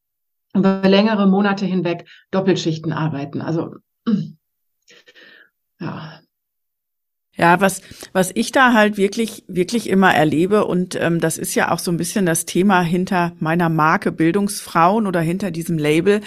über 0.55 0.83
längere 0.85 1.27
Monate 1.27 1.65
hinweg 1.65 2.07
Doppelschichten 2.31 2.93
arbeiten. 2.93 3.41
Also 3.41 3.77
ja. 5.81 6.21
Ja, 7.47 7.61
was, 7.61 7.81
was 8.13 8.33
ich 8.35 8.51
da 8.51 8.73
halt 8.73 8.97
wirklich, 8.97 9.45
wirklich 9.47 9.89
immer 9.89 10.13
erlebe, 10.13 10.65
und 10.65 10.97
ähm, 10.97 11.21
das 11.21 11.39
ist 11.39 11.55
ja 11.55 11.71
auch 11.71 11.79
so 11.79 11.93
ein 11.93 11.97
bisschen 11.97 12.27
das 12.27 12.45
Thema 12.45 12.83
hinter 12.83 13.37
meiner 13.39 13.69
Marke 13.69 14.11
Bildungsfrauen 14.11 15.07
oder 15.07 15.21
hinter 15.21 15.53
diesem 15.53 15.79
Label, 15.79 16.23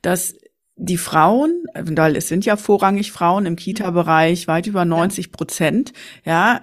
dass 0.00 0.34
die 0.76 0.96
Frauen, 0.96 1.64
weil 1.74 2.16
es 2.16 2.28
sind 2.28 2.46
ja 2.46 2.56
vorrangig 2.56 3.12
Frauen 3.12 3.44
im 3.44 3.54
Kita-Bereich, 3.54 4.48
weit 4.48 4.66
über 4.66 4.86
90 4.86 5.30
Prozent, 5.30 5.92
ja, 6.24 6.62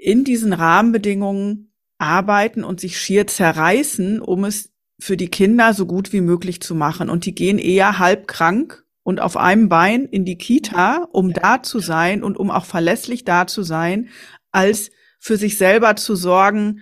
in 0.00 0.24
diesen 0.24 0.54
Rahmenbedingungen 0.54 1.74
arbeiten 1.98 2.64
und 2.64 2.80
sich 2.80 2.98
schier 2.98 3.26
zerreißen, 3.26 4.22
um 4.22 4.44
es 4.44 4.72
für 4.98 5.18
die 5.18 5.28
Kinder 5.28 5.74
so 5.74 5.84
gut 5.84 6.14
wie 6.14 6.22
möglich 6.22 6.62
zu 6.62 6.74
machen. 6.74 7.10
Und 7.10 7.26
die 7.26 7.34
gehen 7.34 7.58
eher 7.58 7.98
halb 7.98 8.26
krank 8.26 8.85
und 9.06 9.20
auf 9.20 9.36
einem 9.36 9.68
Bein 9.68 10.04
in 10.04 10.24
die 10.24 10.36
Kita, 10.36 11.06
um 11.12 11.32
da 11.32 11.62
zu 11.62 11.78
sein 11.78 12.24
und 12.24 12.36
um 12.36 12.50
auch 12.50 12.64
verlässlich 12.64 13.24
da 13.24 13.46
zu 13.46 13.62
sein, 13.62 14.08
als 14.50 14.90
für 15.20 15.36
sich 15.36 15.58
selber 15.58 15.94
zu 15.94 16.16
sorgen 16.16 16.80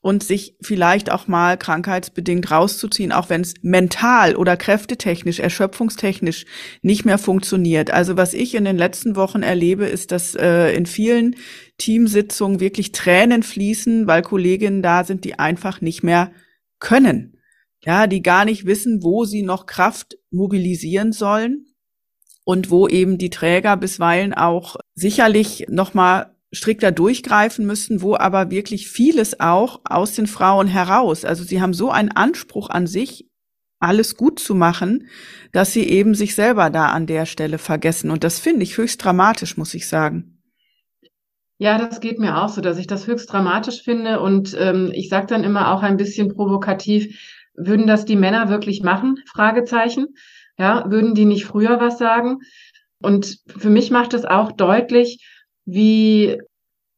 und 0.00 0.24
sich 0.24 0.56
vielleicht 0.62 1.10
auch 1.10 1.28
mal 1.28 1.58
krankheitsbedingt 1.58 2.50
rauszuziehen, 2.50 3.12
auch 3.12 3.28
wenn 3.28 3.42
es 3.42 3.56
mental 3.60 4.36
oder 4.36 4.56
kräftetechnisch, 4.56 5.38
erschöpfungstechnisch 5.38 6.46
nicht 6.80 7.04
mehr 7.04 7.18
funktioniert. 7.18 7.90
Also 7.90 8.16
was 8.16 8.32
ich 8.32 8.54
in 8.54 8.64
den 8.64 8.78
letzten 8.78 9.14
Wochen 9.14 9.42
erlebe, 9.42 9.84
ist, 9.84 10.12
dass 10.12 10.34
äh, 10.34 10.70
in 10.74 10.86
vielen 10.86 11.36
Teamsitzungen 11.76 12.58
wirklich 12.58 12.92
Tränen 12.92 13.42
fließen, 13.42 14.06
weil 14.06 14.22
Kolleginnen 14.22 14.80
da 14.80 15.04
sind, 15.04 15.24
die 15.24 15.38
einfach 15.38 15.82
nicht 15.82 16.02
mehr 16.02 16.32
können 16.78 17.35
ja, 17.86 18.08
die 18.08 18.20
gar 18.20 18.44
nicht 18.44 18.66
wissen, 18.66 19.02
wo 19.02 19.24
sie 19.24 19.42
noch 19.42 19.66
Kraft 19.66 20.18
mobilisieren 20.30 21.12
sollen 21.12 21.66
und 22.44 22.70
wo 22.70 22.88
eben 22.88 23.16
die 23.16 23.30
Träger 23.30 23.76
bisweilen 23.76 24.34
auch 24.34 24.76
sicherlich 24.94 25.66
nochmal 25.68 26.34
strikter 26.52 26.90
durchgreifen 26.90 27.64
müssen, 27.64 28.02
wo 28.02 28.16
aber 28.16 28.50
wirklich 28.50 28.88
vieles 28.88 29.38
auch 29.38 29.80
aus 29.84 30.14
den 30.14 30.26
Frauen 30.26 30.66
heraus, 30.66 31.24
also 31.24 31.44
sie 31.44 31.60
haben 31.60 31.74
so 31.74 31.90
einen 31.90 32.10
Anspruch 32.10 32.70
an 32.70 32.86
sich, 32.86 33.28
alles 33.78 34.16
gut 34.16 34.40
zu 34.40 34.54
machen, 34.54 35.08
dass 35.52 35.72
sie 35.72 35.86
eben 35.86 36.14
sich 36.14 36.34
selber 36.34 36.70
da 36.70 36.86
an 36.86 37.06
der 37.06 37.26
Stelle 37.26 37.58
vergessen. 37.58 38.10
Und 38.10 38.24
das 38.24 38.38
finde 38.40 38.62
ich 38.62 38.78
höchst 38.78 39.04
dramatisch, 39.04 39.58
muss 39.58 39.74
ich 39.74 39.86
sagen. 39.86 40.42
Ja, 41.58 41.78
das 41.78 42.00
geht 42.00 42.18
mir 42.18 42.38
auch 42.42 42.48
so, 42.48 42.62
dass 42.62 42.78
ich 42.78 42.86
das 42.86 43.06
höchst 43.06 43.30
dramatisch 43.30 43.82
finde. 43.82 44.20
Und 44.20 44.56
ähm, 44.58 44.90
ich 44.94 45.10
sage 45.10 45.26
dann 45.26 45.44
immer 45.44 45.72
auch 45.72 45.82
ein 45.82 45.98
bisschen 45.98 46.34
provokativ, 46.34 47.35
würden 47.56 47.86
das 47.86 48.04
die 48.04 48.16
Männer 48.16 48.48
wirklich 48.48 48.82
machen? 48.82 49.18
Fragezeichen. 49.26 50.08
Ja, 50.58 50.90
würden 50.90 51.14
die 51.14 51.26
nicht 51.26 51.44
früher 51.44 51.80
was 51.80 51.98
sagen? 51.98 52.38
Und 53.02 53.38
für 53.46 53.70
mich 53.70 53.90
macht 53.90 54.14
es 54.14 54.24
auch 54.24 54.52
deutlich, 54.52 55.24
wie, 55.66 56.38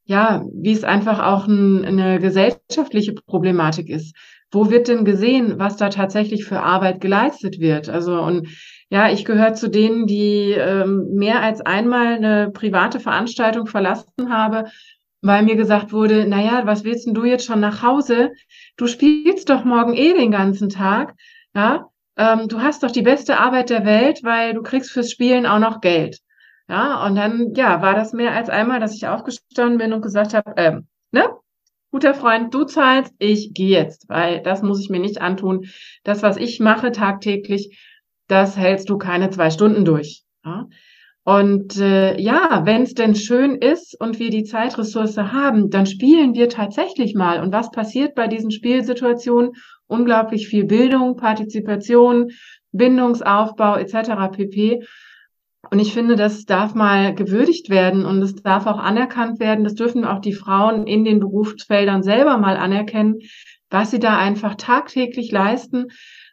ja, 0.05 0.45
wie 0.53 0.73
es 0.73 0.85
einfach 0.85 1.19
auch 1.21 1.47
ein, 1.47 1.85
eine 1.85 2.21
gesellschaftliche 2.21 3.15
Problematik 3.15 3.89
ist. 3.89 4.15
Wo 4.51 4.71
wird 4.71 4.89
denn 4.89 5.05
gesehen, 5.05 5.59
was 5.59 5.77
da 5.77 5.91
tatsächlich 5.91 6.45
für 6.45 6.61
Arbeit 6.61 7.01
geleistet 7.01 7.61
wird? 7.61 7.89
Also, 7.89 8.21
und 8.21 8.49
ja, 8.89 9.11
ich 9.11 9.27
gehöre 9.27 9.53
zu 9.55 9.69
denen, 9.69 10.07
die 10.07 10.53
ähm, 10.53 11.09
mehr 11.15 11.43
als 11.43 11.61
einmal 11.61 12.15
eine 12.15 12.51
private 12.51 13.01
Veranstaltung 13.01 13.67
verlassen 13.67 14.31
habe, 14.31 14.65
weil 15.21 15.43
mir 15.43 15.57
gesagt 15.57 15.93
wurde, 15.93 16.27
naja, 16.27 16.63
was 16.65 16.85
willst 16.85 17.07
denn 17.07 17.15
du 17.15 17.25
jetzt 17.25 17.45
schon 17.45 17.61
nach 17.61 17.83
Hause? 17.83 18.33
Du 18.77 18.87
spielst 18.87 19.51
doch 19.51 19.65
morgen 19.65 19.95
eh 19.95 20.13
den 20.15 20.31
ganzen 20.31 20.69
Tag, 20.69 21.15
ja. 21.55 21.87
Ähm, 22.17 22.49
du 22.49 22.61
hast 22.61 22.83
doch 22.83 22.91
die 22.91 23.03
beste 23.03 23.39
Arbeit 23.39 23.71
der 23.71 23.85
Welt, 23.85 24.21
weil 24.25 24.55
du 24.55 24.63
kriegst 24.63 24.91
fürs 24.91 25.11
Spielen 25.11 25.47
auch 25.47 25.61
noch 25.61 25.81
Geld. 25.81 26.19
Ja, 26.69 27.07
und 27.07 27.15
dann, 27.15 27.55
ja, 27.55 27.81
war 27.81 27.95
das 27.95 28.13
mehr 28.13 28.35
als 28.35 28.51
einmal, 28.51 28.81
dass 28.81 28.95
ich 28.95 29.07
aufgestanden 29.07 29.79
bin 29.79 29.93
und 29.93 30.03
gesagt 30.03 30.35
habe, 30.35 30.53
ähm, 30.57 30.87
ne, 31.13 31.31
guter 31.91 32.15
Freund, 32.15 32.53
du 32.53 32.65
zahlst, 32.65 33.15
ich 33.19 33.55
gehe 33.55 33.71
jetzt, 33.71 34.09
weil 34.09 34.43
das 34.43 34.63
muss 34.63 34.81
ich 34.81 34.91
mir 34.91 35.01
nicht 35.01 35.21
antun. 35.21 35.67
Das, 36.05 36.23
was 36.23 36.37
ich 36.37 36.61
mache 36.61 36.93
tagtäglich, 36.93 37.79
das 38.27 38.57
hältst 38.57 38.91
du 38.91 38.99
keine 38.99 39.31
zwei 39.31 39.51
Stunden 39.51 39.85
durch. 39.85 40.25
Ja? 40.45 40.67
Und 41.29 41.77
äh, 41.77 42.19
ja, 42.19 42.63
wenn 42.65 42.85
es 42.85 42.95
denn 42.95 43.15
schön 43.15 43.57
ist 43.57 43.95
und 44.01 44.19
wir 44.19 44.31
die 44.31 44.45
Zeitressource 44.45 45.19
haben, 45.19 45.69
dann 45.69 45.85
spielen 45.85 46.33
wir 46.33 46.49
tatsächlich 46.49 47.15
mal. 47.15 47.43
Und 47.43 47.53
was 47.53 47.71
passiert 47.71 48.15
bei 48.15 48.29
diesen 48.29 48.51
Spielsituationen? 48.51 49.51
Unglaublich 49.87 50.49
viel 50.49 50.65
Bildung, 50.65 51.17
Partizipation, 51.17 52.31
Bindungsaufbau 52.73 53.77
etc. 53.77 54.35
pp. 54.35 54.87
Und 55.71 55.79
ich 55.81 55.93
finde, 55.93 56.17
das 56.17 56.47
darf 56.47 56.75
mal 56.75 57.15
gewürdigt 57.15 57.69
werden 57.69 58.07
und 58.07 58.23
es 58.23 58.35
darf 58.37 58.67
auch 58.67 58.79
anerkannt 58.79 59.39
werden. 59.39 59.65
Das 59.65 59.75
dürfen 59.75 60.07
auch 60.07 60.21
die 60.21 60.33
Frauen 60.33 60.87
in 60.87 61.05
den 61.05 61.21
Berufsfeldern 61.21 62.03
selber 62.03 62.39
mal 62.39 62.57
anerkennen, 62.57 63.17
was 63.69 63.91
sie 63.91 63.99
da 63.99 64.17
einfach 64.17 64.55
tagtäglich 64.55 65.31
leisten 65.31 65.89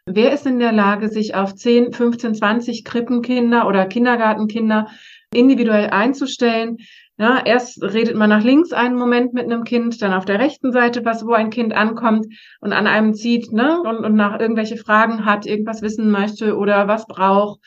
Wer 0.08 0.32
ist 0.32 0.46
in 0.46 0.60
der 0.60 0.70
Lage, 0.70 1.08
sich 1.08 1.34
auf 1.34 1.56
10, 1.56 1.92
15, 1.92 2.36
20 2.36 2.84
Krippenkinder 2.84 3.66
oder 3.66 3.86
Kindergartenkinder 3.86 4.86
individuell 5.34 5.90
einzustellen? 5.90 6.76
Ja, 7.18 7.42
erst 7.44 7.82
redet 7.82 8.14
man 8.14 8.30
nach 8.30 8.44
links 8.44 8.72
einen 8.72 8.94
Moment 8.94 9.34
mit 9.34 9.46
einem 9.46 9.64
Kind, 9.64 10.00
dann 10.00 10.12
auf 10.12 10.24
der 10.24 10.38
rechten 10.38 10.70
Seite 10.70 11.04
was, 11.04 11.26
wo 11.26 11.32
ein 11.32 11.50
Kind 11.50 11.74
ankommt 11.74 12.26
und 12.60 12.72
an 12.72 12.86
einem 12.86 13.14
zieht, 13.14 13.52
ne, 13.52 13.82
und, 13.82 14.04
und 14.04 14.14
nach 14.14 14.38
irgendwelche 14.38 14.76
Fragen 14.76 15.24
hat, 15.24 15.44
irgendwas 15.44 15.82
wissen 15.82 16.08
möchte 16.12 16.56
oder 16.56 16.86
was 16.86 17.08
braucht. 17.08 17.58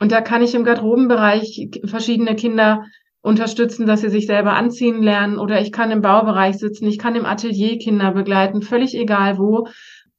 Und 0.00 0.10
da 0.10 0.22
kann 0.22 0.42
ich 0.42 0.56
im 0.56 0.64
Garderobenbereich 0.64 1.68
verschiedene 1.84 2.34
Kinder 2.34 2.84
unterstützen, 3.24 3.86
dass 3.86 4.00
sie 4.00 4.10
sich 4.10 4.26
selber 4.26 4.54
anziehen 4.54 5.02
lernen 5.02 5.38
oder 5.38 5.60
ich 5.60 5.70
kann 5.70 5.92
im 5.92 6.02
Baubereich 6.02 6.58
sitzen, 6.58 6.86
ich 6.86 6.98
kann 6.98 7.14
im 7.14 7.24
Atelier 7.24 7.78
Kinder 7.78 8.10
begleiten, 8.10 8.60
völlig 8.60 8.94
egal 8.94 9.38
wo 9.38 9.68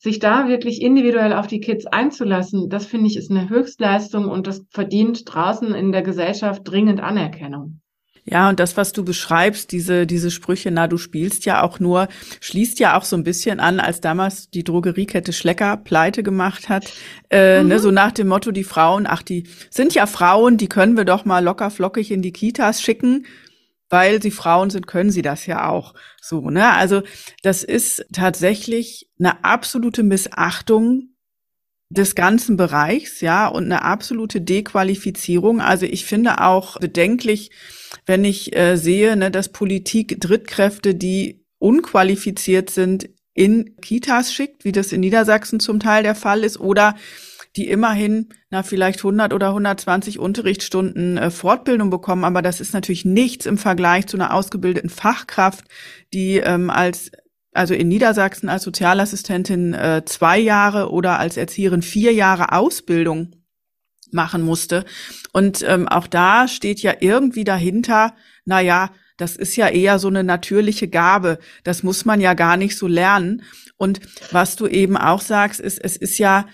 sich 0.06 0.20
da 0.20 0.48
wirklich 0.48 0.82
individuell 0.82 1.34
auf 1.34 1.48
die 1.48 1.60
Kids 1.60 1.86
einzulassen, 1.88 2.70
das 2.70 2.86
finde 2.86 3.08
ich 3.08 3.18
ist 3.18 3.32
eine 3.32 3.50
Höchstleistung 3.50 4.30
und 4.30 4.48
das 4.48 4.64
verdient 4.70 5.24
draußen 5.26 5.74
in 5.74 5.92
der 5.92 6.04
Gesellschaft 6.04 6.62
dringend 6.64 7.02
Anerkennung. 7.02 7.82
Ja, 8.24 8.50
und 8.50 8.60
das, 8.60 8.78
was 8.78 8.92
du 8.92 9.04
beschreibst, 9.04 9.72
diese, 9.72 10.08
diese 10.08 10.32
Sprüche, 10.32 10.72
na, 10.72 10.88
du 10.88 10.98
spielst 10.98 11.46
ja 11.46 11.62
auch 11.62 11.80
nur, 11.80 12.08
schließt 12.40 12.80
ja 12.80 12.98
auch 12.98 13.04
so 13.04 13.16
ein 13.16 13.24
bisschen 13.24 13.60
an, 13.60 13.80
als 13.80 14.00
damals 14.00 14.50
die 14.50 14.64
Drogeriekette 14.64 15.34
Schlecker 15.34 15.78
pleite 15.78 16.24
gemacht 16.24 16.70
hat. 16.70 16.92
Äh, 17.30 17.58
ne, 17.58 17.64
mhm. 17.64 17.70
ne, 17.70 17.80
so 17.80 17.92
nach 17.92 18.12
dem 18.12 18.28
Motto, 18.28 18.52
die 18.52 18.64
Frauen, 18.64 19.06
ach, 19.08 19.22
die 19.22 19.44
sind 19.70 19.94
ja 19.94 20.08
Frauen, 20.08 20.58
die 20.58 20.70
können 20.70 20.98
wir 20.98 21.06
doch 21.06 21.26
mal 21.26 21.44
locker 21.44 21.70
flockig 21.70 22.12
in 22.12 22.22
die 22.22 22.32
Kitas 22.32 22.82
schicken 22.82 23.26
weil 23.90 24.22
sie 24.22 24.32
Frauen 24.32 24.70
sind, 24.70 24.88
können 24.88 25.12
sie 25.12 25.22
das 25.22 25.46
ja 25.46 25.70
auch. 25.70 25.94
So, 26.22 26.50
ne? 26.50 26.74
Also 26.74 27.04
das 27.44 27.64
ist 27.64 28.06
tatsächlich 28.12 29.10
eine 29.20 29.44
absolute 29.44 30.04
Missachtung 30.04 31.16
des 31.90 32.16
ganzen 32.16 32.58
Bereichs, 32.58 33.22
ja, 33.22 33.48
und 33.48 33.66
eine 33.66 33.84
absolute 33.84 34.42
Dequalifizierung. 34.42 35.62
Also 35.62 35.86
ich 35.86 36.06
finde 36.06 36.42
auch 36.42 36.80
bedenklich, 36.80 37.52
wenn 38.06 38.26
ich 38.26 38.56
äh, 38.56 38.76
sehe, 38.76 39.16
ne, 39.16 39.30
dass 39.30 39.50
Politik 39.50 40.20
Drittkräfte, 40.20 40.96
die 40.96 41.46
unqualifiziert 41.60 42.70
sind, 42.70 43.10
in 43.34 43.76
Kitas 43.82 44.34
schickt, 44.34 44.66
wie 44.66 44.72
das 44.72 44.92
in 44.92 45.02
Niedersachsen 45.02 45.60
zum 45.60 45.80
Teil 45.80 46.04
der 46.04 46.16
Fall 46.16 46.44
ist, 46.44 46.60
oder 46.60 46.96
die 47.56 47.70
immerhin 47.70 48.30
na 48.50 48.64
vielleicht 48.64 49.00
100 49.00 49.34
oder 49.34 49.50
120 49.50 50.20
Unterrichtsstunden 50.20 51.18
äh, 51.18 51.32
Fortbildung 51.32 51.90
bekommen, 51.90 52.24
aber 52.24 52.42
das 52.42 52.62
ist 52.62 52.74
natürlich 52.74 53.06
nichts 53.06 53.46
im 53.46 53.58
Vergleich 53.58 54.08
zu 54.08 54.18
einer 54.18 54.34
ausgebildeten 54.34 54.90
Fachkraft, 54.90 55.66
die 56.14 56.38
ähm, 56.38 56.70
als 56.70 57.12
also 57.54 57.74
in 57.74 57.88
Niedersachsen 57.88 58.50
als 58.50 58.64
Sozialassistentin 58.64 59.74
äh, 59.74 60.04
zwei 60.06 60.38
Jahre 60.38 60.92
oder 60.92 61.20
als 61.20 61.38
Erzieherin 61.38 61.82
vier 61.82 62.12
Jahre 62.14 62.52
Ausbildung 62.52 63.32
machen 64.12 64.42
musste. 64.42 64.84
Und 65.32 65.64
ähm, 65.68 65.88
auch 65.88 66.08
da 66.08 66.50
steht 66.50 66.82
ja 66.82 66.94
irgendwie 67.00 67.46
dahinter, 67.46 68.14
na 68.44 68.60
ja, 68.60 68.92
das 69.18 69.38
ist 69.38 69.56
ja 69.56 69.70
eher 69.70 70.00
so 70.00 70.10
eine 70.10 70.24
natürliche 70.24 70.90
Gabe. 70.90 71.40
Das 71.64 71.84
muss 71.84 72.04
man 72.04 72.20
ja 72.20 72.34
gar 72.34 72.58
nicht 72.58 72.78
so 72.78 72.88
lernen. 72.88 73.44
Und 73.78 74.02
was 74.32 74.58
du 74.58 74.68
eben 74.68 74.98
auch 74.98 75.22
sagst, 75.22 75.62
ist, 75.62 75.80
es 75.82 75.96
ist 75.96 76.18
ja 76.18 76.48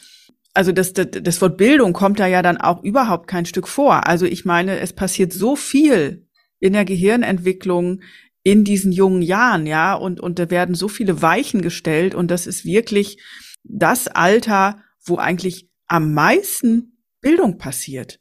also 0.54 0.72
das, 0.72 0.94
das, 0.94 1.08
das 1.12 1.42
Wort 1.42 1.58
Bildung 1.58 1.94
kommt 1.94 2.20
da 2.20 2.28
ja 2.28 2.42
dann 2.42 2.58
auch 2.58 2.84
überhaupt 2.84 3.28
kein 3.28 3.46
Stück 3.46 3.68
vor. 3.68 4.08
Also 4.08 4.26
ich 4.26 4.46
meine, 4.46 4.80
es 4.80 4.94
passiert 4.94 5.34
so 5.34 5.56
viel 5.56 6.28
in 6.60 6.74
der 6.74 6.86
Gehirnentwicklung 6.86 8.02
in 8.44 8.64
diesen 8.64 8.92
jungen 8.92 9.22
Jahren, 9.22 9.68
ja, 9.68 9.94
und, 9.94 10.20
und 10.20 10.40
da 10.40 10.50
werden 10.50 10.74
so 10.74 10.88
viele 10.88 11.22
Weichen 11.22 11.62
gestellt 11.62 12.16
und 12.16 12.32
das 12.32 12.48
ist 12.48 12.66
wirklich 12.66 13.22
das 13.64 14.08
Alter, 14.08 14.80
wo 15.06 15.18
eigentlich 15.18 15.70
am 15.88 16.14
meisten 16.14 16.98
Bildung 17.22 17.58
passiert. 17.60 18.20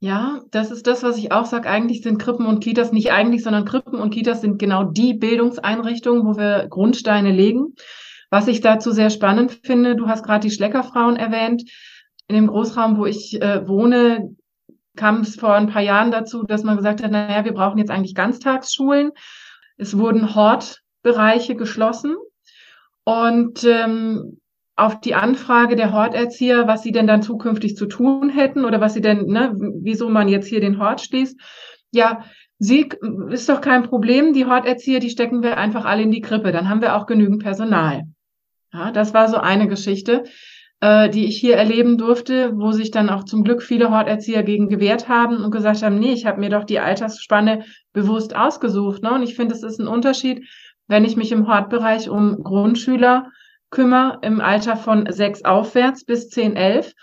Ja, 0.00 0.42
das 0.50 0.70
ist 0.70 0.86
das, 0.86 1.02
was 1.02 1.16
ich 1.18 1.32
auch 1.32 1.46
sage. 1.46 1.68
Eigentlich 1.68 2.02
sind 2.02 2.18
Krippen 2.18 2.46
und 2.46 2.60
Kitas 2.62 2.92
nicht 2.92 3.12
eigentlich, 3.12 3.42
sondern 3.42 3.64
Krippen 3.64 4.00
und 4.00 4.10
Kitas 4.10 4.40
sind 4.40 4.58
genau 4.58 4.84
die 4.84 5.14
Bildungseinrichtungen, 5.14 6.26
wo 6.26 6.36
wir 6.36 6.66
Grundsteine 6.68 7.32
legen. 7.32 7.74
Was 8.30 8.48
ich 8.48 8.60
dazu 8.60 8.90
sehr 8.90 9.10
spannend 9.10 9.60
finde, 9.64 9.96
du 9.96 10.08
hast 10.08 10.24
gerade 10.24 10.46
die 10.46 10.54
Schleckerfrauen 10.54 11.16
erwähnt. 11.16 11.62
In 12.26 12.36
dem 12.36 12.46
Großraum, 12.46 12.96
wo 12.96 13.06
ich 13.06 13.40
äh, 13.40 13.66
wohne, 13.68 14.34
kam 14.96 15.20
es 15.20 15.36
vor 15.36 15.54
ein 15.54 15.68
paar 15.68 15.82
Jahren 15.82 16.10
dazu, 16.10 16.44
dass 16.44 16.62
man 16.62 16.76
gesagt 16.76 17.02
hat, 17.02 17.10
naja, 17.10 17.44
wir 17.44 17.52
brauchen 17.52 17.78
jetzt 17.78 17.90
eigentlich 17.90 18.14
Ganztagsschulen. 18.14 19.10
Es 19.76 19.98
wurden 19.98 20.34
Hortbereiche 20.34 21.56
geschlossen. 21.56 22.16
Und 23.04 23.64
ähm, 23.64 24.38
auf 24.76 25.00
die 25.00 25.14
Anfrage 25.14 25.76
der 25.76 25.92
Horterzieher, 25.92 26.66
was 26.66 26.82
sie 26.82 26.92
denn 26.92 27.06
dann 27.06 27.22
zukünftig 27.22 27.76
zu 27.76 27.86
tun 27.86 28.30
hätten 28.30 28.64
oder 28.64 28.80
was 28.80 28.94
sie 28.94 29.00
denn, 29.00 29.26
ne, 29.26 29.52
wieso 29.82 30.08
man 30.08 30.28
jetzt 30.28 30.48
hier 30.48 30.60
den 30.60 30.78
Hort 30.78 31.00
schließt. 31.00 31.38
Ja, 31.92 32.24
sie 32.58 32.88
ist 33.30 33.48
doch 33.48 33.60
kein 33.60 33.84
Problem. 33.84 34.32
Die 34.32 34.46
Horterzieher, 34.46 34.98
die 34.98 35.10
stecken 35.10 35.42
wir 35.42 35.58
einfach 35.58 35.84
alle 35.84 36.02
in 36.02 36.10
die 36.10 36.22
Krippe. 36.22 36.50
Dann 36.50 36.68
haben 36.68 36.80
wir 36.80 36.96
auch 36.96 37.06
genügend 37.06 37.42
Personal. 37.42 38.02
Ja, 38.74 38.90
das 38.90 39.14
war 39.14 39.28
so 39.28 39.36
eine 39.36 39.68
Geschichte, 39.68 40.24
äh, 40.80 41.08
die 41.08 41.26
ich 41.26 41.38
hier 41.38 41.56
erleben 41.56 41.96
durfte, 41.96 42.56
wo 42.56 42.72
sich 42.72 42.90
dann 42.90 43.08
auch 43.08 43.22
zum 43.22 43.44
Glück 43.44 43.62
viele 43.62 43.92
Horterzieher 43.92 44.42
gegen 44.42 44.68
gewehrt 44.68 45.08
haben 45.08 45.44
und 45.44 45.52
gesagt 45.52 45.84
haben, 45.84 46.00
nee, 46.00 46.12
ich 46.12 46.26
habe 46.26 46.40
mir 46.40 46.50
doch 46.50 46.64
die 46.64 46.80
Altersspanne 46.80 47.64
bewusst 47.92 48.34
ausgesucht. 48.34 49.02
Ne? 49.02 49.14
Und 49.14 49.22
ich 49.22 49.36
finde, 49.36 49.54
es 49.54 49.62
ist 49.62 49.78
ein 49.78 49.86
Unterschied, 49.86 50.44
wenn 50.88 51.04
ich 51.04 51.16
mich 51.16 51.30
im 51.30 51.46
Hortbereich 51.46 52.10
um 52.10 52.42
Grundschüler 52.42 53.30
kümmere 53.70 54.18
im 54.22 54.40
Alter 54.40 54.76
von 54.76 55.06
sechs 55.10 55.44
aufwärts 55.44 56.04
bis 56.04 56.28
zehn, 56.30 56.56
elf 56.56 56.94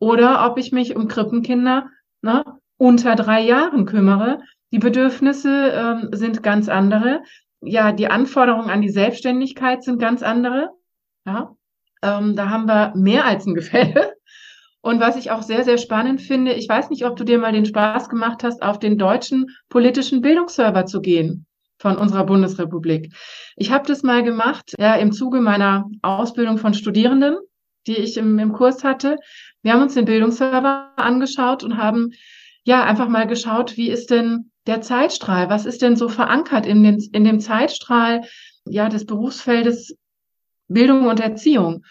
oder 0.00 0.44
ob 0.50 0.58
ich 0.58 0.72
mich 0.72 0.96
um 0.96 1.06
Krippenkinder 1.06 1.86
ne, 2.22 2.44
unter 2.76 3.14
drei 3.14 3.40
Jahren 3.40 3.86
kümmere. 3.86 4.40
Die 4.72 4.78
Bedürfnisse 4.80 5.72
ähm, 5.74 6.08
sind 6.12 6.42
ganz 6.42 6.68
andere. 6.68 7.22
Ja, 7.60 7.92
die 7.92 8.08
Anforderungen 8.08 8.70
an 8.70 8.82
die 8.82 8.90
Selbstständigkeit 8.90 9.84
sind 9.84 10.00
ganz 10.00 10.22
andere. 10.22 10.70
Ja, 11.26 11.54
ähm, 12.02 12.36
da 12.36 12.48
haben 12.48 12.66
wir 12.66 12.92
mehr 12.96 13.26
als 13.26 13.46
ein 13.46 13.54
Gefälle. 13.54 14.14
Und 14.82 15.00
was 15.00 15.16
ich 15.16 15.30
auch 15.30 15.42
sehr, 15.42 15.64
sehr 15.64 15.76
spannend 15.76 16.22
finde, 16.22 16.54
ich 16.54 16.68
weiß 16.68 16.88
nicht, 16.88 17.04
ob 17.04 17.16
du 17.16 17.24
dir 17.24 17.38
mal 17.38 17.52
den 17.52 17.66
Spaß 17.66 18.08
gemacht 18.08 18.42
hast, 18.42 18.62
auf 18.62 18.78
den 18.78 18.96
deutschen 18.96 19.46
politischen 19.68 20.22
Bildungsserver 20.22 20.86
zu 20.86 21.02
gehen 21.02 21.46
von 21.78 21.96
unserer 21.96 22.24
Bundesrepublik. 22.24 23.14
Ich 23.56 23.70
habe 23.70 23.86
das 23.86 24.02
mal 24.02 24.22
gemacht, 24.22 24.74
ja, 24.78 24.94
im 24.94 25.12
Zuge 25.12 25.40
meiner 25.40 25.86
Ausbildung 26.02 26.56
von 26.56 26.72
Studierenden, 26.72 27.36
die 27.86 27.96
ich 27.96 28.16
im, 28.16 28.38
im 28.38 28.52
Kurs 28.52 28.84
hatte. 28.84 29.16
Wir 29.62 29.72
haben 29.72 29.82
uns 29.82 29.94
den 29.94 30.06
Bildungsserver 30.06 30.92
angeschaut 30.96 31.62
und 31.62 31.76
haben 31.76 32.10
ja 32.64 32.84
einfach 32.84 33.08
mal 33.08 33.26
geschaut, 33.26 33.76
wie 33.76 33.90
ist 33.90 34.10
denn 34.10 34.50
der 34.66 34.80
Zeitstrahl? 34.80 35.50
Was 35.50 35.66
ist 35.66 35.82
denn 35.82 35.96
so 35.96 36.08
verankert 36.08 36.66
in, 36.66 36.82
den, 36.82 36.98
in 37.12 37.24
dem 37.24 37.40
Zeitstrahl 37.40 38.22
ja, 38.66 38.88
des 38.88 39.06
Berufsfeldes 39.06 39.96
Bildung 40.70 41.06
und 41.06 41.20
Erziehung? 41.20 41.84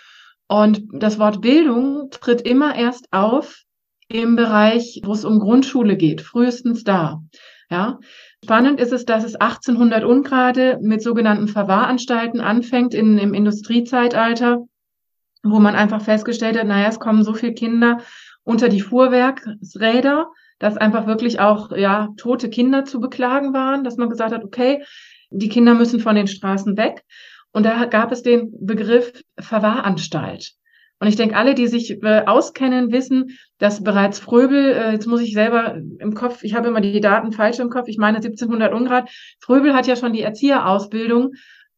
Und 0.48 0.82
das 0.92 1.20
Wort 1.20 1.42
Bildung 1.42 2.10
tritt 2.10 2.42
immer 2.42 2.76
erst 2.76 3.08
auf 3.12 3.63
im 4.08 4.36
Bereich, 4.36 5.02
wo 5.06 5.12
es 5.12 5.24
um 5.24 5.39
Grundschule 5.39 5.96
geht, 5.96 6.22
frühestens 6.22 6.84
da. 6.84 7.22
Ja, 7.70 8.00
Spannend 8.44 8.80
ist 8.80 8.94
es, 8.94 9.06
dass 9.06 9.24
es 9.24 9.36
1800 9.36 10.04
ungerade 10.04 10.80
mit 10.82 11.04
sogenannten 11.04 11.48
Verwahranstalten 11.48 12.39
anfängt 12.39 12.94
in, 12.94 13.18
im 13.18 13.34
Industriezeitalter, 13.34 14.65
wo 15.44 15.60
man 15.60 15.76
einfach 15.76 16.02
festgestellt 16.02 16.58
hat, 16.58 16.68
naja, 16.68 16.88
es 16.88 17.00
kommen 17.00 17.24
so 17.24 17.34
viele 17.34 17.54
Kinder 17.54 18.00
unter 18.44 18.70
die 18.70 18.82
Fuhrwerksräder, 18.82 20.32
dass 20.58 20.78
einfach 20.78 21.06
wirklich 21.06 21.39
auch, 21.39 21.76
ja, 21.76 22.10
tote 22.18 22.50
Kinder 22.50 22.86
zu 22.86 23.00
beklagen 23.00 23.54
waren, 23.54 23.84
dass 23.84 23.98
man 23.98 24.10
gesagt 24.10 24.34
hat, 24.34 24.44
okay, 24.44 24.84
die 25.30 25.50
Kinder 25.50 25.74
müssen 25.76 26.00
von 26.00 26.15
den 26.15 26.28
Straßen 26.28 26.78
weg. 26.78 27.04
Und 27.52 27.66
da 27.66 27.86
gab 27.86 28.12
es 28.12 28.22
den 28.22 28.52
Begriff 28.66 29.24
Verwahranstalt. 29.40 30.54
Und 31.00 31.08
ich 31.08 31.16
denke, 31.16 31.38
alle, 31.38 31.56
die 31.56 31.68
sich 31.68 32.04
äh, 32.04 32.24
auskennen, 32.26 32.92
wissen, 32.92 33.38
dass 33.58 33.84
bereits 33.84 34.20
Fröbel, 34.20 34.74
äh, 34.74 34.92
jetzt 34.92 35.08
muss 35.08 35.22
ich 35.22 35.34
selber 35.34 35.78
im 36.00 36.14
Kopf, 36.14 36.44
ich 36.44 36.56
habe 36.56 36.68
immer 36.68 36.82
die 36.82 37.00
Daten 37.00 37.32
falsch 37.32 37.60
im 37.60 37.70
Kopf, 37.70 37.88
ich 37.88 37.98
meine 37.98 38.18
1700 38.18 38.74
Ungrad, 38.74 39.10
Fröbel 39.40 39.74
hat 39.74 39.88
ja 39.88 39.96
schon 39.96 40.12
die 40.12 40.22
Erzieherausbildung 40.22 41.32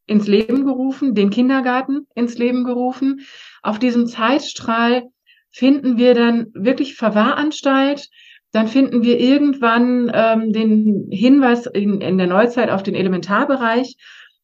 ins 0.07 0.27
Leben 0.27 0.65
gerufen, 0.65 1.13
den 1.13 1.29
Kindergarten 1.29 2.07
ins 2.15 2.37
Leben 2.37 2.63
gerufen. 2.63 3.21
Auf 3.61 3.77
diesem 3.77 4.07
Zeitstrahl 4.07 5.03
finden 5.51 5.97
wir 5.97 6.15
dann 6.15 6.47
wirklich 6.53 6.95
Verwahranstalt, 6.95 8.09
dann 8.51 8.67
finden 8.67 9.03
wir 9.03 9.19
irgendwann 9.19 10.11
ähm, 10.13 10.51
den 10.51 11.07
Hinweis 11.11 11.67
in, 11.67 12.01
in 12.01 12.17
der 12.17 12.27
Neuzeit 12.27 12.69
auf 12.69 12.83
den 12.83 12.95
Elementarbereich. 12.95 13.95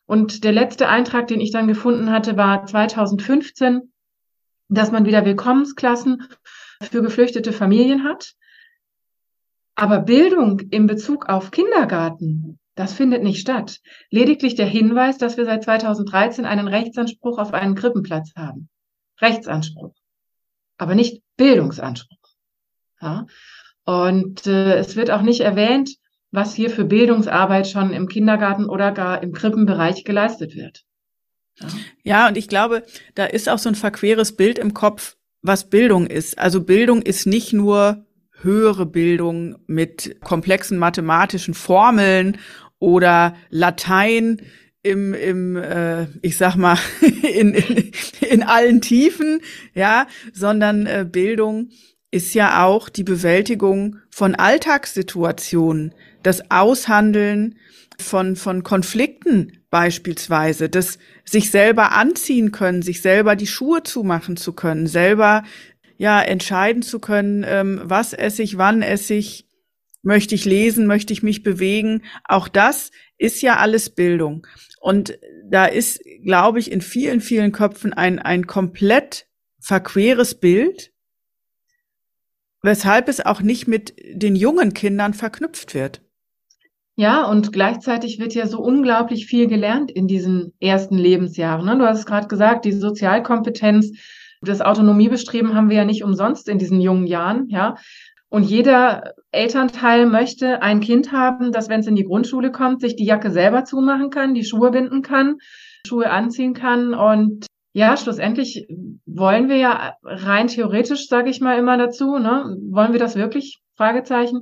Und 0.07 0.43
der 0.43 0.53
letzte 0.53 0.87
Eintrag, 0.87 1.27
den 1.27 1.41
ich 1.41 1.51
dann 1.51 1.67
gefunden 1.67 2.11
hatte, 2.11 2.37
war 2.37 2.65
2015 2.65 3.91
dass 4.69 4.91
man 4.91 5.05
wieder 5.05 5.25
Willkommensklassen 5.25 6.27
für 6.81 7.01
geflüchtete 7.01 7.53
Familien 7.53 8.03
hat. 8.03 8.33
Aber 9.75 9.99
Bildung 9.99 10.59
in 10.59 10.87
Bezug 10.87 11.29
auf 11.29 11.51
Kindergarten, 11.51 12.59
das 12.75 12.93
findet 12.93 13.23
nicht 13.23 13.39
statt. 13.39 13.79
Lediglich 14.09 14.55
der 14.55 14.65
Hinweis, 14.65 15.17
dass 15.17 15.37
wir 15.37 15.45
seit 15.45 15.63
2013 15.63 16.45
einen 16.45 16.67
Rechtsanspruch 16.67 17.37
auf 17.37 17.53
einen 17.53 17.75
Krippenplatz 17.75 18.33
haben. 18.35 18.69
Rechtsanspruch. 19.21 19.93
Aber 20.77 20.95
nicht 20.95 21.23
Bildungsanspruch. 21.37 22.17
Ja? 23.01 23.25
Und 23.85 24.45
äh, 24.47 24.75
es 24.75 24.95
wird 24.95 25.11
auch 25.11 25.21
nicht 25.21 25.41
erwähnt, 25.41 25.95
was 26.31 26.53
hier 26.53 26.69
für 26.69 26.85
Bildungsarbeit 26.85 27.67
schon 27.67 27.93
im 27.93 28.07
Kindergarten 28.07 28.65
oder 28.65 28.91
gar 28.91 29.23
im 29.23 29.33
Krippenbereich 29.33 30.03
geleistet 30.03 30.55
wird. 30.55 30.83
Ja. 32.03 32.27
und 32.27 32.37
ich 32.37 32.47
glaube, 32.47 32.83
da 33.15 33.25
ist 33.25 33.49
auch 33.49 33.57
so 33.57 33.69
ein 33.69 33.75
verqueres 33.75 34.35
Bild 34.35 34.59
im 34.59 34.73
Kopf, 34.75 35.17
was 35.41 35.69
Bildung 35.69 36.05
ist. 36.05 36.37
Also 36.37 36.61
Bildung 36.61 37.01
ist 37.01 37.25
nicht 37.25 37.53
nur 37.53 38.05
höhere 38.41 38.85
Bildung 38.85 39.57
mit 39.65 40.17
komplexen 40.21 40.77
mathematischen 40.77 41.55
Formeln 41.55 42.37
oder 42.79 43.35
Latein 43.49 44.41
im, 44.83 45.13
im 45.13 45.55
äh, 45.55 46.05
ich 46.21 46.37
sag 46.37 46.55
mal, 46.55 46.77
in, 47.23 47.53
in, 47.53 47.91
in 48.21 48.43
allen 48.43 48.81
Tiefen, 48.81 49.41
ja, 49.73 50.07
sondern 50.33 50.85
äh, 50.85 51.05
Bildung 51.09 51.69
ist 52.11 52.33
ja 52.33 52.63
auch 52.63 52.87
die 52.87 53.03
Bewältigung 53.03 53.97
von 54.09 54.35
Alltagssituationen, 54.35 55.93
das 56.27 56.51
Aushandeln 56.51 57.57
von, 57.97 58.35
von 58.35 58.61
Konflikten 58.61 59.63
beispielsweise, 59.69 60.67
das 60.67 60.99
sich 61.23 61.51
selber 61.51 61.93
anziehen 61.93 62.51
können, 62.51 62.81
sich 62.81 63.01
selber 63.01 63.37
die 63.37 63.47
Schuhe 63.47 63.83
zumachen 63.83 64.35
zu 64.35 64.51
können, 64.51 64.87
selber 64.87 65.43
ja 65.97 66.21
entscheiden 66.21 66.81
zu 66.81 66.99
können, 66.99 67.45
ähm, 67.47 67.79
was 67.83 68.11
esse 68.11 68.43
ich, 68.43 68.57
wann 68.57 68.81
esse 68.81 69.13
ich, 69.13 69.47
möchte 70.03 70.35
ich 70.35 70.43
lesen, 70.43 70.85
möchte 70.85 71.13
ich 71.13 71.23
mich 71.23 71.43
bewegen. 71.43 72.03
Auch 72.25 72.49
das 72.49 72.91
ist 73.17 73.41
ja 73.41 73.55
alles 73.55 73.89
Bildung. 73.89 74.45
Und 74.81 75.17
da 75.49 75.65
ist, 75.65 76.01
glaube 76.23 76.59
ich, 76.59 76.71
in 76.71 76.81
vielen, 76.81 77.21
vielen 77.21 77.53
Köpfen 77.53 77.93
ein, 77.93 78.19
ein 78.19 78.47
komplett 78.47 79.27
verqueres 79.59 80.35
Bild, 80.35 80.91
weshalb 82.61 83.07
es 83.07 83.25
auch 83.25 83.41
nicht 83.41 83.67
mit 83.67 83.95
den 84.05 84.35
jungen 84.35 84.73
Kindern 84.73 85.13
verknüpft 85.13 85.73
wird. 85.73 86.01
Ja, 86.99 87.25
und 87.25 87.53
gleichzeitig 87.53 88.17
wird 88.17 88.33
ja 88.33 88.47
so 88.47 88.59
unglaublich 88.59 89.27
viel 89.27 89.45
gelernt 89.45 89.91
in 89.91 90.07
diesen 90.07 90.53
ersten 90.59 90.97
Lebensjahren. 90.97 91.63
Ne? 91.63 91.77
Du 91.77 91.85
hast 91.85 91.99
es 91.99 92.05
gerade 92.07 92.27
gesagt, 92.27 92.65
die 92.65 92.71
Sozialkompetenz, 92.71 93.91
das 94.41 94.61
Autonomiebestreben 94.61 95.53
haben 95.53 95.69
wir 95.69 95.77
ja 95.77 95.85
nicht 95.85 96.03
umsonst 96.03 96.49
in 96.49 96.57
diesen 96.57 96.81
jungen 96.81 97.05
Jahren, 97.05 97.49
ja. 97.49 97.75
Und 98.29 98.43
jeder 98.43 99.13
Elternteil 99.31 100.07
möchte 100.07 100.63
ein 100.63 100.79
Kind 100.79 101.11
haben, 101.11 101.51
das, 101.51 101.69
wenn 101.69 101.81
es 101.81 101.87
in 101.87 101.95
die 101.95 102.03
Grundschule 102.03 102.51
kommt, 102.51 102.81
sich 102.81 102.95
die 102.95 103.05
Jacke 103.05 103.29
selber 103.29 103.63
zumachen 103.63 104.09
kann, 104.09 104.33
die 104.33 104.43
Schuhe 104.43 104.71
binden 104.71 105.03
kann, 105.03 105.37
Schuhe 105.85 106.09
anziehen 106.09 106.55
kann. 106.55 106.95
Und 106.95 107.45
ja, 107.73 107.95
schlussendlich 107.95 108.67
wollen 109.05 109.49
wir 109.49 109.57
ja 109.57 109.93
rein 110.03 110.47
theoretisch, 110.47 111.07
sage 111.07 111.29
ich 111.29 111.41
mal 111.41 111.59
immer 111.59 111.77
dazu, 111.77 112.17
ne, 112.17 112.57
wollen 112.71 112.91
wir 112.91 112.99
das 112.99 113.15
wirklich? 113.15 113.59
Fragezeichen. 113.75 114.41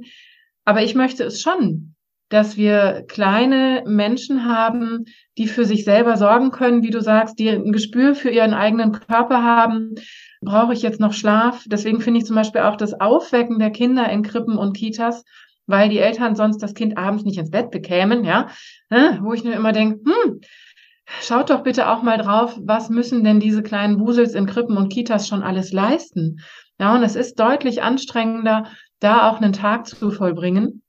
Aber 0.63 0.82
ich 0.82 0.96
möchte 0.96 1.26
es 1.26 1.41
schon 1.41 1.94
dass 2.29 2.57
wir 2.57 3.05
kleine 3.07 3.83
Menschen 3.85 4.45
haben, 4.45 5.05
die 5.38 5.47
für 5.47 5.65
sich 5.65 5.83
selber 5.83 6.17
sorgen 6.17 6.51
können, 6.51 6.83
wie 6.83 6.89
du 6.89 7.01
sagst, 7.01 7.38
die 7.38 7.49
ein 7.49 7.71
Gespür 7.71 8.15
für 8.15 8.29
ihren 8.29 8.53
eigenen 8.53 8.91
Körper 8.91 9.43
haben. 9.43 9.95
Brauche 10.41 10.73
ich 10.73 10.81
jetzt 10.81 10.99
noch 10.99 11.13
Schlaf? 11.13 11.63
Deswegen 11.67 12.01
finde 12.01 12.19
ich 12.19 12.25
zum 12.25 12.35
Beispiel 12.35 12.61
auch 12.61 12.77
das 12.77 12.99
Aufwecken 12.99 13.59
der 13.59 13.71
Kinder 13.71 14.09
in 14.09 14.23
Krippen 14.23 14.57
und 14.57 14.75
Kitas, 14.75 15.23
weil 15.67 15.89
die 15.89 15.99
Eltern 15.99 16.35
sonst 16.35 16.59
das 16.59 16.73
Kind 16.73 16.97
abends 16.97 17.23
nicht 17.23 17.38
ins 17.38 17.51
Bett 17.51 17.71
bekämen, 17.71 18.23
ja, 18.23 18.49
ne? 18.89 19.19
wo 19.23 19.33
ich 19.33 19.43
nur 19.43 19.53
immer 19.53 19.71
denke, 19.71 19.99
hm, 20.05 20.41
schaut 21.21 21.49
doch 21.49 21.63
bitte 21.63 21.89
auch 21.89 22.01
mal 22.01 22.17
drauf, 22.17 22.57
was 22.61 22.89
müssen 22.89 23.23
denn 23.23 23.39
diese 23.39 23.63
kleinen 23.63 23.99
Wusels 23.99 24.33
in 24.33 24.45
Krippen 24.45 24.77
und 24.77 24.89
Kitas 24.89 25.27
schon 25.27 25.43
alles 25.43 25.71
leisten? 25.71 26.39
Ja, 26.79 26.95
und 26.95 27.03
es 27.03 27.15
ist 27.15 27.39
deutlich 27.39 27.83
anstrengender, 27.83 28.65
da 28.99 29.29
auch 29.29 29.39
einen 29.39 29.53
Tag 29.53 29.88
zu 29.88 30.11
vollbringen. 30.11 30.81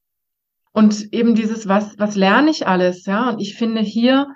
Und 0.77 1.13
eben 1.13 1.35
dieses, 1.35 1.67
was, 1.69 1.99
was 1.99 2.17
lerne 2.17 2.51
ich 2.51 2.67
alles, 2.67 3.07
ja? 3.07 3.31
Und 3.31 3.41
ich 3.41 3.57
finde 3.57 3.81
hier 3.81 4.27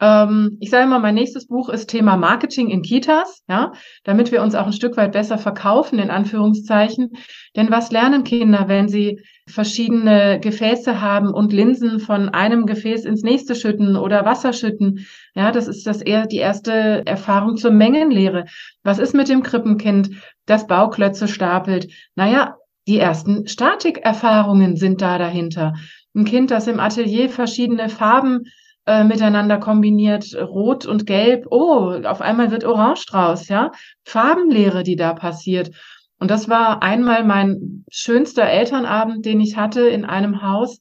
Ähm, 0.00 0.58
ich 0.60 0.70
sage 0.70 0.86
mal, 0.88 1.00
mein 1.00 1.16
nächstes 1.16 1.48
Buch 1.48 1.68
ist 1.68 1.88
Thema 1.90 2.16
Marketing 2.16 2.68
in 2.70 2.82
Kitas, 2.82 3.42
ja, 3.48 3.72
damit 4.04 4.30
wir 4.30 4.42
uns 4.42 4.54
auch 4.54 4.66
ein 4.66 4.72
Stück 4.72 4.96
weit 4.96 5.10
besser 5.12 5.38
verkaufen, 5.38 5.98
in 5.98 6.10
Anführungszeichen. 6.10 7.10
Denn 7.56 7.70
was 7.72 7.90
lernen 7.90 8.22
Kinder, 8.22 8.68
wenn 8.68 8.88
sie 8.88 9.20
verschiedene 9.48 10.38
Gefäße 10.40 11.00
haben 11.00 11.34
und 11.34 11.52
Linsen 11.52 11.98
von 11.98 12.28
einem 12.28 12.64
Gefäß 12.66 13.04
ins 13.04 13.22
nächste 13.24 13.56
schütten 13.56 13.96
oder 13.96 14.24
Wasser 14.24 14.52
schütten? 14.52 15.06
Ja, 15.34 15.50
das 15.50 15.66
ist 15.66 15.84
das 15.86 16.00
eher 16.00 16.26
die 16.26 16.36
erste 16.36 17.04
Erfahrung 17.04 17.56
zur 17.56 17.72
Mengenlehre. 17.72 18.44
Was 18.84 19.00
ist 19.00 19.14
mit 19.14 19.28
dem 19.28 19.42
Krippenkind, 19.42 20.10
das 20.46 20.68
Bauklötze 20.68 21.26
stapelt? 21.26 21.90
Naja, 22.14 22.57
die 22.88 22.98
ersten 22.98 23.46
Statikerfahrungen 23.46 24.76
sind 24.76 25.02
da 25.02 25.18
dahinter. 25.18 25.74
Ein 26.14 26.24
Kind, 26.24 26.50
das 26.50 26.66
im 26.66 26.80
Atelier 26.80 27.28
verschiedene 27.28 27.90
Farben 27.90 28.44
äh, 28.86 29.04
miteinander 29.04 29.58
kombiniert, 29.58 30.34
rot 30.34 30.86
und 30.86 31.06
gelb. 31.06 31.46
Oh, 31.50 31.92
auf 32.04 32.22
einmal 32.22 32.50
wird 32.50 32.64
orange 32.64 33.04
draus, 33.06 33.48
ja. 33.48 33.72
Farbenlehre, 34.04 34.82
die 34.82 34.96
da 34.96 35.12
passiert. 35.12 35.70
Und 36.18 36.30
das 36.30 36.48
war 36.48 36.82
einmal 36.82 37.24
mein 37.24 37.84
schönster 37.90 38.44
Elternabend, 38.44 39.26
den 39.26 39.40
ich 39.40 39.56
hatte 39.56 39.82
in 39.82 40.06
einem 40.06 40.42
Haus, 40.42 40.78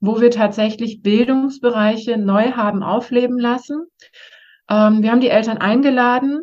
wo 0.00 0.20
wir 0.20 0.32
tatsächlich 0.32 1.02
Bildungsbereiche 1.02 2.18
neu 2.18 2.52
haben 2.52 2.82
aufleben 2.82 3.38
lassen. 3.38 3.86
Ähm, 4.68 5.02
wir 5.02 5.12
haben 5.12 5.20
die 5.20 5.30
Eltern 5.30 5.58
eingeladen, 5.58 6.40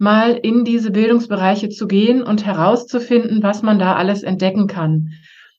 mal 0.00 0.32
in 0.32 0.64
diese 0.64 0.90
Bildungsbereiche 0.90 1.68
zu 1.68 1.86
gehen 1.86 2.22
und 2.22 2.46
herauszufinden, 2.46 3.42
was 3.42 3.62
man 3.62 3.78
da 3.78 3.96
alles 3.96 4.22
entdecken 4.22 4.66
kann. 4.66 5.10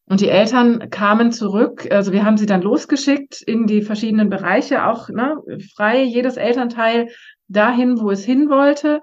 Und 0.06 0.20
die 0.20 0.30
Eltern 0.30 0.90
kamen 0.90 1.32
zurück, 1.32 1.88
also 1.92 2.12
wir 2.12 2.26
haben 2.26 2.38
sie 2.38 2.48
dann 2.48 2.64
losgeschickt 2.64 3.42
in 3.44 3.68
die 3.68 3.84
verschiedenen 3.84 4.30
Bereiche, 4.30 4.88
auch 4.88 5.10
ne, 5.10 5.38
frei 5.76 6.04
jedes 6.04 6.38
Elternteil 6.38 7.10
dahin, 7.48 8.02
wo 8.02 8.10
es 8.10 8.26
hin 8.26 8.50
wollte. 8.50 9.02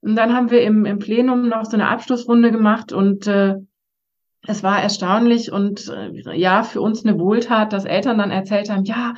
Und 0.00 0.16
dann 0.16 0.34
haben 0.34 0.50
wir 0.50 0.62
im, 0.62 0.84
im 0.84 0.98
Plenum 0.98 1.48
noch 1.48 1.66
so 1.66 1.76
eine 1.76 1.88
Abschlussrunde 1.88 2.50
gemacht 2.50 2.92
und 2.92 3.28
äh, 3.28 3.54
es 4.46 4.62
war 4.64 4.82
erstaunlich 4.82 5.52
und 5.52 5.88
äh, 5.88 6.36
ja, 6.36 6.64
für 6.64 6.80
uns 6.80 7.04
eine 7.04 7.18
Wohltat, 7.18 7.72
dass 7.72 7.84
Eltern 7.84 8.18
dann 8.18 8.30
erzählt 8.32 8.70
haben, 8.70 8.84
ja, 8.84 9.14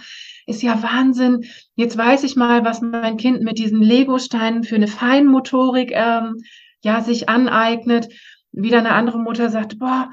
ist 0.46 0.62
ja 0.62 0.82
Wahnsinn. 0.82 1.44
Jetzt 1.74 1.96
weiß 1.96 2.24
ich 2.24 2.36
mal, 2.36 2.64
was 2.64 2.80
mein 2.80 3.16
Kind 3.16 3.42
mit 3.42 3.58
diesen 3.58 3.82
Legosteinen 3.82 4.64
für 4.64 4.76
eine 4.76 4.88
Feinmotorik 4.88 5.92
ähm, 5.92 6.42
ja 6.82 7.00
sich 7.00 7.28
aneignet. 7.28 8.08
Wieder 8.52 8.78
eine 8.78 8.92
andere 8.92 9.18
Mutter 9.18 9.48
sagt, 9.48 9.78
boah, 9.78 10.10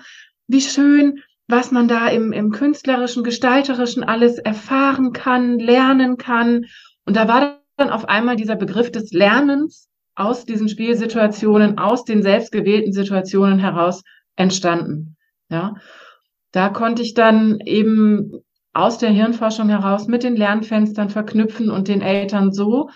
wie 0.47 0.61
schön, 0.61 1.21
was 1.47 1.71
man 1.71 1.87
da 1.87 2.07
im, 2.07 2.31
im 2.31 2.51
künstlerischen, 2.51 3.23
gestalterischen 3.23 4.03
alles 4.03 4.37
erfahren 4.37 5.13
kann, 5.13 5.59
lernen 5.59 6.17
kann. 6.17 6.65
Und 7.05 7.15
da 7.15 7.27
war 7.27 7.59
dann 7.77 7.89
auf 7.89 8.07
einmal 8.07 8.35
dieser 8.35 8.55
Begriff 8.55 8.91
des 8.91 9.11
Lernens 9.11 9.89
aus 10.15 10.45
diesen 10.45 10.69
Spielsituationen, 10.69 11.79
aus 11.79 12.03
den 12.03 12.21
selbstgewählten 12.21 12.93
Situationen 12.93 13.57
heraus 13.57 14.03
entstanden. 14.35 15.15
Ja, 15.49 15.75
da 16.51 16.69
konnte 16.69 17.01
ich 17.01 17.13
dann 17.13 17.59
eben 17.61 18.43
aus 18.73 18.97
der 18.97 19.09
Hirnforschung 19.09 19.69
heraus 19.69 20.07
mit 20.07 20.23
den 20.23 20.35
Lernfenstern 20.35 21.09
verknüpfen 21.09 21.71
und 21.71 21.87
den 21.87 22.01
Eltern 22.01 22.51
so 22.51 22.89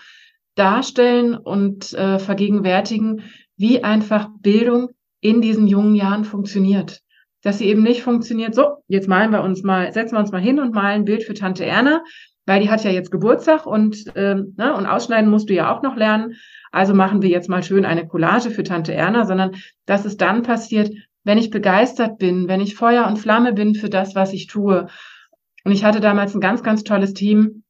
darstellen 0.54 1.34
und 1.34 1.92
äh, 1.94 2.18
vergegenwärtigen, 2.18 3.22
wie 3.56 3.82
einfach 3.82 4.28
Bildung 4.40 4.90
in 5.20 5.40
diesen 5.40 5.66
jungen 5.66 5.94
Jahren 5.94 6.24
funktioniert 6.24 7.00
dass 7.44 7.58
sie 7.58 7.66
eben 7.66 7.82
nicht 7.82 8.02
funktioniert, 8.02 8.54
so, 8.54 8.78
jetzt 8.88 9.06
malen 9.06 9.30
wir 9.30 9.42
uns 9.42 9.62
mal, 9.62 9.92
setzen 9.92 10.16
wir 10.16 10.20
uns 10.20 10.32
mal 10.32 10.40
hin 10.40 10.58
und 10.58 10.74
malen 10.74 11.02
ein 11.02 11.04
Bild 11.04 11.22
für 11.22 11.34
Tante 11.34 11.64
Erna, 11.64 12.02
weil 12.46 12.60
die 12.60 12.70
hat 12.70 12.82
ja 12.84 12.90
jetzt 12.90 13.10
Geburtstag 13.10 13.66
und, 13.66 14.04
ähm, 14.16 14.54
ne, 14.56 14.74
und 14.74 14.86
ausschneiden 14.86 15.30
musst 15.30 15.50
du 15.50 15.54
ja 15.54 15.74
auch 15.74 15.82
noch 15.82 15.94
lernen. 15.94 16.34
Also 16.72 16.94
machen 16.94 17.22
wir 17.22 17.28
jetzt 17.28 17.48
mal 17.48 17.62
schön 17.62 17.84
eine 17.84 18.08
Collage 18.08 18.50
für 18.50 18.64
Tante 18.64 18.94
Erna, 18.94 19.26
sondern 19.26 19.52
dass 19.84 20.06
es 20.06 20.16
dann 20.16 20.42
passiert, 20.42 20.90
wenn 21.22 21.38
ich 21.38 21.50
begeistert 21.50 22.18
bin, 22.18 22.48
wenn 22.48 22.60
ich 22.60 22.74
Feuer 22.74 23.06
und 23.06 23.18
Flamme 23.18 23.52
bin 23.52 23.74
für 23.74 23.90
das, 23.90 24.14
was 24.14 24.32
ich 24.32 24.46
tue. 24.46 24.86
Und 25.64 25.72
ich 25.72 25.84
hatte 25.84 26.00
damals 26.00 26.34
ein 26.34 26.40
ganz, 26.40 26.62
ganz 26.62 26.84
tolles 26.84 27.14
Team, 27.14 27.64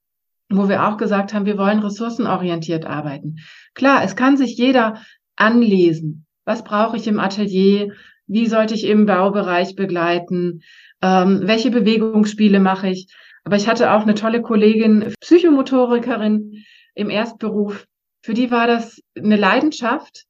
wo 0.50 0.68
wir 0.68 0.86
auch 0.86 0.96
gesagt 0.96 1.32
haben, 1.32 1.46
wir 1.46 1.58
wollen 1.58 1.78
ressourcenorientiert 1.78 2.84
arbeiten. 2.84 3.36
Klar, 3.74 4.04
es 4.04 4.16
kann 4.16 4.36
sich 4.36 4.56
jeder 4.56 5.00
anlesen. 5.36 6.26
Was 6.44 6.64
brauche 6.64 6.96
ich 6.96 7.06
im 7.06 7.18
Atelier? 7.18 7.92
Wie 8.26 8.46
sollte 8.46 8.74
ich 8.74 8.84
im 8.84 9.06
Baubereich 9.06 9.76
begleiten? 9.76 10.62
Ähm, 11.02 11.42
welche 11.44 11.70
Bewegungsspiele 11.70 12.60
mache 12.60 12.88
ich? 12.88 13.08
Aber 13.44 13.56
ich 13.56 13.68
hatte 13.68 13.92
auch 13.92 14.02
eine 14.02 14.14
tolle 14.14 14.42
Kollegin, 14.42 15.12
Psychomotorikerin 15.20 16.64
im 16.94 17.10
Erstberuf. 17.10 17.86
Für 18.22 18.34
die 18.34 18.50
war 18.50 18.66
das 18.66 19.00
eine 19.16 19.36
Leidenschaft, 19.36 20.24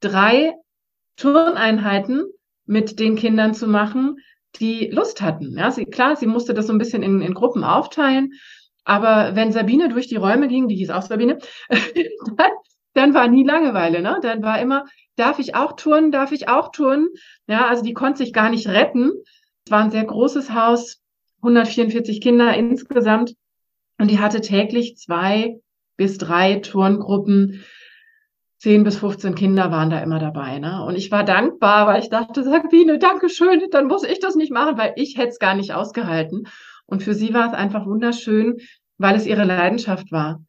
drei 0.00 0.52
Turneinheiten 1.16 2.24
mit 2.66 2.98
den 2.98 3.16
Kindern 3.16 3.54
zu 3.54 3.68
machen, 3.68 4.16
die 4.58 4.88
Lust 4.88 5.20
hatten. 5.22 5.56
Ja, 5.56 5.70
sie, 5.70 5.84
klar, 5.86 6.16
sie 6.16 6.26
musste 6.26 6.54
das 6.54 6.66
so 6.66 6.72
ein 6.72 6.78
bisschen 6.78 7.02
in, 7.02 7.20
in 7.20 7.34
Gruppen 7.34 7.64
aufteilen. 7.64 8.32
Aber 8.84 9.34
wenn 9.34 9.52
Sabine 9.52 9.88
durch 9.88 10.06
die 10.06 10.16
Räume 10.16 10.48
ging, 10.48 10.68
die 10.68 10.76
hieß 10.76 10.90
auch 10.90 11.02
Sabine, 11.02 11.38
dann, 11.68 12.50
dann 12.94 13.14
war 13.14 13.28
nie 13.28 13.44
Langeweile, 13.44 14.00
ne? 14.00 14.18
Dann 14.22 14.42
war 14.42 14.60
immer, 14.60 14.84
darf 15.16 15.38
ich 15.38 15.54
auch 15.54 15.72
turnen, 15.74 16.12
darf 16.12 16.32
ich 16.32 16.48
auch 16.48 16.70
turnen? 16.70 17.08
Ja, 17.48 17.66
also 17.66 17.82
die 17.82 17.94
konnte 17.94 18.18
sich 18.18 18.32
gar 18.32 18.50
nicht 18.50 18.68
retten. 18.68 19.12
Es 19.64 19.72
war 19.72 19.82
ein 19.82 19.90
sehr 19.90 20.04
großes 20.04 20.52
Haus, 20.52 21.02
144 21.38 22.20
Kinder 22.20 22.54
insgesamt. 22.54 23.34
Und 23.98 24.10
die 24.10 24.20
hatte 24.20 24.40
täglich 24.40 24.96
zwei 24.96 25.58
bis 25.96 26.18
drei 26.18 26.56
Turngruppen. 26.56 27.64
Zehn 28.66 28.82
bis 28.82 28.96
15 28.96 29.36
Kinder 29.36 29.70
waren 29.70 29.90
da 29.90 30.00
immer 30.00 30.18
dabei. 30.18 30.58
Ne? 30.58 30.82
Und 30.84 30.96
ich 30.96 31.12
war 31.12 31.22
dankbar, 31.22 31.86
weil 31.86 32.02
ich 32.02 32.08
dachte, 32.08 32.42
Sabine, 32.42 32.98
danke 32.98 33.28
schön, 33.28 33.62
dann 33.70 33.86
muss 33.86 34.02
ich 34.02 34.18
das 34.18 34.34
nicht 34.34 34.50
machen, 34.50 34.76
weil 34.76 34.92
ich 34.96 35.16
hätte 35.16 35.28
es 35.28 35.38
gar 35.38 35.54
nicht 35.54 35.72
ausgehalten. 35.72 36.48
Und 36.84 37.04
für 37.04 37.14
sie 37.14 37.32
war 37.32 37.46
es 37.46 37.52
einfach 37.52 37.86
wunderschön, 37.86 38.56
weil 38.98 39.14
es 39.14 39.24
ihre 39.24 39.44
Leidenschaft 39.44 40.10
war. 40.10 40.44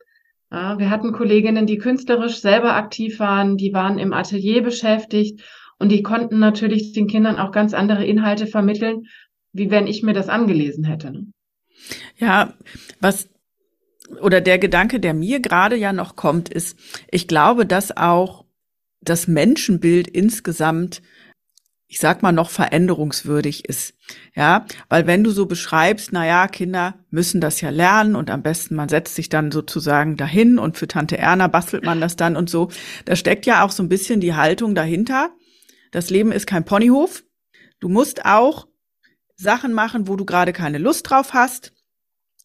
Ja, 0.51 0.79
wir 0.79 0.89
hatten 0.89 1.11
Kolleginnen, 1.11 1.67
die 1.67 1.77
künstlerisch 1.77 2.39
selber 2.39 2.73
aktiv 2.73 3.19
waren, 3.19 3.55
die 3.55 3.71
waren 3.71 3.99
im 3.99 4.13
Atelier 4.13 4.63
beschäftigt 4.63 5.43
und 5.77 5.91
die 5.91 6.01
konnten 6.01 6.39
natürlich 6.39 6.93
den 6.93 7.05
Kindern 7.05 7.37
auch 7.37 7.51
ganz 7.51 7.75
andere 7.75 8.03
Inhalte 8.03 8.47
vermitteln, 8.47 9.03
wie 9.53 9.69
wenn 9.69 9.85
ich 9.85 10.01
mir 10.01 10.13
das 10.13 10.27
angelesen 10.27 10.85
hätte. 10.85 11.11
Ne? 11.11 11.27
Ja, 12.17 12.55
was 12.99 13.29
oder 14.21 14.41
der 14.41 14.59
Gedanke, 14.59 14.99
der 14.99 15.13
mir 15.13 15.39
gerade 15.39 15.75
ja 15.75 15.93
noch 15.93 16.15
kommt, 16.15 16.49
ist, 16.49 16.77
ich 17.11 17.27
glaube, 17.27 17.65
dass 17.65 17.95
auch 17.95 18.45
das 19.01 19.27
Menschenbild 19.27 20.07
insgesamt 20.07 21.01
ich 21.89 21.99
sag 21.99 22.21
mal, 22.21 22.33
noch 22.33 22.49
veränderungswürdig 22.49 23.67
ist. 23.67 23.93
Ja, 24.35 24.65
weil 24.89 25.07
wenn 25.07 25.23
du 25.23 25.31
so 25.31 25.45
beschreibst, 25.45 26.09
na 26.11 26.25
ja, 26.25 26.47
Kinder 26.47 26.95
müssen 27.09 27.39
das 27.39 27.61
ja 27.61 27.69
lernen 27.69 28.15
und 28.15 28.29
am 28.29 28.43
besten 28.43 28.75
man 28.75 28.89
setzt 28.89 29.15
sich 29.15 29.29
dann 29.29 29.51
sozusagen 29.51 30.17
dahin 30.17 30.59
und 30.59 30.77
für 30.77 30.87
Tante 30.87 31.17
Erna 31.17 31.47
bastelt 31.47 31.85
man 31.85 32.01
das 32.01 32.17
dann 32.17 32.35
und 32.35 32.49
so. 32.49 32.69
Da 33.05 33.15
steckt 33.15 33.45
ja 33.45 33.63
auch 33.63 33.71
so 33.71 33.83
ein 33.83 33.89
bisschen 33.89 34.19
die 34.19 34.35
Haltung 34.35 34.75
dahinter. 34.75 35.31
Das 35.91 36.09
Leben 36.09 36.33
ist 36.33 36.45
kein 36.45 36.65
Ponyhof. 36.65 37.23
Du 37.79 37.87
musst 37.87 38.25
auch 38.25 38.67
Sachen 39.37 39.71
machen, 39.71 40.09
wo 40.09 40.17
du 40.17 40.25
gerade 40.25 40.51
keine 40.51 40.79
Lust 40.79 41.09
drauf 41.09 41.33
hast. 41.33 41.73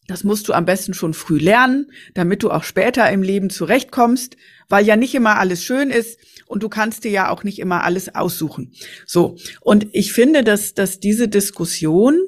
Das 0.07 0.23
musst 0.23 0.47
du 0.47 0.53
am 0.53 0.65
besten 0.65 0.93
schon 0.93 1.13
früh 1.13 1.37
lernen, 1.37 1.91
damit 2.13 2.43
du 2.43 2.51
auch 2.51 2.63
später 2.63 3.09
im 3.09 3.21
Leben 3.21 3.49
zurechtkommst, 3.49 4.35
weil 4.67 4.85
ja 4.85 4.95
nicht 4.95 5.15
immer 5.15 5.37
alles 5.37 5.63
schön 5.63 5.91
ist 5.91 6.19
und 6.45 6.63
du 6.63 6.69
kannst 6.69 7.03
dir 7.03 7.11
ja 7.11 7.29
auch 7.29 7.43
nicht 7.43 7.59
immer 7.59 7.83
alles 7.83 8.13
aussuchen. 8.13 8.73
So. 9.05 9.37
Und 9.61 9.87
ich 9.93 10.13
finde, 10.13 10.43
dass, 10.43 10.73
dass 10.73 10.99
diese 10.99 11.27
Diskussion 11.27 12.19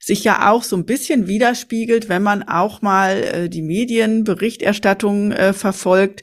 sich 0.00 0.24
ja 0.24 0.50
auch 0.50 0.62
so 0.62 0.76
ein 0.76 0.84
bisschen 0.84 1.28
widerspiegelt, 1.28 2.08
wenn 2.08 2.22
man 2.22 2.42
auch 2.42 2.82
mal 2.82 3.22
äh, 3.22 3.48
die 3.48 3.62
Medienberichterstattung 3.62 5.32
äh, 5.32 5.52
verfolgt, 5.52 6.22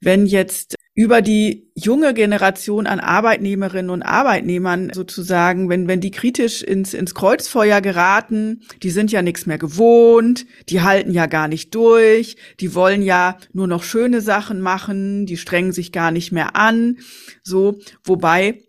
wenn 0.00 0.26
jetzt 0.26 0.74
über 1.00 1.22
die 1.22 1.72
junge 1.74 2.12
Generation 2.12 2.86
an 2.86 3.00
Arbeitnehmerinnen 3.00 3.88
und 3.88 4.02
Arbeitnehmern 4.02 4.90
sozusagen, 4.92 5.70
wenn, 5.70 5.88
wenn 5.88 6.02
die 6.02 6.10
kritisch 6.10 6.62
ins, 6.62 6.92
ins 6.92 7.14
Kreuzfeuer 7.14 7.80
geraten, 7.80 8.64
die 8.82 8.90
sind 8.90 9.10
ja 9.10 9.22
nichts 9.22 9.46
mehr 9.46 9.56
gewohnt, 9.56 10.44
die 10.68 10.82
halten 10.82 11.10
ja 11.12 11.24
gar 11.24 11.48
nicht 11.48 11.74
durch, 11.74 12.36
die 12.60 12.74
wollen 12.74 13.00
ja 13.00 13.38
nur 13.54 13.66
noch 13.66 13.82
schöne 13.82 14.20
Sachen 14.20 14.60
machen, 14.60 15.24
die 15.24 15.38
strengen 15.38 15.72
sich 15.72 15.90
gar 15.90 16.10
nicht 16.10 16.32
mehr 16.32 16.54
an, 16.54 16.98
so, 17.42 17.78
wobei 18.04 18.60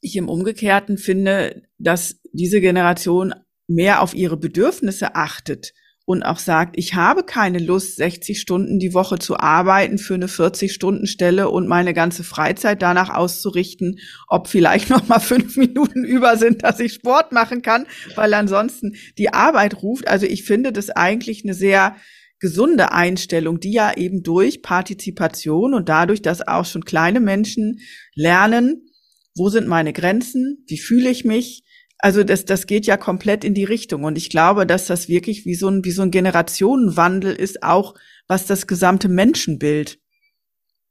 ich 0.00 0.16
im 0.16 0.30
Umgekehrten 0.30 0.96
finde, 0.96 1.64
dass 1.76 2.18
diese 2.32 2.62
Generation 2.62 3.34
mehr 3.66 4.00
auf 4.00 4.14
ihre 4.14 4.38
Bedürfnisse 4.38 5.16
achtet 5.16 5.74
und 6.08 6.22
auch 6.22 6.38
sagt, 6.38 6.78
ich 6.78 6.94
habe 6.94 7.22
keine 7.22 7.58
Lust, 7.58 7.96
60 7.96 8.40
Stunden 8.40 8.78
die 8.78 8.94
Woche 8.94 9.18
zu 9.18 9.36
arbeiten 9.36 9.98
für 9.98 10.14
eine 10.14 10.28
40-Stunden-Stelle 10.28 11.50
und 11.50 11.68
meine 11.68 11.92
ganze 11.92 12.24
Freizeit 12.24 12.80
danach 12.80 13.10
auszurichten, 13.10 13.98
ob 14.26 14.48
vielleicht 14.48 14.88
noch 14.90 15.06
mal 15.06 15.18
fünf 15.18 15.58
Minuten 15.58 16.04
über 16.04 16.38
sind, 16.38 16.64
dass 16.64 16.80
ich 16.80 16.94
Sport 16.94 17.32
machen 17.32 17.60
kann, 17.60 17.84
weil 18.14 18.32
ansonsten 18.32 18.96
die 19.18 19.34
Arbeit 19.34 19.82
ruft. 19.82 20.08
Also 20.08 20.24
ich 20.24 20.44
finde 20.44 20.72
das 20.72 20.88
eigentlich 20.88 21.44
eine 21.44 21.52
sehr 21.52 21.94
gesunde 22.40 22.90
Einstellung, 22.92 23.60
die 23.60 23.72
ja 23.72 23.94
eben 23.94 24.22
durch 24.22 24.62
Partizipation 24.62 25.74
und 25.74 25.90
dadurch, 25.90 26.22
dass 26.22 26.40
auch 26.40 26.64
schon 26.64 26.86
kleine 26.86 27.20
Menschen 27.20 27.80
lernen, 28.14 28.88
wo 29.36 29.50
sind 29.50 29.68
meine 29.68 29.92
Grenzen, 29.92 30.64
wie 30.68 30.78
fühle 30.78 31.10
ich 31.10 31.26
mich, 31.26 31.64
also 31.98 32.22
das, 32.22 32.44
das 32.44 32.66
geht 32.66 32.86
ja 32.86 32.96
komplett 32.96 33.44
in 33.44 33.54
die 33.54 33.64
Richtung. 33.64 34.04
Und 34.04 34.16
ich 34.16 34.30
glaube, 34.30 34.66
dass 34.66 34.86
das 34.86 35.08
wirklich 35.08 35.44
wie 35.44 35.54
so 35.54 35.68
ein, 35.68 35.84
wie 35.84 35.90
so 35.90 36.02
ein 36.02 36.10
Generationenwandel 36.10 37.34
ist, 37.34 37.62
auch 37.62 37.94
was 38.28 38.46
das 38.46 38.66
gesamte 38.66 39.08
Menschenbild 39.08 39.98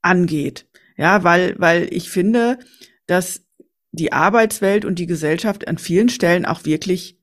angeht. 0.02 0.68
Ja, 0.98 1.24
weil, 1.24 1.56
weil 1.60 1.88
ich 1.92 2.10
finde, 2.10 2.60
dass 3.06 3.46
die 3.92 4.12
Arbeitswelt 4.12 4.84
und 4.84 5.00
die 5.00 5.06
Gesellschaft 5.06 5.68
an 5.68 5.78
vielen 5.78 6.10
Stellen 6.10 6.46
auch 6.46 6.66
wirklich 6.66 7.18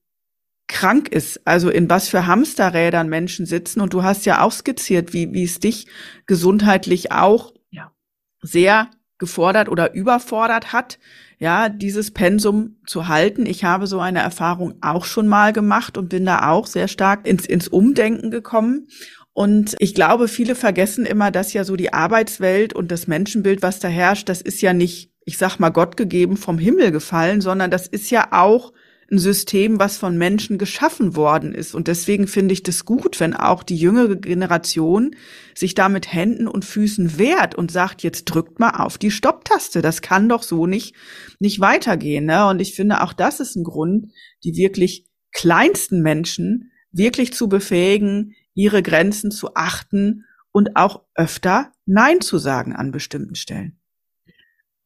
krank 0.66 1.08
ist. 1.08 1.46
Also 1.46 1.68
in 1.68 1.90
was 1.90 2.08
für 2.08 2.26
Hamsterrädern 2.26 3.08
Menschen 3.08 3.44
sitzen. 3.44 3.80
Und 3.80 3.92
du 3.92 4.02
hast 4.02 4.24
ja 4.24 4.40
auch 4.40 4.52
skizziert, 4.52 5.12
wie, 5.12 5.32
wie 5.34 5.44
es 5.44 5.60
dich 5.60 5.86
gesundheitlich 6.26 7.12
auch 7.12 7.52
ja. 7.70 7.92
sehr 8.40 8.90
gefordert 9.18 9.68
oder 9.68 9.94
überfordert 9.94 10.72
hat 10.72 10.98
ja, 11.38 11.68
dieses 11.68 12.10
Pensum 12.10 12.76
zu 12.86 13.08
halten. 13.08 13.46
Ich 13.46 13.64
habe 13.64 13.86
so 13.86 14.00
eine 14.00 14.20
Erfahrung 14.20 14.74
auch 14.80 15.04
schon 15.04 15.26
mal 15.26 15.52
gemacht 15.52 15.98
und 15.98 16.08
bin 16.08 16.24
da 16.24 16.50
auch 16.50 16.66
sehr 16.66 16.88
stark 16.88 17.26
ins, 17.26 17.46
ins 17.46 17.68
Umdenken 17.68 18.30
gekommen. 18.30 18.88
Und 19.32 19.74
ich 19.80 19.94
glaube, 19.94 20.28
viele 20.28 20.54
vergessen 20.54 21.04
immer, 21.04 21.30
dass 21.30 21.52
ja 21.52 21.64
so 21.64 21.74
die 21.76 21.92
Arbeitswelt 21.92 22.72
und 22.72 22.90
das 22.92 23.08
Menschenbild, 23.08 23.62
was 23.62 23.80
da 23.80 23.88
herrscht, 23.88 24.28
das 24.28 24.40
ist 24.40 24.62
ja 24.62 24.72
nicht, 24.72 25.10
ich 25.24 25.38
sag 25.38 25.58
mal, 25.58 25.70
Gott 25.70 25.96
gegeben 25.96 26.36
vom 26.36 26.58
Himmel 26.58 26.92
gefallen, 26.92 27.40
sondern 27.40 27.70
das 27.70 27.88
ist 27.88 28.10
ja 28.10 28.28
auch 28.30 28.72
ein 29.14 29.18
System, 29.18 29.78
was 29.78 29.96
von 29.96 30.18
Menschen 30.18 30.58
geschaffen 30.58 31.16
worden 31.16 31.54
ist. 31.54 31.74
Und 31.74 31.88
deswegen 31.88 32.26
finde 32.26 32.52
ich 32.52 32.62
das 32.62 32.84
gut, 32.84 33.20
wenn 33.20 33.34
auch 33.34 33.62
die 33.62 33.76
jüngere 33.76 34.16
Generation 34.16 35.16
sich 35.54 35.74
da 35.74 35.88
mit 35.88 36.12
Händen 36.12 36.46
und 36.46 36.64
Füßen 36.64 37.18
wehrt 37.18 37.54
und 37.54 37.70
sagt, 37.70 38.02
jetzt 38.02 38.24
drückt 38.26 38.58
mal 38.60 38.70
auf 38.70 38.98
die 38.98 39.10
Stopptaste. 39.10 39.82
Das 39.82 40.02
kann 40.02 40.28
doch 40.28 40.42
so 40.42 40.66
nicht, 40.66 40.94
nicht 41.38 41.60
weitergehen. 41.60 42.26
Ne? 42.26 42.46
Und 42.46 42.60
ich 42.60 42.74
finde, 42.74 43.02
auch 43.02 43.12
das 43.12 43.40
ist 43.40 43.56
ein 43.56 43.64
Grund, 43.64 44.12
die 44.42 44.56
wirklich 44.56 45.06
kleinsten 45.32 46.02
Menschen 46.02 46.70
wirklich 46.92 47.32
zu 47.32 47.48
befähigen, 47.48 48.34
ihre 48.54 48.82
Grenzen 48.82 49.30
zu 49.30 49.54
achten 49.54 50.24
und 50.52 50.76
auch 50.76 51.02
öfter 51.14 51.72
Nein 51.86 52.20
zu 52.20 52.38
sagen 52.38 52.72
an 52.72 52.92
bestimmten 52.92 53.34
Stellen. 53.34 53.80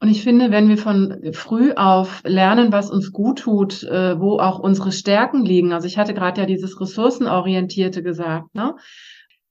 Und 0.01 0.09
ich 0.09 0.23
finde, 0.23 0.53
wenn 0.53 0.69
wir 0.69 0.79
von 0.79 1.33
früh 1.33 1.73
auf 1.73 2.23
lernen, 2.25 2.73
was 2.73 2.91
uns 2.91 3.13
gut 3.13 3.41
tut, 3.41 3.83
äh, 3.83 4.19
wo 4.21 4.39
auch 4.39 4.61
unsere 4.61 4.93
Stärken 4.93 5.45
liegen, 5.45 5.73
also 5.73 5.89
ich 5.89 5.99
hatte 5.99 6.15
gerade 6.15 6.41
ja 6.41 6.47
dieses 6.47 6.81
Ressourcenorientierte 6.81 8.03
gesagt, 8.03 8.55
ne? 8.55 8.77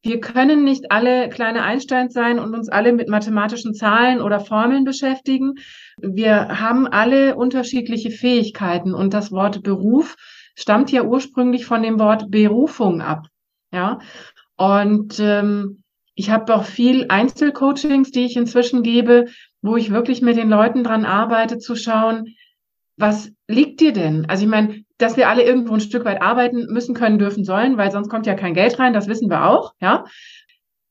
Wir 0.03 0.21
können 0.21 0.63
nicht 0.63 0.91
alle 0.91 1.27
kleine 1.27 1.63
Einsteins 1.63 2.13
sein 2.13 2.39
und 2.39 2.53
uns 2.53 2.69
alle 2.69 2.93
mit 2.93 3.09
mathematischen 3.09 3.73
Zahlen 3.73 4.21
oder 4.21 4.39
Formeln 4.39 4.85
beschäftigen. 4.85 5.55
Wir 5.99 6.61
haben 6.61 6.87
alle 6.87 7.35
unterschiedliche 7.35 8.11
Fähigkeiten 8.11 8.93
und 8.93 9.13
das 9.13 9.31
Wort 9.31 9.63
Beruf 9.63 10.15
stammt 10.55 10.91
ja 10.91 11.03
ursprünglich 11.03 11.65
von 11.65 11.83
dem 11.83 11.99
Wort 11.99 12.31
Berufung 12.31 13.01
ab. 13.01 13.27
Ja, 13.73 13.99
und 14.55 15.19
ähm, 15.19 15.83
ich 16.15 16.29
habe 16.29 16.55
auch 16.55 16.63
viel 16.63 17.05
Einzelcoachings, 17.09 18.11
die 18.11 18.25
ich 18.25 18.37
inzwischen 18.37 18.83
gebe, 18.83 19.25
wo 19.61 19.75
ich 19.75 19.91
wirklich 19.91 20.21
mit 20.21 20.37
den 20.37 20.49
Leuten 20.49 20.83
dran 20.83 21.05
arbeite, 21.05 21.57
zu 21.57 21.75
schauen, 21.75 22.35
was 22.97 23.31
liegt 23.47 23.79
dir 23.79 23.93
denn? 23.93 24.25
Also 24.27 24.43
ich 24.43 24.49
meine, 24.49 24.83
dass 24.97 25.17
wir 25.17 25.29
alle 25.29 25.43
irgendwo 25.43 25.73
ein 25.73 25.79
Stück 25.79 26.05
weit 26.05 26.21
arbeiten 26.21 26.65
müssen, 26.71 26.95
können, 26.95 27.19
dürfen, 27.19 27.43
sollen, 27.43 27.77
weil 27.77 27.91
sonst 27.91 28.09
kommt 28.09 28.25
ja 28.25 28.33
kein 28.33 28.55
Geld 28.55 28.79
rein, 28.79 28.93
das 28.93 29.07
wissen 29.07 29.29
wir 29.29 29.45
auch, 29.45 29.73
ja. 29.79 30.05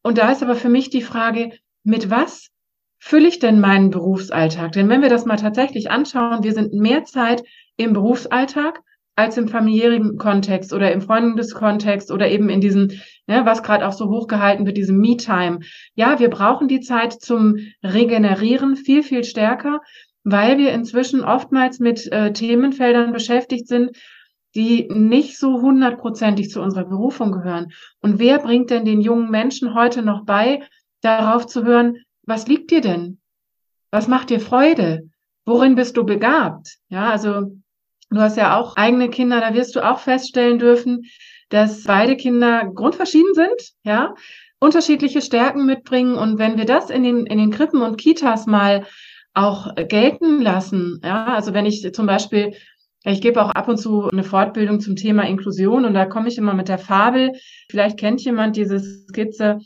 Und 0.03 0.19
da 0.19 0.31
ist 0.31 0.43
aber 0.43 0.55
für 0.55 0.69
mich 0.69 0.91
die 0.91 1.03
Frage, 1.03 1.51
mit 1.83 2.11
was 2.11 2.51
fülle 2.99 3.29
ich 3.29 3.41
denn 3.41 3.61
meinen 3.61 3.91
Berufsalltag? 3.91 4.73
Denn 4.73 4.89
wenn 4.89 5.03
wir 5.03 5.09
das 5.09 5.27
mal 5.27 5.37
tatsächlich 5.37 5.91
anschauen, 5.91 6.45
wir 6.45 6.53
sind 6.53 6.73
mehr 6.73 7.05
Zeit 7.05 7.43
im 7.77 7.93
Berufsalltag 7.93 8.81
als 9.17 9.39
im 9.39 9.49
familiären 9.49 10.19
Kontext 10.19 10.73
oder 10.75 10.93
im 10.93 11.01
Freundeskontext 11.01 12.13
oder 12.13 12.29
eben 12.29 12.51
in 12.51 12.61
diesem, 12.61 12.89
ne, 13.27 13.45
was 13.45 13.63
gerade 13.63 13.89
auch 13.89 13.95
so 13.95 14.09
hochgehalten 14.09 14.67
wird, 14.67 14.77
diesem 14.77 14.99
Me-Time. 14.99 15.61
Ja, 15.95 16.21
wir 16.21 16.29
brauchen 16.29 16.69
die 16.69 16.81
Zeit 16.81 17.15
zum 17.15 17.57
Regenerieren 17.83 18.77
viel, 18.77 19.03
viel 19.03 19.25
stärker, 19.25 19.81
weil 20.23 20.59
wir 20.59 20.73
inzwischen 20.73 21.25
oftmals 21.25 21.81
mit 21.81 22.13
äh, 22.13 22.33
Themenfeldern 22.33 23.13
beschäftigt 23.13 23.69
sind, 23.69 23.97
die 24.55 24.89
nicht 24.91 25.39
so 25.39 25.63
hundertprozentig 25.63 26.51
zu 26.51 26.61
unserer 26.61 26.85
Berufung 26.85 27.33
gehören. 27.33 27.73
Und 28.01 28.19
wer 28.19 28.39
bringt 28.39 28.71
denn 28.71 28.85
den 28.85 29.01
jungen 29.01 29.31
Menschen 29.31 29.75
heute 29.75 30.03
noch 30.03 30.25
bei, 30.25 30.63
darauf 31.01 31.47
zu 31.47 31.65
hören, 31.65 31.99
was 32.23 32.49
liegt 32.49 32.71
dir 32.71 32.81
denn? 32.81 33.19
Was 33.91 34.09
macht 34.09 34.31
dir 34.31 34.41
Freude? 34.41 35.09
Worin 35.47 35.75
bist 35.75 35.97
du 35.97 36.05
begabt? 36.05 36.77
Ja, 36.89 37.11
also 37.11 37.53
Du 38.11 38.21
hast 38.21 38.37
ja 38.37 38.59
auch 38.59 38.77
eigene 38.77 39.11
Kinder, 39.11 39.41
da 39.41 39.55
wirst 39.55 39.75
du 39.75 39.81
auch 39.81 39.99
feststellen 39.99 40.59
dürfen, 40.59 41.07
dass 41.49 41.85
beide 41.85 42.17
Kinder 42.17 42.71
grundverschieden 42.73 43.35
sind, 43.35 43.73
ja, 43.85 44.15
unterschiedliche 44.59 45.21
Stärken 45.21 45.67
mitbringen. 45.67 46.17
Und 46.17 46.39
wenn 46.39 46.57
wir 46.57 46.65
das 46.65 46.91
in 46.91 47.03
den, 47.03 47.27
in 47.27 47.39
den 47.39 47.51
Krippen 47.51 47.83
und 47.83 47.99
Kitas 47.99 48.47
mal 48.47 48.87
auch 49.35 49.75
gelten 49.89 50.41
lassen, 50.41 51.01
ja, 51.05 51.27
also 51.27 51.53
wenn 51.53 51.67
ich 51.67 51.93
zum 51.93 52.07
Beispiel, 52.07 52.55
ich 53.05 53.21
gebe 53.21 53.43
auch 53.43 53.51
ab 53.51 53.69
und 53.69 53.77
zu 53.77 54.09
eine 54.09 54.25
Fortbildung 54.25 54.81
zum 54.81 54.97
Thema 54.97 55.25
Inklusion 55.25 55.85
und 55.85 55.95
da 55.95 56.07
komme 56.07 56.29
ich 56.29 56.39
immer 56.39 56.55
mit 56.55 56.69
der 56.69 56.79
Fabel. 56.79 57.33
Vielleicht 57.71 57.99
kennt 57.99 58.23
jemand 58.23 58.57
diese 58.57 58.81
Skizze, 58.81 59.59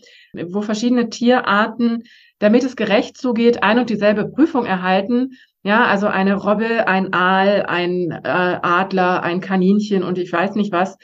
wo 0.48 0.60
verschiedene 0.60 1.08
Tierarten, 1.08 2.02
damit 2.38 2.64
es 2.64 2.76
gerecht 2.76 3.16
zugeht, 3.16 3.62
ein 3.62 3.78
und 3.78 3.90
dieselbe 3.90 4.28
Prüfung 4.28 4.66
erhalten 4.66 5.32
ja, 5.62 5.84
also 5.84 6.06
eine 6.06 6.34
Robbe, 6.34 6.88
ein 6.88 7.12
Aal, 7.12 7.64
ein 7.66 8.10
äh, 8.10 8.58
Adler, 8.62 9.22
ein 9.22 9.40
Kaninchen 9.40 10.02
und 10.02 10.18
ich 10.18 10.32
weiß 10.32 10.54
nicht 10.54 10.72
was. 10.72 10.96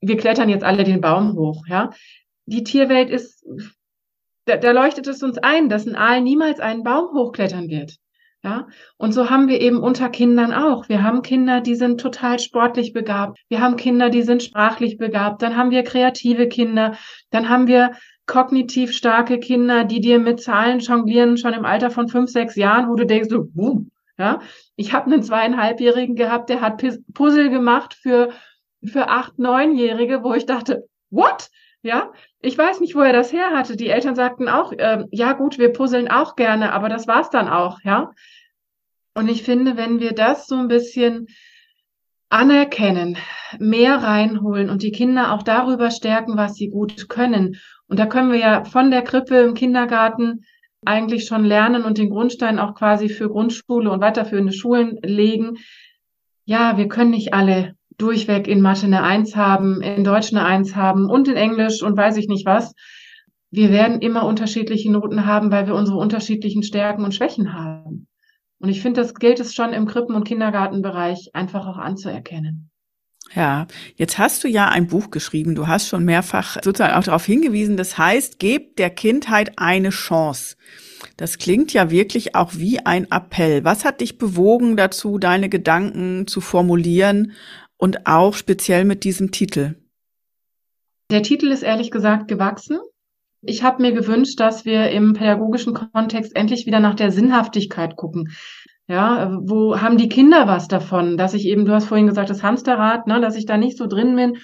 Wir 0.00 0.16
klettern 0.16 0.48
jetzt 0.48 0.64
alle 0.64 0.84
den 0.84 1.00
Baum 1.00 1.34
hoch, 1.36 1.64
ja. 1.68 1.90
Die 2.46 2.64
Tierwelt 2.64 3.08
ist, 3.08 3.44
da, 4.46 4.56
da 4.56 4.72
leuchtet 4.72 5.06
es 5.06 5.22
uns 5.22 5.38
ein, 5.38 5.68
dass 5.68 5.86
ein 5.86 5.96
Aal 5.96 6.20
niemals 6.20 6.60
einen 6.60 6.82
Baum 6.82 7.14
hochklettern 7.14 7.68
wird. 7.68 7.96
Ja, 8.42 8.66
und 8.98 9.12
so 9.12 9.30
haben 9.30 9.48
wir 9.48 9.58
eben 9.62 9.78
unter 9.78 10.10
Kindern 10.10 10.52
auch. 10.52 10.90
Wir 10.90 11.02
haben 11.02 11.22
Kinder, 11.22 11.62
die 11.62 11.76
sind 11.76 11.98
total 11.98 12.38
sportlich 12.38 12.92
begabt. 12.92 13.38
Wir 13.48 13.62
haben 13.62 13.76
Kinder, 13.76 14.10
die 14.10 14.20
sind 14.20 14.42
sprachlich 14.42 14.98
begabt. 14.98 15.40
Dann 15.40 15.56
haben 15.56 15.70
wir 15.70 15.82
kreative 15.82 16.46
Kinder. 16.46 16.94
Dann 17.30 17.48
haben 17.48 17.68
wir 17.68 17.92
kognitiv 18.26 18.92
starke 18.92 19.38
Kinder, 19.38 19.84
die 19.84 20.00
dir 20.00 20.18
mit 20.18 20.40
Zahlen 20.40 20.80
jonglieren, 20.80 21.36
schon 21.36 21.52
im 21.52 21.64
Alter 21.64 21.90
von 21.90 22.08
fünf, 22.08 22.30
sechs 22.30 22.56
Jahren, 22.56 22.88
wo 22.88 22.94
du 22.94 23.06
denkst, 23.06 23.28
so, 23.28 23.44
boom, 23.44 23.90
ja. 24.16 24.40
Ich 24.76 24.92
habe 24.92 25.06
einen 25.06 25.22
zweieinhalbjährigen 25.22 26.16
gehabt, 26.16 26.48
der 26.48 26.60
hat 26.60 26.82
Puzzle 27.12 27.50
gemacht 27.50 27.94
für, 27.94 28.30
für 28.84 29.08
acht, 29.08 29.38
neunjährige, 29.38 30.22
wo 30.22 30.34
ich 30.34 30.46
dachte, 30.46 30.88
what? 31.10 31.50
Ja, 31.82 32.12
ich 32.40 32.56
weiß 32.56 32.80
nicht, 32.80 32.94
wo 32.94 33.00
er 33.00 33.12
das 33.12 33.30
her 33.30 33.50
hatte. 33.50 33.76
Die 33.76 33.90
Eltern 33.90 34.14
sagten 34.14 34.48
auch, 34.48 34.72
äh, 34.72 35.04
ja 35.10 35.34
gut, 35.34 35.58
wir 35.58 35.70
puzzeln 35.70 36.10
auch 36.10 36.34
gerne, 36.34 36.72
aber 36.72 36.88
das 36.88 37.06
war's 37.06 37.28
dann 37.28 37.46
auch, 37.46 37.78
ja. 37.84 38.12
Und 39.12 39.28
ich 39.28 39.42
finde, 39.42 39.76
wenn 39.76 40.00
wir 40.00 40.12
das 40.12 40.46
so 40.46 40.56
ein 40.56 40.68
bisschen 40.68 41.28
anerkennen, 42.30 43.18
mehr 43.58 44.02
reinholen 44.02 44.70
und 44.70 44.82
die 44.82 44.92
Kinder 44.92 45.32
auch 45.32 45.42
darüber 45.42 45.90
stärken, 45.90 46.38
was 46.38 46.54
sie 46.54 46.68
gut 46.68 47.08
können 47.08 47.60
und 47.88 47.98
da 47.98 48.06
können 48.06 48.32
wir 48.32 48.38
ja 48.38 48.64
von 48.64 48.90
der 48.90 49.02
Krippe 49.02 49.36
im 49.36 49.54
Kindergarten 49.54 50.44
eigentlich 50.84 51.26
schon 51.26 51.44
lernen 51.44 51.84
und 51.84 51.98
den 51.98 52.10
Grundstein 52.10 52.58
auch 52.58 52.74
quasi 52.74 53.08
für 53.08 53.28
Grundschule 53.28 53.90
und 53.90 54.00
weiterführende 54.00 54.52
Schulen 54.52 54.98
legen. 55.02 55.56
Ja, 56.44 56.76
wir 56.76 56.88
können 56.88 57.10
nicht 57.10 57.32
alle 57.32 57.74
durchweg 57.96 58.48
in 58.48 58.60
Mathe 58.60 58.86
eine 58.86 59.02
Eins 59.02 59.36
haben, 59.36 59.80
in 59.80 60.04
Deutsch 60.04 60.32
eine 60.32 60.44
Eins 60.44 60.74
haben 60.76 61.08
und 61.08 61.28
in 61.28 61.36
Englisch 61.36 61.82
und 61.82 61.96
weiß 61.96 62.16
ich 62.16 62.28
nicht 62.28 62.44
was. 62.44 62.74
Wir 63.50 63.70
werden 63.70 64.00
immer 64.00 64.26
unterschiedliche 64.26 64.90
Noten 64.90 65.26
haben, 65.26 65.52
weil 65.52 65.66
wir 65.66 65.74
unsere 65.74 65.98
unterschiedlichen 65.98 66.64
Stärken 66.64 67.04
und 67.04 67.14
Schwächen 67.14 67.52
haben. 67.52 68.08
Und 68.58 68.68
ich 68.68 68.82
finde, 68.82 69.00
das 69.00 69.14
gilt 69.14 69.38
es 69.40 69.54
schon 69.54 69.72
im 69.72 69.86
Krippen- 69.86 70.16
und 70.16 70.24
Kindergartenbereich 70.24 71.30
einfach 71.34 71.66
auch 71.66 71.78
anzuerkennen. 71.78 72.70
Ja, 73.34 73.66
jetzt 73.96 74.18
hast 74.18 74.44
du 74.44 74.48
ja 74.48 74.68
ein 74.68 74.86
Buch 74.86 75.10
geschrieben. 75.10 75.54
Du 75.54 75.66
hast 75.66 75.88
schon 75.88 76.04
mehrfach 76.04 76.56
sozusagen 76.62 76.94
auch 76.94 77.02
darauf 77.02 77.24
hingewiesen. 77.24 77.76
Das 77.76 77.98
heißt, 77.98 78.38
gebt 78.38 78.78
der 78.78 78.90
Kindheit 78.90 79.58
eine 79.58 79.90
Chance. 79.90 80.56
Das 81.16 81.38
klingt 81.38 81.72
ja 81.72 81.90
wirklich 81.90 82.34
auch 82.34 82.52
wie 82.54 82.80
ein 82.80 83.10
Appell. 83.10 83.64
Was 83.64 83.84
hat 83.84 84.00
dich 84.00 84.18
bewogen 84.18 84.76
dazu, 84.76 85.18
deine 85.18 85.48
Gedanken 85.48 86.26
zu 86.26 86.40
formulieren 86.40 87.32
und 87.76 88.06
auch 88.06 88.34
speziell 88.34 88.84
mit 88.84 89.04
diesem 89.04 89.32
Titel? 89.32 89.74
Der 91.10 91.22
Titel 91.22 91.48
ist 91.48 91.62
ehrlich 91.62 91.90
gesagt 91.90 92.28
gewachsen. 92.28 92.78
Ich 93.42 93.62
habe 93.62 93.82
mir 93.82 93.92
gewünscht, 93.92 94.40
dass 94.40 94.64
wir 94.64 94.90
im 94.90 95.12
pädagogischen 95.12 95.74
Kontext 95.74 96.34
endlich 96.34 96.66
wieder 96.66 96.80
nach 96.80 96.94
der 96.94 97.12
Sinnhaftigkeit 97.12 97.96
gucken. 97.96 98.30
Ja, 98.86 99.38
wo 99.42 99.80
haben 99.80 99.96
die 99.96 100.10
Kinder 100.10 100.46
was 100.46 100.68
davon, 100.68 101.16
dass 101.16 101.32
ich 101.32 101.46
eben, 101.46 101.64
du 101.64 101.72
hast 101.72 101.86
vorhin 101.86 102.06
gesagt, 102.06 102.28
das 102.28 102.42
Hamsterrad, 102.42 103.06
ne, 103.06 103.20
dass 103.20 103.36
ich 103.36 103.46
da 103.46 103.56
nicht 103.56 103.78
so 103.78 103.86
drin 103.86 104.14
bin. 104.16 104.36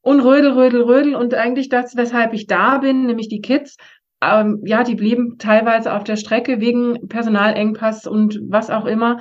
und 0.00 0.20
rödel, 0.20 0.52
rödel, 0.52 0.82
rödel 0.82 1.14
und 1.16 1.34
eigentlich 1.34 1.70
das, 1.70 1.96
weshalb 1.96 2.34
ich 2.34 2.46
da 2.46 2.78
bin, 2.78 3.06
nämlich 3.06 3.28
die 3.28 3.40
Kids, 3.40 3.76
ähm, 4.22 4.60
ja, 4.64 4.84
die 4.84 4.94
blieben 4.94 5.38
teilweise 5.38 5.92
auf 5.92 6.04
der 6.04 6.16
Strecke 6.16 6.60
wegen 6.60 7.08
Personalengpass 7.08 8.06
und 8.06 8.40
was 8.48 8.70
auch 8.70 8.84
immer. 8.84 9.18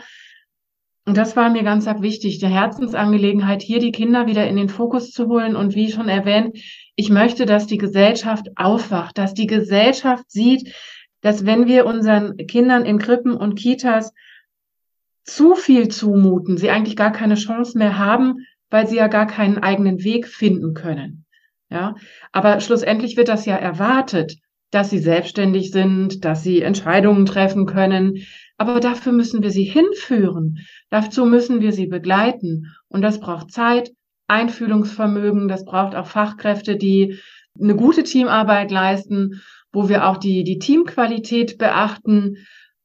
Und 1.05 1.17
das 1.17 1.35
war 1.35 1.49
mir 1.49 1.63
ganz 1.63 1.85
wichtig, 1.85 2.39
die 2.39 2.47
Herzensangelegenheit, 2.47 3.61
hier 3.61 3.79
die 3.79 3.91
Kinder 3.91 4.25
wieder 4.27 4.47
in 4.47 4.55
den 4.55 4.69
Fokus 4.69 5.11
zu 5.11 5.27
holen. 5.27 5.55
Und 5.55 5.75
wie 5.75 5.91
schon 5.91 6.07
erwähnt, 6.07 6.57
ich 6.95 7.09
möchte, 7.09 7.45
dass 7.45 7.67
die 7.67 7.77
Gesellschaft 7.77 8.47
aufwacht, 8.55 9.17
dass 9.17 9.33
die 9.33 9.47
Gesellschaft 9.47 10.31
sieht, 10.31 10.73
dass 11.21 11.45
wenn 11.45 11.67
wir 11.67 11.85
unseren 11.85 12.37
Kindern 12.47 12.85
in 12.85 12.99
Krippen 12.99 13.35
und 13.35 13.55
Kitas 13.55 14.13
zu 15.23 15.55
viel 15.55 15.87
zumuten, 15.87 16.57
sie 16.57 16.69
eigentlich 16.69 16.95
gar 16.95 17.11
keine 17.11 17.35
Chance 17.35 17.77
mehr 17.77 17.97
haben, 17.97 18.45
weil 18.69 18.87
sie 18.87 18.97
ja 18.97 19.07
gar 19.07 19.27
keinen 19.27 19.57
eigenen 19.57 20.03
Weg 20.03 20.27
finden 20.27 20.73
können. 20.73 21.25
Ja, 21.69 21.95
aber 22.31 22.59
schlussendlich 22.59 23.17
wird 23.17 23.29
das 23.29 23.45
ja 23.45 23.55
erwartet, 23.55 24.35
dass 24.71 24.89
sie 24.89 24.99
selbstständig 24.99 25.71
sind, 25.71 26.25
dass 26.25 26.43
sie 26.43 26.61
Entscheidungen 26.61 27.25
treffen 27.25 27.65
können. 27.65 28.25
Aber 28.57 28.79
dafür 28.79 29.11
müssen 29.11 29.43
wir 29.43 29.51
sie 29.51 29.63
hinführen. 29.63 30.59
Dazu 30.89 31.25
müssen 31.25 31.61
wir 31.61 31.71
sie 31.71 31.87
begleiten. 31.87 32.73
Und 32.87 33.01
das 33.01 33.19
braucht 33.19 33.51
Zeit, 33.51 33.91
Einfühlungsvermögen, 34.27 35.47
das 35.47 35.65
braucht 35.65 35.95
auch 35.95 36.07
Fachkräfte, 36.07 36.75
die 36.75 37.19
eine 37.59 37.75
gute 37.75 38.03
Teamarbeit 38.03 38.71
leisten, 38.71 39.41
wo 39.71 39.89
wir 39.89 40.07
auch 40.07 40.17
die, 40.17 40.43
die 40.43 40.59
Teamqualität 40.59 41.57
beachten 41.57 42.37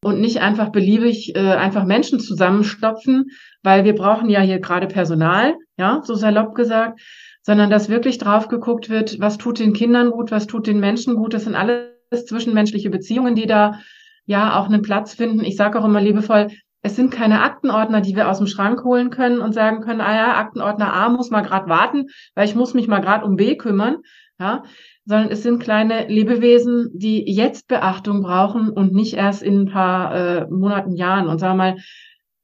und 0.03 0.21
nicht 0.21 0.41
einfach 0.41 0.71
beliebig 0.71 1.35
äh, 1.35 1.41
einfach 1.41 1.85
Menschen 1.85 2.21
zusammenstopfen, 2.21 3.31
weil 3.63 3.85
wir 3.85 3.95
brauchen 3.95 4.29
ja 4.29 4.41
hier 4.41 4.61
gerade 4.61 4.87
Personal, 4.87 5.57
ja, 5.77 6.01
so 6.05 6.15
salopp 6.15 6.55
gesagt, 6.55 7.01
sondern 7.43 7.71
dass 7.71 7.89
wirklich 7.89 8.19
drauf 8.19 8.49
geguckt 8.49 8.91
wird, 8.91 9.21
was 9.21 9.39
tut 9.39 9.59
den 9.59 9.73
Kindern 9.73 10.11
gut, 10.11 10.31
was 10.31 10.47
tut 10.47 10.67
den 10.67 10.81
Menschen 10.81 11.17
gut. 11.17 11.35
Das 11.35 11.45
sind 11.45 11.55
alles 11.55 12.27
zwischenmenschliche 12.27 12.91
Beziehungen, 12.91 13.35
die 13.35 13.47
da 13.47 13.81
ja 14.27 14.59
auch 14.59 14.67
einen 14.67 14.83
Platz 14.83 15.15
finden. 15.15 15.45
Ich 15.45 15.57
sage 15.57 15.81
auch 15.81 15.85
immer 15.85 16.01
liebevoll, 16.01 16.49
es 16.83 16.95
sind 16.95 17.11
keine 17.11 17.43
Aktenordner, 17.43 18.01
die 18.01 18.15
wir 18.15 18.29
aus 18.29 18.39
dem 18.39 18.47
Schrank 18.47 18.85
holen 18.85 19.11
können 19.11 19.41
und 19.41 19.53
sagen 19.53 19.81
können, 19.81 20.01
ah 20.01 20.15
ja, 20.15 20.37
Aktenordner 20.37 20.93
A 20.93 21.09
muss 21.09 21.31
mal 21.31 21.43
gerade 21.43 21.69
warten, 21.69 22.07
weil 22.35 22.47
ich 22.47 22.55
muss 22.55 22.75
mich 22.75 22.87
mal 22.87 23.01
gerade 23.01 23.25
um 23.25 23.37
B 23.37 23.57
kümmern, 23.57 23.99
ja, 24.39 24.63
sondern 25.09 25.31
es 25.31 25.43
sind 25.43 25.63
kleine 25.63 26.07
Lebewesen, 26.07 26.91
die 26.93 27.25
jetzt 27.33 27.67
Beachtung 27.67 28.21
brauchen 28.21 28.69
und 28.69 28.93
nicht 28.93 29.15
erst 29.15 29.43
in 29.43 29.63
ein 29.63 29.67
paar 29.67 30.15
äh, 30.15 30.47
Monaten, 30.51 30.97
Jahren. 30.97 31.29
Und 31.29 31.39
sag 31.39 31.57
mal, 31.57 31.79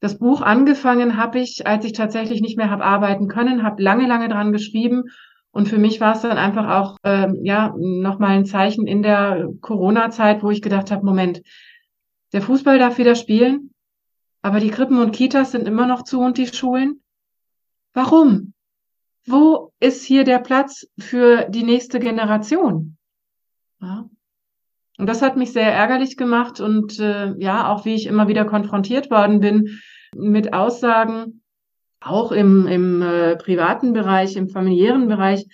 das 0.01 0.19
Buch 0.19 0.41
angefangen 0.41 1.19
habe 1.19 1.41
ich, 1.41 1.67
als 1.67 1.85
ich 1.85 1.93
tatsächlich 1.93 2.41
nicht 2.41 2.57
mehr 2.57 2.71
habe 2.71 2.83
arbeiten 2.83 3.29
können, 3.29 3.65
habe 3.65 3.83
lange, 3.83 4.07
lange 4.07 4.31
dran 4.31 4.51
geschrieben. 4.51 5.11
Und 5.51 5.69
für 5.69 5.77
mich 5.77 6.01
war 6.01 6.15
es 6.15 6.23
dann 6.23 6.39
einfach 6.39 6.67
auch 6.71 6.97
ähm, 7.05 7.41
ja 7.43 7.75
nochmal 7.77 8.31
ein 8.31 8.47
Zeichen 8.47 8.87
in 8.87 9.03
der 9.03 9.47
Corona-Zeit, 9.61 10.43
wo 10.43 10.51
ich 10.51 10.63
gedacht 10.63 10.91
habe, 10.91 11.05
Moment, 11.05 11.43
der 12.33 12.41
Fußball 12.41 12.79
darf 12.79 12.97
wieder 12.97 13.15
spielen, 13.15 13.73
aber 14.41 14.59
die 14.59 14.71
Krippen 14.71 14.97
und 14.97 15.13
Kitas 15.13 15.53
sind 15.53 15.69
immer 15.69 15.87
noch 15.87 16.03
zu 16.03 16.19
und 16.19 16.39
die 16.39 16.47
Schulen. 16.47 17.03
Warum? 17.93 18.54
Wo 19.27 19.73
ist 19.81 20.05
hier 20.05 20.25
der 20.25 20.39
Platz 20.39 20.87
für 20.99 21.47
die 21.49 21.63
nächste 21.63 21.99
Generation? 21.99 22.97
Ja. 23.81 24.09
Und 24.97 25.07
das 25.07 25.23
hat 25.23 25.37
mich 25.37 25.53
sehr 25.53 25.73
ärgerlich 25.73 26.17
gemacht 26.17 26.61
und 26.61 27.01
äh, 27.01 27.35
ja, 27.39 27.73
auch 27.73 27.85
wie 27.85 27.95
ich 27.95 28.07
immer 28.07 28.29
wieder 28.29 28.45
konfrontiert 28.45 29.11
worden 29.11 29.41
bin 29.41 29.81
mit 30.15 30.53
Aussagen, 30.53 31.43
auch 32.01 32.31
im, 32.31 32.67
im 32.69 33.03
äh, 33.03 33.37
privaten 33.37 33.93
Bereich, 33.93 34.37
im 34.37 34.49
familiären 34.49 35.09
Bereich. 35.09 35.47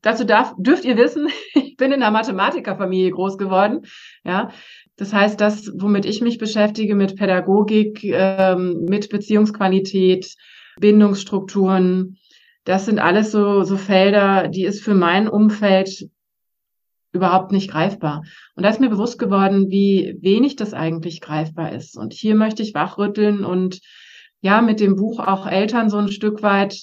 Dazu 0.00 0.24
darf, 0.24 0.54
dürft 0.58 0.84
ihr 0.84 0.96
wissen, 0.96 1.28
ich 1.54 1.76
bin 1.76 1.92
in 1.92 2.02
einer 2.02 2.12
Mathematikerfamilie 2.12 3.10
groß 3.10 3.36
geworden. 3.36 3.82
Ja, 4.22 4.50
das 4.96 5.12
heißt, 5.12 5.40
das, 5.40 5.72
womit 5.74 6.04
ich 6.04 6.20
mich 6.20 6.38
beschäftige, 6.38 6.94
mit 6.94 7.16
Pädagogik, 7.16 8.04
ähm, 8.04 8.84
mit 8.88 9.08
Beziehungsqualität, 9.08 10.34
Bindungsstrukturen, 10.78 12.18
das 12.68 12.84
sind 12.84 12.98
alles 12.98 13.32
so, 13.32 13.62
so 13.62 13.78
Felder, 13.78 14.48
die 14.48 14.64
ist 14.64 14.84
für 14.84 14.94
mein 14.94 15.26
Umfeld 15.26 16.10
überhaupt 17.12 17.50
nicht 17.50 17.70
greifbar. 17.70 18.24
Und 18.56 18.62
da 18.62 18.68
ist 18.68 18.78
mir 18.78 18.90
bewusst 18.90 19.18
geworden, 19.18 19.70
wie 19.70 20.18
wenig 20.20 20.56
das 20.56 20.74
eigentlich 20.74 21.22
greifbar 21.22 21.72
ist. 21.72 21.96
Und 21.96 22.12
hier 22.12 22.34
möchte 22.34 22.62
ich 22.62 22.74
wachrütteln 22.74 23.42
und 23.42 23.80
ja, 24.42 24.60
mit 24.60 24.80
dem 24.80 24.96
Buch 24.96 25.18
auch 25.18 25.46
Eltern 25.46 25.88
so 25.88 25.96
ein 25.96 26.12
Stück 26.12 26.42
weit 26.42 26.82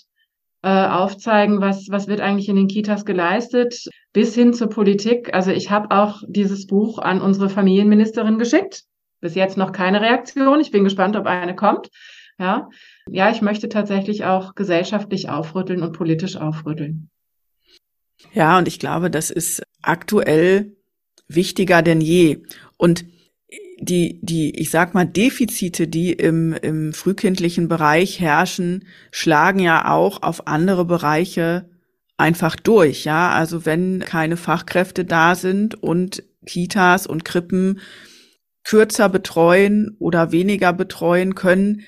äh, 0.63 0.87
aufzeigen, 0.87 1.61
was, 1.61 1.85
was 1.91 2.07
wird 2.07 2.19
eigentlich 2.19 2.49
in 2.49 2.55
den 2.55 2.67
Kitas 2.67 3.05
geleistet, 3.05 3.87
bis 4.11 4.33
hin 4.33 4.55
zur 4.55 4.69
Politik. 4.69 5.35
Also 5.35 5.51
ich 5.51 5.69
habe 5.69 5.95
auch 5.95 6.23
dieses 6.27 6.65
Buch 6.65 6.97
an 6.97 7.21
unsere 7.21 7.47
Familienministerin 7.47 8.39
geschickt. 8.39 8.85
Bis 9.21 9.35
jetzt 9.35 9.55
noch 9.55 9.71
keine 9.71 10.01
Reaktion. 10.01 10.59
Ich 10.61 10.71
bin 10.71 10.83
gespannt, 10.83 11.15
ob 11.15 11.27
eine 11.27 11.55
kommt. 11.55 11.89
Ja, 12.37 12.69
ja, 13.09 13.31
ich 13.31 13.41
möchte 13.41 13.69
tatsächlich 13.69 14.25
auch 14.25 14.55
gesellschaftlich 14.55 15.29
aufrütteln 15.29 15.81
und 15.81 15.93
politisch 15.93 16.35
aufrütteln. 16.35 17.09
Ja, 18.33 18.57
und 18.57 18.67
ich 18.67 18.79
glaube, 18.79 19.09
das 19.09 19.29
ist 19.29 19.63
aktuell 19.81 20.75
wichtiger 21.27 21.81
denn 21.81 22.01
je. 22.01 22.43
Und 22.77 23.05
die, 23.79 24.19
die, 24.21 24.57
ich 24.59 24.69
sag 24.69 24.93
mal, 24.93 25.05
Defizite, 25.05 25.87
die 25.87 26.13
im, 26.13 26.53
im 26.53 26.93
frühkindlichen 26.93 27.67
Bereich 27.67 28.19
herrschen, 28.19 28.85
schlagen 29.11 29.59
ja 29.59 29.91
auch 29.91 30.21
auf 30.21 30.47
andere 30.47 30.85
Bereiche 30.85 31.69
einfach 32.17 32.55
durch, 32.55 33.05
ja. 33.05 33.31
Also 33.31 33.65
wenn 33.65 33.99
keine 33.99 34.37
Fachkräfte 34.37 35.05
da 35.05 35.35
sind 35.35 35.75
und 35.75 36.23
Kitas 36.45 37.07
und 37.07 37.25
Krippen 37.25 37.79
kürzer 38.63 39.09
betreuen 39.09 39.95
oder 39.99 40.31
weniger 40.31 40.73
betreuen 40.73 41.35
können, 41.35 41.81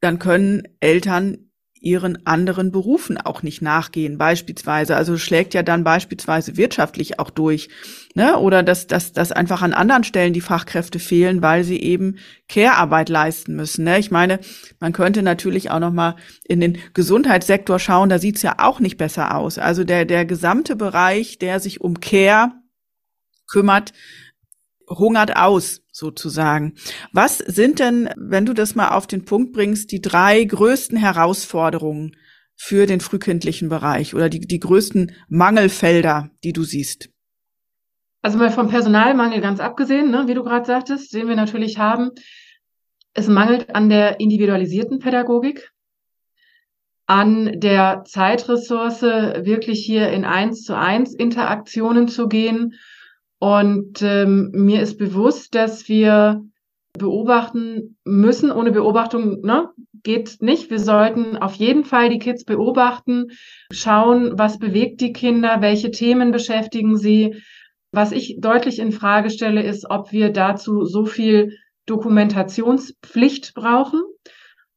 dann 0.00 0.18
können 0.18 0.62
Eltern 0.80 1.48
ihren 1.80 2.26
anderen 2.26 2.72
Berufen 2.72 3.18
auch 3.18 3.42
nicht 3.42 3.62
nachgehen, 3.62 4.18
beispielsweise. 4.18 4.96
Also 4.96 5.16
schlägt 5.16 5.54
ja 5.54 5.62
dann 5.62 5.84
beispielsweise 5.84 6.56
wirtschaftlich 6.56 7.18
auch 7.18 7.30
durch. 7.30 7.68
Ne? 8.14 8.36
Oder 8.36 8.62
dass, 8.62 8.86
dass, 8.86 9.12
dass 9.12 9.32
einfach 9.32 9.62
an 9.62 9.74
anderen 9.74 10.04
Stellen 10.04 10.32
die 10.32 10.40
Fachkräfte 10.40 10.98
fehlen, 10.98 11.42
weil 11.42 11.64
sie 11.64 11.80
eben 11.80 12.16
Care-Arbeit 12.48 13.08
leisten 13.08 13.54
müssen. 13.54 13.84
Ne? 13.84 13.98
Ich 13.98 14.10
meine, 14.10 14.40
man 14.80 14.92
könnte 14.92 15.22
natürlich 15.22 15.70
auch 15.70 15.80
noch 15.80 15.92
mal 15.92 16.16
in 16.44 16.60
den 16.60 16.78
Gesundheitssektor 16.94 17.78
schauen, 17.78 18.08
da 18.08 18.18
sieht's 18.18 18.42
ja 18.42 18.56
auch 18.58 18.80
nicht 18.80 18.96
besser 18.96 19.36
aus. 19.36 19.58
Also 19.58 19.84
der, 19.84 20.04
der 20.04 20.24
gesamte 20.24 20.76
Bereich, 20.76 21.38
der 21.38 21.60
sich 21.60 21.80
um 21.80 22.00
Care 22.00 22.52
kümmert, 23.46 23.92
hungert 24.88 25.36
aus 25.36 25.82
sozusagen. 25.98 26.74
Was 27.12 27.38
sind 27.38 27.80
denn, 27.80 28.08
wenn 28.16 28.46
du 28.46 28.54
das 28.54 28.74
mal 28.74 28.90
auf 28.90 29.06
den 29.06 29.24
Punkt 29.24 29.52
bringst, 29.52 29.92
die 29.92 30.00
drei 30.00 30.42
größten 30.44 30.96
Herausforderungen 30.96 32.16
für 32.56 32.86
den 32.86 33.00
frühkindlichen 33.00 33.68
Bereich 33.68 34.14
oder 34.14 34.28
die, 34.28 34.40
die 34.40 34.60
größten 34.60 35.12
Mangelfelder, 35.28 36.30
die 36.44 36.52
du 36.52 36.62
siehst? 36.62 37.10
Also 38.22 38.38
mal 38.38 38.50
vom 38.50 38.68
Personalmangel 38.68 39.40
ganz 39.40 39.60
abgesehen, 39.60 40.10
ne, 40.10 40.26
wie 40.26 40.34
du 40.34 40.42
gerade 40.42 40.66
sagtest, 40.66 41.10
sehen 41.10 41.28
wir 41.28 41.36
natürlich 41.36 41.78
haben, 41.78 42.10
es 43.14 43.28
mangelt 43.28 43.74
an 43.74 43.88
der 43.88 44.20
individualisierten 44.20 44.98
Pädagogik, 44.98 45.70
an 47.06 47.58
der 47.60 48.04
Zeitressource, 48.04 49.02
wirklich 49.02 49.84
hier 49.84 50.10
in 50.10 50.24
eins 50.24 50.62
zu 50.62 50.76
eins 50.76 51.14
Interaktionen 51.14 52.06
zu 52.06 52.28
gehen 52.28 52.74
und 53.38 54.02
ähm, 54.02 54.50
mir 54.52 54.82
ist 54.82 54.98
bewusst, 54.98 55.54
dass 55.54 55.88
wir 55.88 56.44
beobachten 56.98 57.96
müssen. 58.04 58.50
Ohne 58.50 58.72
Beobachtung 58.72 59.42
ne, 59.42 59.70
geht 60.02 60.38
nicht. 60.40 60.70
Wir 60.70 60.80
sollten 60.80 61.36
auf 61.36 61.54
jeden 61.54 61.84
Fall 61.84 62.08
die 62.08 62.18
Kids 62.18 62.44
beobachten, 62.44 63.28
schauen, 63.70 64.36
was 64.36 64.58
bewegt 64.58 65.00
die 65.00 65.12
Kinder, 65.12 65.60
welche 65.60 65.90
Themen 65.90 66.32
beschäftigen 66.32 66.96
sie. 66.96 67.36
Was 67.92 68.12
ich 68.12 68.38
deutlich 68.40 68.80
in 68.80 68.92
Frage 68.92 69.30
stelle, 69.30 69.62
ist, 69.62 69.88
ob 69.88 70.12
wir 70.12 70.30
dazu 70.30 70.84
so 70.84 71.06
viel 71.06 71.56
Dokumentationspflicht 71.86 73.54
brauchen 73.54 74.02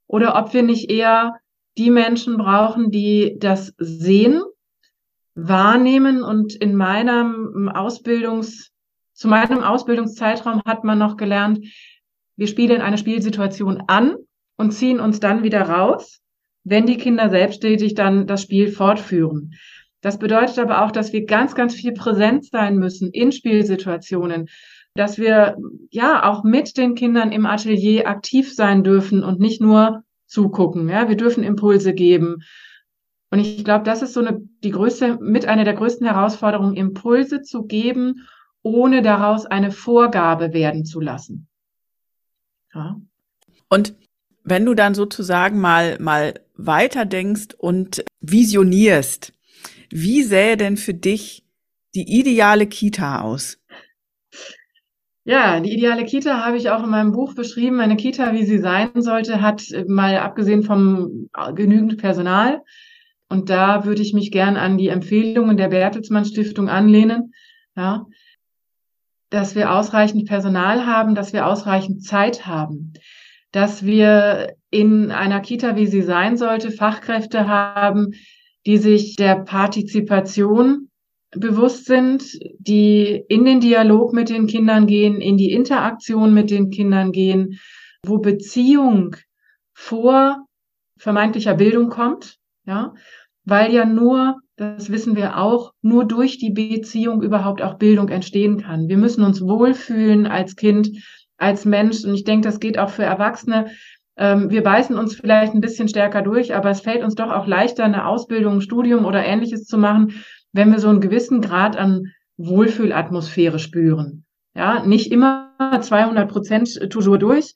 oder 0.08 0.36
ob 0.36 0.54
wir 0.54 0.64
nicht 0.64 0.90
eher 0.90 1.36
die 1.78 1.90
Menschen 1.90 2.38
brauchen, 2.38 2.92
die 2.92 3.38
das 3.40 3.74
sehen 3.78 4.42
wahrnehmen. 5.36 6.24
Und 6.24 6.56
in 6.56 6.76
meinem 6.76 7.70
Ausbildungs, 7.70 8.72
zu 9.14 9.28
meinem 9.28 9.64
Ausbildungszeitraum 9.64 10.62
hat 10.66 10.84
man 10.84 10.98
noch 10.98 11.18
gelernt, 11.18 11.60
wir 12.38 12.48
spielen 12.48 12.82
eine 12.82 12.98
Spielsituation 12.98 13.84
an 13.88 14.16
und 14.58 14.72
ziehen 14.72 15.00
uns 15.00 15.20
dann 15.20 15.44
wieder 15.44 15.62
raus, 15.62 16.22
wenn 16.64 16.86
die 16.86 16.98
Kinder 16.98 17.30
selbstständig 17.30 17.94
dann 17.94 18.28
das 18.28 18.42
Spiel 18.42 18.72
fortführen. 18.72 19.54
Das 20.02 20.18
bedeutet 20.18 20.58
aber 20.58 20.84
auch, 20.84 20.92
dass 20.92 21.14
wir 21.14 21.26
ganz, 21.26 21.54
ganz 21.54 21.76
viel 21.76 21.94
präsent 21.94 22.46
sein 22.46 22.78
müssen 22.78 23.12
in 23.12 23.32
Spielsituationen, 23.32 24.48
dass 24.96 25.18
wir 25.18 25.58
ja 25.92 26.26
auch 26.26 26.44
mit 26.44 26.78
den 26.78 26.96
Kindern 26.96 27.32
im 27.32 27.46
Atelier 27.46 28.08
aktiv 28.08 28.54
sein 28.54 28.84
dürfen 28.84 29.24
und 29.24 29.40
nicht 29.40 29.62
nur 29.62 30.04
zugucken. 30.26 30.90
Ja, 30.90 31.08
wir 31.08 31.18
dürfen 31.18 31.44
Impulse 31.44 31.94
geben 31.94 32.44
Und 33.32 33.40
ich 33.40 33.64
glaube, 33.64 33.86
das 33.86 34.02
ist 34.02 34.14
so 34.14 34.20
eine, 34.20 34.42
die 34.64 34.72
größte, 34.72 35.18
mit 35.22 35.46
einer 35.46 35.64
der 35.64 35.74
größten 35.74 36.06
Herausforderungen, 36.06 36.76
Impulse 36.76 37.42
zu 37.42 37.64
geben, 37.64 38.28
ohne 38.62 39.02
daraus 39.02 39.46
eine 39.46 39.72
Vorgabe 39.72 40.54
werden 40.54 40.86
zu 40.86 41.00
lassen. 41.00 41.48
Ja. 42.74 43.00
Und 43.70 43.96
wenn 44.44 44.66
du 44.66 44.74
dann 44.74 44.94
sozusagen 44.94 45.60
mal, 45.60 45.98
mal 46.00 46.42
weiter 46.56 47.06
denkst 47.06 47.56
und 47.58 48.04
visionierst, 48.20 49.34
wie 49.90 50.24
sähe 50.24 50.58
denn 50.58 50.76
für 50.76 50.94
dich 50.94 51.46
die 51.96 52.20
ideale 52.20 52.68
Kita 52.68 53.22
aus? 53.22 53.60
Ja, 55.24 55.60
die 55.60 55.72
ideale 55.74 56.04
Kita 56.04 56.46
habe 56.46 56.58
ich 56.58 56.70
auch 56.70 56.84
in 56.84 56.90
meinem 56.90 57.12
Buch 57.12 57.36
beschrieben. 57.36 57.80
Eine 57.80 57.96
Kita, 57.96 58.34
wie 58.34 58.46
sie 58.46 58.58
sein 58.58 58.90
sollte, 58.96 59.42
hat 59.42 59.64
mal 59.88 60.18
abgesehen 60.18 60.64
vom 60.64 61.30
genügend 61.56 61.98
Personal. 61.98 62.62
Und 63.32 63.50
da 63.50 63.86
würde 63.86 64.02
ich 64.02 64.14
mich 64.14 64.30
gern 64.30 64.58
an 64.58 64.78
die 64.78 64.90
Empfehlungen 64.90 65.56
der 65.56 65.70
Bertelsmann 65.70 66.26
Stiftung 66.26 66.68
anlehnen. 66.68 67.34
Ja, 67.78 68.06
dass 69.30 69.56
wir 69.56 69.72
ausreichend 69.72 70.28
Personal 70.28 70.86
haben, 70.86 71.16
dass 71.16 71.32
wir 71.32 71.48
ausreichend 71.48 72.04
Zeit 72.04 72.46
haben, 72.46 72.92
dass 73.54 73.86
wir 73.86 74.56
in 74.70 75.12
einer 75.12 75.40
Kita, 75.40 75.78
wie 75.78 75.88
sie 75.88 76.02
sein 76.02 76.36
sollte, 76.36 76.72
Fachkräfte 76.72 77.48
haben, 77.48 78.12
die 78.66 78.78
sich 78.78 79.16
der 79.16 79.36
Partizipation 79.36 80.90
bewusst 81.32 81.86
sind, 81.86 82.38
die 82.60 83.24
in 83.30 83.46
den 83.46 83.62
Dialog 83.62 84.12
mit 84.12 84.30
den 84.30 84.48
Kindern 84.48 84.88
gehen, 84.88 85.22
in 85.22 85.38
die 85.38 85.54
Interaktion 85.54 86.34
mit 86.34 86.52
den 86.52 86.70
Kindern 86.70 87.14
gehen, 87.14 87.58
wo 88.06 88.18
Beziehung 88.18 89.16
vor 89.74 90.46
vermeintlicher 90.98 91.54
Bildung 91.54 91.88
kommt, 91.88 92.36
ja, 92.66 92.94
weil 93.46 93.74
ja 93.74 93.86
nur, 93.86 94.38
das 94.56 94.92
wissen 94.92 95.16
wir 95.16 95.38
auch, 95.38 95.74
nur 95.82 96.06
durch 96.06 96.38
die 96.38 96.52
Beziehung 96.52 97.22
überhaupt 97.22 97.62
auch 97.62 97.76
Bildung 97.76 98.10
entstehen 98.10 98.62
kann. 98.62 98.88
Wir 98.88 98.98
müssen 98.98 99.24
uns 99.24 99.42
wohlfühlen 99.42 100.28
als 100.28 100.56
Kind, 100.56 100.92
als 101.38 101.66
Mensch 101.66 102.04
und 102.04 102.14
ich 102.14 102.24
denke, 102.24 102.48
das 102.48 102.60
geht 102.60 102.78
auch 102.78 102.90
für 102.90 103.04
Erwachsene. 103.04 103.72
Ähm, 104.18 104.50
wir 104.52 104.62
beißen 104.62 104.98
uns 104.98 105.16
vielleicht 105.16 105.54
ein 105.54 105.62
bisschen 105.62 105.88
stärker 105.88 106.22
durch, 106.22 106.54
aber 106.54 106.70
es 106.70 106.82
fällt 106.82 107.04
uns 107.04 107.16
doch 107.16 107.32
auch 107.32 107.48
leichter, 107.48 107.84
eine 107.84 108.06
Ausbildung, 108.06 108.56
ein 108.56 108.62
Studium 108.62 109.06
oder 109.06 109.26
ähnliches 109.26 109.66
zu 109.66 109.78
machen, 109.78 110.22
wenn 110.54 110.72
wir 110.72 110.80
so 110.80 110.90
einen 110.90 111.02
gewissen 111.02 111.42
Grad 111.42 111.78
an 111.78 112.04
Wohlfühlatmosphäre 112.38 113.60
spüren. 113.60 114.26
Ja, 114.54 114.86
nicht 114.86 115.12
immer 115.12 115.52
200 115.80 116.30
Prozent 116.30 116.92
toujours 116.92 117.20
durch, 117.20 117.54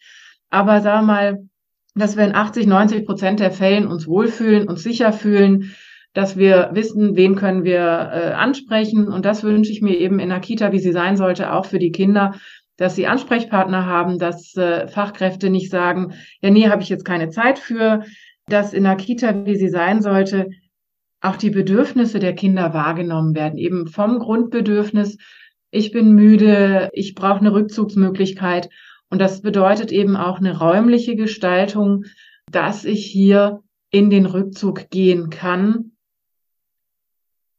aber 0.50 0.82
sagen 0.82 1.08
wir 1.08 1.14
mal, 1.14 1.50
dass 1.96 2.18
wir 2.18 2.26
in 2.26 2.36
80, 2.36 2.68
90 2.68 3.06
Prozent 3.06 3.40
der 3.40 3.52
Fällen 3.52 3.88
uns 3.88 4.08
wohlfühlen, 4.08 4.68
uns 4.68 4.84
sicher 4.84 5.14
fühlen, 5.14 5.76
dass 6.14 6.38
wir 6.38 6.70
wissen, 6.74 7.16
wen 7.16 7.36
können 7.36 7.64
wir 7.64 7.80
äh, 7.80 8.32
ansprechen. 8.34 9.08
Und 9.08 9.26
das 9.26 9.44
wünsche 9.44 9.72
ich 9.72 9.82
mir 9.82 9.98
eben 9.98 10.20
in 10.20 10.30
der 10.30 10.40
Kita, 10.40 10.72
wie 10.72 10.80
sie 10.80 10.92
sein 10.92 11.18
sollte, 11.18 11.52
auch 11.52 11.66
für 11.66 11.80
die 11.80 11.92
Kinder, 11.92 12.36
dass 12.78 12.96
sie 12.96 13.08
Ansprechpartner 13.08 13.86
haben, 13.86 14.20
dass 14.20 14.56
äh, 14.56 14.88
Fachkräfte 14.88 15.50
nicht 15.50 15.72
sagen, 15.72 16.14
ja, 16.42 16.50
nee, 16.50 16.70
habe 16.70 16.82
ich 16.82 16.90
jetzt 16.90 17.06
keine 17.06 17.30
Zeit 17.30 17.60
für, 17.60 18.04
dass 18.48 18.74
in 18.74 18.84
der 18.84 18.96
Kita, 18.96 19.46
wie 19.46 19.56
sie 19.56 19.70
sein 19.70 20.02
sollte, 20.02 20.50
auch 21.22 21.38
die 21.38 21.50
Bedürfnisse 21.50 22.20
der 22.20 22.36
Kinder 22.36 22.74
wahrgenommen 22.74 23.36
werden, 23.36 23.58
eben 23.58 23.88
vom 23.88 24.20
Grundbedürfnis, 24.20 25.18
ich 25.72 25.92
bin 25.92 26.14
müde, 26.14 26.90
ich 26.94 27.16
brauche 27.16 27.40
eine 27.40 27.54
Rückzugsmöglichkeit. 27.54 28.70
Und 29.16 29.20
das 29.20 29.42
bedeutet 29.42 29.94
eben 29.94 30.18
auch 30.18 30.40
eine 30.40 30.60
räumliche 30.60 31.16
Gestaltung, 31.16 32.04
dass 32.52 32.84
ich 32.84 33.06
hier 33.06 33.62
in 33.90 34.10
den 34.10 34.26
Rückzug 34.26 34.90
gehen 34.90 35.30
kann. 35.30 35.94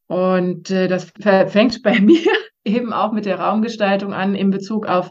Und 0.06 0.70
äh, 0.70 0.86
das 0.86 1.10
fängt 1.18 1.82
bei 1.82 1.98
mir 1.98 2.30
eben 2.62 2.92
auch 2.92 3.12
mit 3.12 3.24
der 3.24 3.40
Raumgestaltung 3.40 4.12
an 4.12 4.34
in 4.34 4.50
Bezug 4.50 4.84
auf 4.86 5.10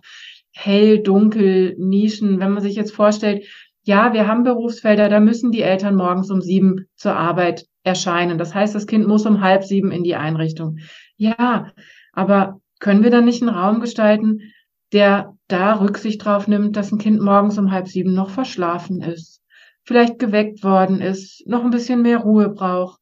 hell, 0.53 1.01
dunkel, 1.01 1.75
Nischen. 1.79 2.39
Wenn 2.39 2.51
man 2.51 2.61
sich 2.61 2.75
jetzt 2.75 2.93
vorstellt, 2.93 3.47
ja, 3.81 4.13
wir 4.13 4.27
haben 4.27 4.43
Berufsfelder, 4.43 5.09
da 5.09 5.19
müssen 5.19 5.51
die 5.51 5.63
Eltern 5.63 5.95
morgens 5.95 6.29
um 6.29 6.41
sieben 6.41 6.85
zur 6.95 7.15
Arbeit 7.15 7.65
erscheinen. 7.83 8.37
Das 8.37 8.53
heißt, 8.53 8.75
das 8.75 8.85
Kind 8.85 9.07
muss 9.07 9.25
um 9.25 9.41
halb 9.41 9.63
sieben 9.63 9.91
in 9.91 10.03
die 10.03 10.15
Einrichtung. 10.15 10.77
Ja, 11.17 11.71
aber 12.13 12.61
können 12.79 13.01
wir 13.01 13.09
dann 13.09 13.25
nicht 13.25 13.41
einen 13.41 13.49
Raum 13.49 13.79
gestalten, 13.79 14.51
der 14.93 15.33
da 15.47 15.73
Rücksicht 15.73 16.23
drauf 16.23 16.47
nimmt, 16.47 16.75
dass 16.75 16.91
ein 16.91 16.97
Kind 16.97 17.21
morgens 17.21 17.57
um 17.57 17.71
halb 17.71 17.87
sieben 17.87 18.13
noch 18.13 18.29
verschlafen 18.29 19.01
ist, 19.01 19.41
vielleicht 19.83 20.19
geweckt 20.19 20.63
worden 20.63 21.01
ist, 21.01 21.43
noch 21.47 21.63
ein 21.63 21.69
bisschen 21.69 22.01
mehr 22.01 22.19
Ruhe 22.19 22.49
braucht. 22.49 22.99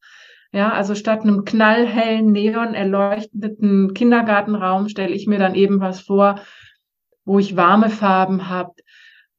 Ja, 0.51 0.71
also 0.71 0.93
statt 0.93 1.21
einem 1.21 1.45
knallhellen, 1.45 2.31
neon 2.31 2.75
erleuchteten 2.75 3.93
Kindergartenraum 3.93 4.87
stelle 4.87 5.13
ich 5.13 5.25
mir 5.25 5.39
dann 5.39 5.55
eben 5.55 5.79
was 5.79 6.01
vor, 6.01 6.39
wo 7.25 7.39
ich 7.39 7.55
warme 7.55 7.89
Farben 7.89 8.49
habe, 8.49 8.73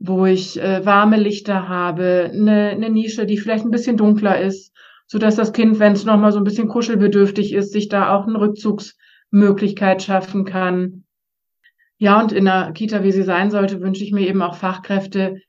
wo 0.01 0.27
ich 0.27 0.61
äh, 0.61 0.85
warme 0.85 1.17
Lichter 1.17 1.69
habe, 1.69 2.31
eine, 2.33 2.71
eine 2.71 2.91
Nische, 2.91 3.27
die 3.27 3.39
vielleicht 3.39 3.65
ein 3.65 3.71
bisschen 3.71 3.97
dunkler 3.97 4.41
ist, 4.41 4.73
so 5.07 5.19
dass 5.19 5.37
das 5.37 5.53
Kind, 5.53 5.79
wenn 5.79 5.93
es 5.93 6.05
noch 6.05 6.19
mal 6.19 6.33
so 6.33 6.39
ein 6.39 6.45
bisschen 6.45 6.69
kuschelbedürftig 6.69 7.53
ist, 7.53 7.73
sich 7.73 7.89
da 7.89 8.15
auch 8.15 8.27
eine 8.27 8.41
Rückzugsmöglichkeit 8.41 10.03
schaffen 10.03 10.45
kann. 10.45 11.04
Ja, 11.99 12.21
und 12.21 12.33
in 12.33 12.45
der 12.45 12.73
Kita, 12.73 13.03
wie 13.03 13.13
sie 13.13 13.23
sein 13.23 13.51
sollte, 13.51 13.81
wünsche 13.81 14.05
ich 14.05 14.13
mir 14.13 14.27
eben 14.27 14.43
auch 14.43 14.57
Fachkräfte, 14.57 15.41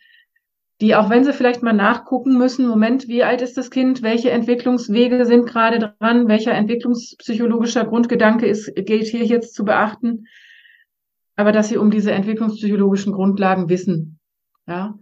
die, 0.82 0.96
auch 0.96 1.10
wenn 1.10 1.24
sie 1.24 1.34
vielleicht 1.34 1.64
mal 1.64 1.74
nachgucken 1.74 2.38
müssen, 2.38 2.68
Moment, 2.68 3.08
wie 3.08 3.24
alt 3.24 3.42
ist 3.42 3.58
das 3.58 3.72
Kind, 3.72 4.02
welche 4.02 4.32
Entwicklungswege 4.32 5.26
sind 5.26 5.46
gerade 5.46 5.96
dran, 6.00 6.28
welcher 6.28 6.54
entwicklungspsychologischer 6.54 7.86
Grundgedanke 7.86 8.46
ist, 8.46 8.76
gilt 8.76 9.08
hier 9.08 9.24
jetzt 9.24 9.56
zu 9.56 9.64
beachten, 9.64 10.26
aber 11.38 11.54
dass 11.54 11.70
sie 11.70 11.78
um 11.78 11.92
diese 11.92 12.12
entwicklungspsychologischen 12.12 13.14
Grundlagen 13.14 13.70
wissen. 13.70 14.20
Ja, 14.68 15.00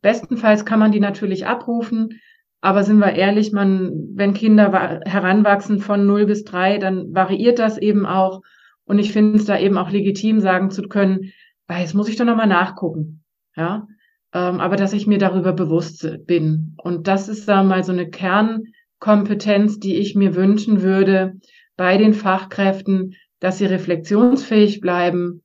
bestenfalls 0.00 0.64
kann 0.64 0.78
man 0.78 0.92
die 0.92 1.00
natürlich 1.00 1.46
abrufen, 1.46 2.20
aber 2.62 2.82
sind 2.82 2.98
wir 2.98 3.12
ehrlich, 3.12 3.52
man, 3.52 3.90
wenn 4.14 4.34
Kinder 4.34 5.00
heranwachsen 5.04 5.80
von 5.80 6.06
0 6.06 6.26
bis 6.26 6.44
3, 6.44 6.78
dann 6.78 7.12
variiert 7.12 7.58
das 7.58 7.76
eben 7.76 8.06
auch. 8.06 8.40
Und 8.84 8.98
ich 8.98 9.12
finde 9.12 9.38
es 9.38 9.44
da 9.44 9.58
eben 9.58 9.78
auch 9.78 9.90
legitim, 9.90 10.40
sagen 10.40 10.70
zu 10.70 10.82
können, 10.82 11.32
ah, 11.66 11.80
jetzt 11.80 11.94
muss 11.94 12.08
ich 12.08 12.16
doch 12.16 12.24
nochmal 12.24 12.46
nachgucken. 12.46 13.22
Ja. 13.56 13.86
Ähm, 14.34 14.60
aber 14.60 14.76
dass 14.76 14.92
ich 14.92 15.06
mir 15.06 15.18
darüber 15.18 15.52
bewusst 15.52 16.26
bin. 16.26 16.74
Und 16.78 17.06
das 17.06 17.28
ist 17.28 17.48
da 17.48 17.62
mal 17.62 17.84
so 17.84 17.92
eine 17.92 18.08
Kernkompetenz, 18.08 19.78
die 19.78 19.96
ich 19.96 20.14
mir 20.14 20.34
wünschen 20.34 20.82
würde 20.82 21.34
bei 21.76 21.96
den 21.96 22.14
Fachkräften, 22.14 23.14
dass 23.40 23.58
sie 23.58 23.66
reflexionsfähig 23.66 24.80
bleiben 24.80 25.42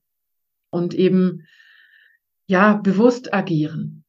und 0.70 0.94
eben 0.94 1.48
ja 2.46 2.76
bewusst 2.76 3.34
agieren. 3.34 4.04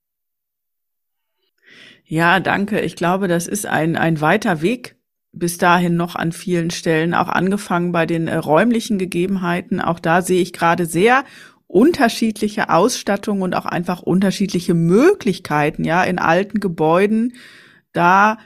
Ja, 2.05 2.41
danke. 2.41 2.81
Ich 2.81 2.97
glaube, 2.97 3.29
das 3.29 3.47
ist 3.47 3.67
ein, 3.67 3.97
ein 3.97 4.21
weiter 4.21 4.63
Weg 4.63 4.98
bis 5.39 5.59
dahin 5.59 5.97
noch 5.97 6.15
an 6.15 6.33
vielen 6.33 6.71
Stellen, 6.71 7.15
auch 7.15 7.29
angefangen 7.29 7.93
bei 7.93 8.07
den 8.07 8.29
äh, 8.29 8.37
räumlichen 8.37 8.99
Gegebenheiten. 8.99 9.81
Auch 9.81 10.01
da 10.01 10.23
sehe 10.23 10.43
ich 10.43 10.53
gerade 10.53 10.87
sehr 10.87 11.25
unterschiedliche 11.67 12.71
Ausstattung 12.71 13.43
und 13.43 13.55
auch 13.55 13.67
einfach 13.67 14.03
unterschiedliche 14.03 14.75
Möglichkeiten, 14.75 15.85
ja, 15.85 16.03
in 16.03 16.19
alten 16.19 16.61
Gebäuden 16.61 17.35
da 17.93 18.39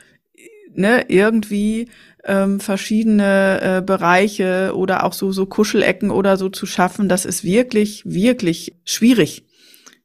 ne, 0.75 1.05
irgendwie 1.09 1.89
ähm, 2.25 2.61
verschiedene 2.61 3.61
äh, 3.61 3.83
Bereiche 3.83 4.73
oder 4.75 5.05
auch 5.05 5.13
so 5.13 5.33
so 5.33 5.47
Kuschelecken 5.47 6.11
oder 6.11 6.37
so 6.37 6.49
zu 6.49 6.67
schaffen, 6.67 7.09
das 7.09 7.25
ist 7.25 7.45
wirklich 7.45 8.03
wirklich 8.05 8.77
schwierig, 8.85 9.45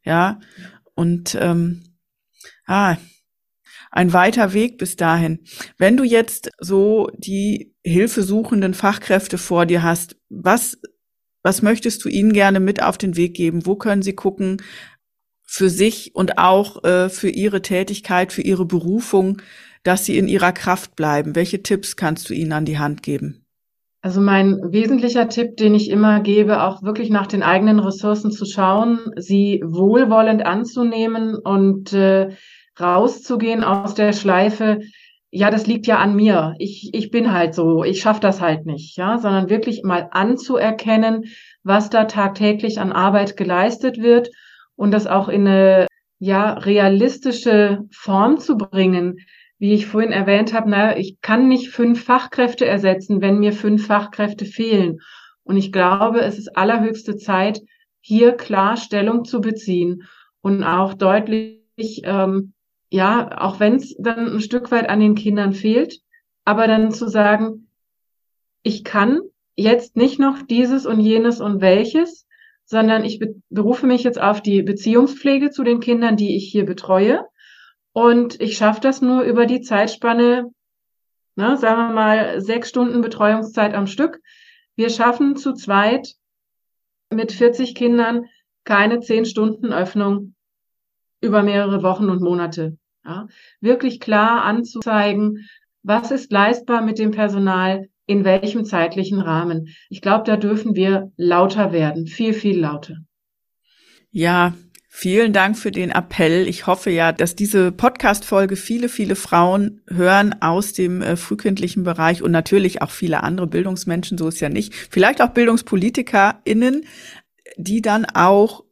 ja. 0.03 0.39
Und 0.95 1.37
ähm, 1.39 1.83
ah, 2.65 2.97
ein 3.97 4.13
weiter 4.13 4.53
Weg 4.53 4.77
bis 4.77 4.95
dahin. 4.95 5.39
Wenn 5.79 5.97
du 5.97 6.03
jetzt 6.03 6.51
so 6.59 7.09
die 7.17 7.73
hilfesuchenden 7.83 8.75
Fachkräfte 8.75 9.39
vor 9.39 9.65
dir 9.65 9.81
hast, 9.81 10.15
was, 10.29 10.77
was 11.41 11.63
möchtest 11.63 12.05
du 12.05 12.09
ihnen 12.09 12.31
gerne 12.31 12.59
mit 12.59 12.83
auf 12.83 12.99
den 12.99 13.17
Weg 13.17 13.33
geben? 13.33 13.65
Wo 13.65 13.75
können 13.75 14.03
sie 14.03 14.13
gucken 14.13 14.61
für 15.41 15.71
sich 15.71 16.13
und 16.13 16.37
auch 16.37 16.83
äh, 16.83 17.09
für 17.09 17.29
ihre 17.29 17.63
Tätigkeit, 17.63 18.31
für 18.31 18.43
ihre 18.43 18.65
Berufung, 18.65 19.41
dass 19.81 20.05
sie 20.05 20.19
in 20.19 20.27
ihrer 20.27 20.51
Kraft 20.51 20.95
bleiben? 20.95 21.35
Welche 21.35 21.63
Tipps 21.63 21.95
kannst 21.95 22.29
du 22.29 22.35
ihnen 22.35 22.51
an 22.51 22.65
die 22.65 22.77
Hand 22.77 23.01
geben? 23.01 23.47
Also 24.01 24.21
mein 24.21 24.59
wesentlicher 24.71 25.27
Tipp, 25.27 25.57
den 25.57 25.73
ich 25.73 25.89
immer 25.89 26.19
gebe, 26.19 26.61
auch 26.61 26.83
wirklich 26.83 27.09
nach 27.09 27.25
den 27.25 27.41
eigenen 27.41 27.79
Ressourcen 27.79 28.29
zu 28.29 28.45
schauen, 28.45 28.99
sie 29.15 29.63
wohlwollend 29.65 30.45
anzunehmen 30.45 31.35
und 31.35 31.93
äh, 31.93 32.29
rauszugehen 32.79 33.63
aus 33.63 33.93
der 33.95 34.13
Schleife, 34.13 34.79
ja, 35.29 35.51
das 35.51 35.67
liegt 35.67 35.87
ja 35.87 35.97
an 35.97 36.15
mir. 36.15 36.55
Ich, 36.57 36.89
ich 36.93 37.11
bin 37.11 37.33
halt 37.33 37.53
so, 37.53 37.83
ich 37.83 37.99
schaffe 38.01 38.21
das 38.21 38.39
halt 38.41 38.65
nicht, 38.65 38.97
ja, 38.97 39.17
sondern 39.17 39.49
wirklich 39.49 39.83
mal 39.83 40.07
anzuerkennen, 40.11 41.25
was 41.63 41.89
da 41.89 42.05
tagtäglich 42.05 42.79
an 42.79 42.91
Arbeit 42.93 43.35
geleistet 43.37 44.01
wird 44.01 44.29
und 44.75 44.91
das 44.91 45.05
auch 45.05 45.27
in 45.27 45.47
eine 45.47 45.87
ja 46.19 46.53
realistische 46.53 47.83
Form 47.91 48.39
zu 48.39 48.57
bringen. 48.57 49.17
wie 49.59 49.73
ich 49.73 49.87
vorhin 49.87 50.11
erwähnt 50.11 50.53
habe, 50.53 50.69
na, 50.69 50.97
ich 50.97 51.19
kann 51.21 51.47
nicht 51.47 51.69
fünf 51.69 52.03
Fachkräfte 52.03 52.65
ersetzen, 52.65 53.21
wenn 53.21 53.39
mir 53.39 53.53
fünf 53.53 53.87
Fachkräfte 53.87 54.45
fehlen. 54.45 54.99
Und 55.43 55.57
ich 55.57 55.71
glaube, 55.71 56.21
es 56.21 56.37
ist 56.37 56.55
allerhöchste 56.55 57.17
Zeit, 57.17 57.61
hier 58.01 58.33
klar 58.33 58.77
Stellung 58.77 59.25
zu 59.25 59.41
beziehen 59.41 60.03
und 60.41 60.63
auch 60.63 60.93
deutlich, 60.93 62.01
ähm, 62.03 62.53
ja, 62.89 63.41
auch 63.41 63.59
wenn 63.59 63.75
es 63.75 63.95
dann 63.99 64.33
ein 64.33 64.41
Stück 64.41 64.71
weit 64.71 64.89
an 64.89 64.99
den 64.99 65.15
Kindern 65.15 65.53
fehlt, 65.53 65.99
aber 66.45 66.67
dann 66.67 66.91
zu 66.91 67.07
sagen, 67.07 67.69
ich 68.63 68.83
kann 68.83 69.21
jetzt 69.55 69.95
nicht 69.95 70.19
noch 70.19 70.41
dieses 70.41 70.85
und 70.85 70.99
jenes 70.99 71.41
und 71.41 71.61
welches, 71.61 72.27
sondern 72.65 73.05
ich 73.05 73.19
berufe 73.49 73.87
mich 73.87 74.03
jetzt 74.03 74.19
auf 74.19 74.41
die 74.41 74.61
Beziehungspflege 74.61 75.51
zu 75.51 75.63
den 75.63 75.79
Kindern, 75.79 76.17
die 76.17 76.35
ich 76.35 76.49
hier 76.51 76.65
betreue 76.65 77.25
und 77.97 78.39
ich 78.39 78.57
schaffe 78.57 78.79
das 78.79 79.01
nur 79.01 79.23
über 79.23 79.47
die 79.47 79.61
Zeitspanne, 79.61 80.51
ne, 81.35 81.57
sagen 81.57 81.89
wir 81.89 81.93
mal, 81.93 82.41
sechs 82.41 82.69
Stunden 82.69 83.01
Betreuungszeit 83.01 83.73
am 83.73 83.87
Stück. 83.87 84.19
Wir 84.75 84.91
schaffen 84.91 85.35
zu 85.35 85.53
zweit 85.53 86.13
mit 87.09 87.31
40 87.31 87.73
Kindern 87.73 88.25
keine 88.65 88.99
zehn 88.99 89.25
Stunden 89.25 89.73
Öffnung 89.73 90.35
über 91.21 91.43
mehrere 91.43 91.83
Wochen 91.83 92.09
und 92.09 92.21
Monate. 92.21 92.77
Ja. 93.05 93.27
Wirklich 93.61 93.99
klar 93.99 94.43
anzuzeigen, 94.43 95.47
was 95.83 96.11
ist 96.11 96.31
leistbar 96.31 96.81
mit 96.81 96.99
dem 96.99 97.11
Personal, 97.11 97.87
in 98.05 98.23
welchem 98.23 98.65
zeitlichen 98.65 99.21
Rahmen. 99.21 99.69
Ich 99.89 100.01
glaube, 100.01 100.23
da 100.25 100.37
dürfen 100.37 100.75
wir 100.75 101.11
lauter 101.17 101.71
werden, 101.71 102.07
viel, 102.07 102.33
viel 102.33 102.59
lauter. 102.59 102.97
Ja, 104.11 104.53
Vielen 104.99 105.31
Dank 105.31 105.55
für 105.55 105.69
den 105.69 105.91
Appell. 105.91 106.47
Ich 106.47 106.65
hoffe 106.65 106.89
ja, 106.89 107.11
dass 107.11 107.35
diese 107.35 107.71
Podcast-Folge 107.71 108.55
viele, 108.55 108.89
viele 108.89 109.15
Frauen 109.15 109.81
hören 109.87 110.41
aus 110.41 110.73
dem 110.73 111.03
äh, 111.03 111.15
frühkindlichen 111.15 111.83
Bereich 111.83 112.23
und 112.23 112.31
natürlich 112.31 112.81
auch 112.81 112.89
viele 112.89 113.21
andere 113.21 113.45
Bildungsmenschen, 113.45 114.17
so 114.17 114.27
ist 114.27 114.39
ja 114.39 114.49
nicht. 114.49 114.73
Vielleicht 114.73 115.21
auch 115.21 115.29
BildungspolitikerInnen, 115.29 116.87
die 117.57 117.83
dann 117.83 118.05
auch 118.05 118.63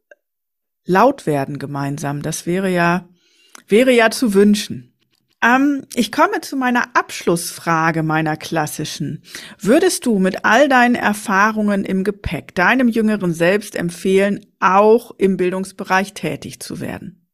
laut 0.85 1.25
werden 1.25 1.59
gemeinsam. 1.59 2.21
Das 2.21 2.45
wäre 2.45 2.69
ja, 2.69 3.07
wäre 3.67 3.91
ja 3.91 4.11
zu 4.11 4.33
wünschen. 4.33 4.95
Ähm, 5.41 5.85
ich 5.93 6.11
komme 6.11 6.41
zu 6.41 6.55
meiner 6.55 6.95
Abschlussfrage 6.95 8.03
meiner 8.03 8.37
klassischen. 8.37 9.23
Würdest 9.59 10.05
du 10.05 10.17
mit 10.17 10.45
all 10.45 10.69
deinen 10.69 10.95
Erfahrungen 10.95 11.85
im 11.85 12.03
Gepäck 12.03 12.55
deinem 12.55 12.87
jüngeren 12.87 13.33
Selbst 13.33 13.75
empfehlen, 13.75 14.45
auch 14.59 15.11
im 15.17 15.37
Bildungsbereich 15.37 16.13
tätig 16.13 16.59
zu 16.59 16.79
werden? 16.79 17.27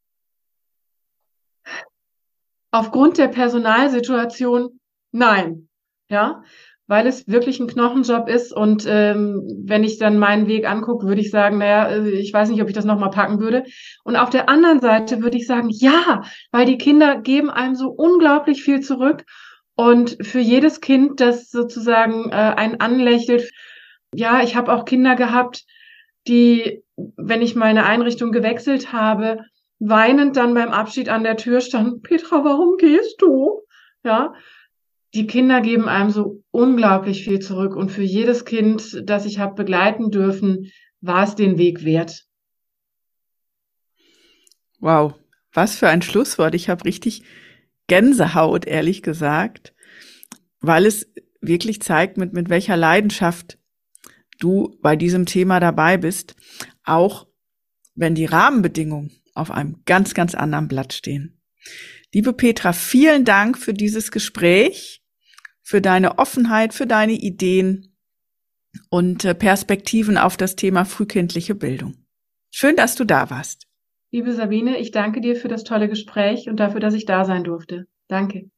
Aufgrund 2.72 3.18
der 3.18 3.28
Personalsituation 3.28 4.80
nein. 5.12 5.68
Ja, 6.10 6.44
weil 6.92 7.08
es 7.08 7.26
wirklich 7.26 7.62
ein 7.62 7.68
Knochenjob 7.68 8.28
ist. 8.28 8.52
Und 8.52 8.86
ähm, 8.86 9.48
wenn 9.64 9.86
ich 9.86 9.98
dann 9.98 10.20
meinen 10.20 10.48
Weg 10.48 10.70
angucke, 10.70 11.08
würde 11.08 11.22
ich 11.22 11.32
sagen, 11.32 11.60
naja, 11.60 11.88
äh, 11.88 12.10
ich 12.10 12.34
weiß 12.34 12.50
nicht, 12.50 12.62
ob 12.62 12.68
ich 12.68 12.76
das 12.76 12.84
nochmal 12.84 13.12
packen 13.12 13.40
würde. 13.40 13.64
Und 14.04 14.18
auf 14.18 14.30
der 14.30 14.50
anderen 14.50 14.82
Seite 14.82 15.24
würde 15.24 15.38
ich 15.38 15.48
sagen, 15.48 15.70
ja, 15.70 16.24
weil 16.52 16.66
die 16.66 16.78
Kinder 16.78 17.22
geben 17.22 17.50
einem 17.50 17.76
so 17.76 17.88
unglaublich 17.88 18.62
viel 18.62 18.82
zurück. 18.82 19.24
Und 19.76 20.18
für 20.22 20.40
jedes 20.40 20.82
Kind, 20.82 21.22
das 21.22 21.50
sozusagen 21.50 22.30
äh, 22.30 22.34
einen 22.34 22.82
anlächelt, 22.82 23.50
ja, 24.14 24.44
ich 24.44 24.58
habe 24.58 24.74
auch 24.74 24.84
Kinder 24.84 25.16
gehabt, 25.16 25.64
die, 26.28 26.84
wenn 27.16 27.42
ich 27.42 27.56
meine 27.56 27.86
Einrichtung 27.86 28.34
gewechselt 28.34 28.92
habe, 28.92 29.46
weinend 29.80 30.36
dann 30.36 30.54
beim 30.56 30.72
Abschied 30.72 31.08
an 31.08 31.24
der 31.24 31.38
Tür 31.38 31.62
standen, 31.62 32.02
Petra, 32.02 32.44
warum 32.44 32.76
gehst 32.76 33.22
du? 33.22 33.62
Ja, 34.04 34.34
die 35.14 35.28
Kinder 35.28 35.62
geben 35.62 35.90
einem 35.90 36.10
so 36.10 36.44
unglaublich 36.52 37.24
viel 37.24 37.40
zurück 37.40 37.76
und 37.76 37.90
für 37.90 38.04
jedes 38.04 38.46
Kind, 38.46 39.02
das 39.04 39.26
ich 39.26 39.40
habe 39.40 39.56
begleiten 39.56 40.10
dürfen, 40.10 40.72
war 41.02 41.24
es 41.24 41.36
den 41.36 41.58
Weg 41.58 41.84
wert. 41.84 42.26
Wow, 44.80 45.14
was 45.54 45.76
für 45.76 45.90
ein 45.90 46.02
Schlusswort. 46.02 46.56
Ich 46.56 46.70
habe 46.70 46.86
richtig 46.86 47.24
Gänsehaut, 47.88 48.66
ehrlich 48.66 49.02
gesagt, 49.02 49.74
weil 50.60 50.86
es 50.86 51.12
wirklich 51.42 51.82
zeigt, 51.82 52.18
mit, 52.18 52.34
mit 52.34 52.50
welcher 52.50 52.78
Leidenschaft 52.78 53.58
du 54.40 54.78
bei 54.82 54.96
diesem 54.96 55.26
Thema 55.26 55.60
dabei 55.60 55.98
bist, 55.98 56.36
auch 56.84 57.28
wenn 57.96 58.16
die 58.16 58.26
Rahmenbedingungen 58.26 59.12
auf 59.34 59.52
einem 59.52 59.82
ganz, 59.86 60.14
ganz 60.14 60.36
anderen 60.36 60.68
Blatt 60.68 60.94
stehen. 60.94 61.42
Liebe 62.14 62.34
Petra, 62.34 62.74
vielen 62.74 63.26
Dank 63.26 63.58
für 63.58 63.74
dieses 63.74 64.12
Gespräch 64.12 65.01
für 65.72 65.80
deine 65.80 66.18
Offenheit, 66.18 66.74
für 66.74 66.86
deine 66.86 67.14
Ideen 67.14 67.96
und 68.90 69.24
äh, 69.24 69.34
Perspektiven 69.34 70.18
auf 70.18 70.36
das 70.36 70.58
Thema 70.58 70.84
frühkindliche 70.84 71.56
Bildung. 71.56 71.96
Schön, 72.50 72.76
dass 72.76 72.96
du 72.96 73.06
da 73.06 73.30
warst. 73.30 73.70
Liebe 74.12 74.34
Sabine, 74.34 74.80
ich 74.80 74.92
danke 74.92 75.22
dir 75.22 75.38
für 75.38 75.48
das 75.48 75.64
tolle 75.64 75.88
Gespräch 75.88 76.50
und 76.50 76.58
dafür, 76.60 76.82
dass 76.82 76.94
ich 76.94 77.06
da 77.06 77.24
sein 77.24 77.46
durfte. 77.46 77.88
Danke. 78.10 78.52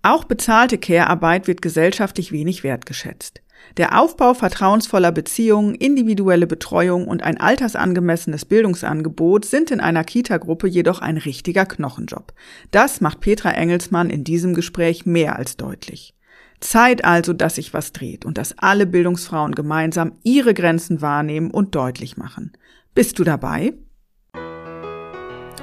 Auch 0.00 0.24
bezahlte 0.24 0.78
Care-Arbeit 0.78 1.46
wird 1.46 1.60
gesellschaftlich 1.60 2.32
wenig 2.32 2.64
wertgeschätzt. 2.64 3.42
Der 3.76 3.98
Aufbau 3.98 4.34
vertrauensvoller 4.34 5.12
Beziehungen, 5.12 5.74
individuelle 5.74 6.46
Betreuung 6.46 7.08
und 7.08 7.22
ein 7.22 7.40
altersangemessenes 7.40 8.44
Bildungsangebot 8.44 9.44
sind 9.44 9.70
in 9.70 9.80
einer 9.80 10.04
Kita-Gruppe 10.04 10.68
jedoch 10.68 11.00
ein 11.00 11.16
richtiger 11.16 11.64
Knochenjob. 11.64 12.32
Das 12.70 13.00
macht 13.00 13.20
Petra 13.20 13.50
Engelsmann 13.52 14.10
in 14.10 14.24
diesem 14.24 14.54
Gespräch 14.54 15.06
mehr 15.06 15.36
als 15.36 15.56
deutlich. 15.56 16.14
Zeit 16.60 17.04
also, 17.04 17.32
dass 17.32 17.56
sich 17.56 17.74
was 17.74 17.92
dreht 17.92 18.24
und 18.24 18.38
dass 18.38 18.56
alle 18.58 18.86
Bildungsfrauen 18.86 19.54
gemeinsam 19.54 20.12
ihre 20.22 20.54
Grenzen 20.54 21.00
wahrnehmen 21.00 21.50
und 21.50 21.74
deutlich 21.74 22.16
machen. 22.16 22.52
Bist 22.94 23.18
du 23.18 23.24
dabei? 23.24 23.74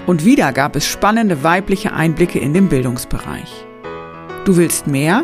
Und 0.08 0.26
wieder 0.26 0.52
gab 0.54 0.76
es 0.76 0.88
spannende 0.88 1.44
weibliche 1.44 1.94
Einblicke 1.94 2.40
in 2.40 2.54
den 2.54 2.68
Bildungsbereich. 2.70 3.66
Du 4.46 4.58
willst 4.58 4.88
mehr? 4.88 5.24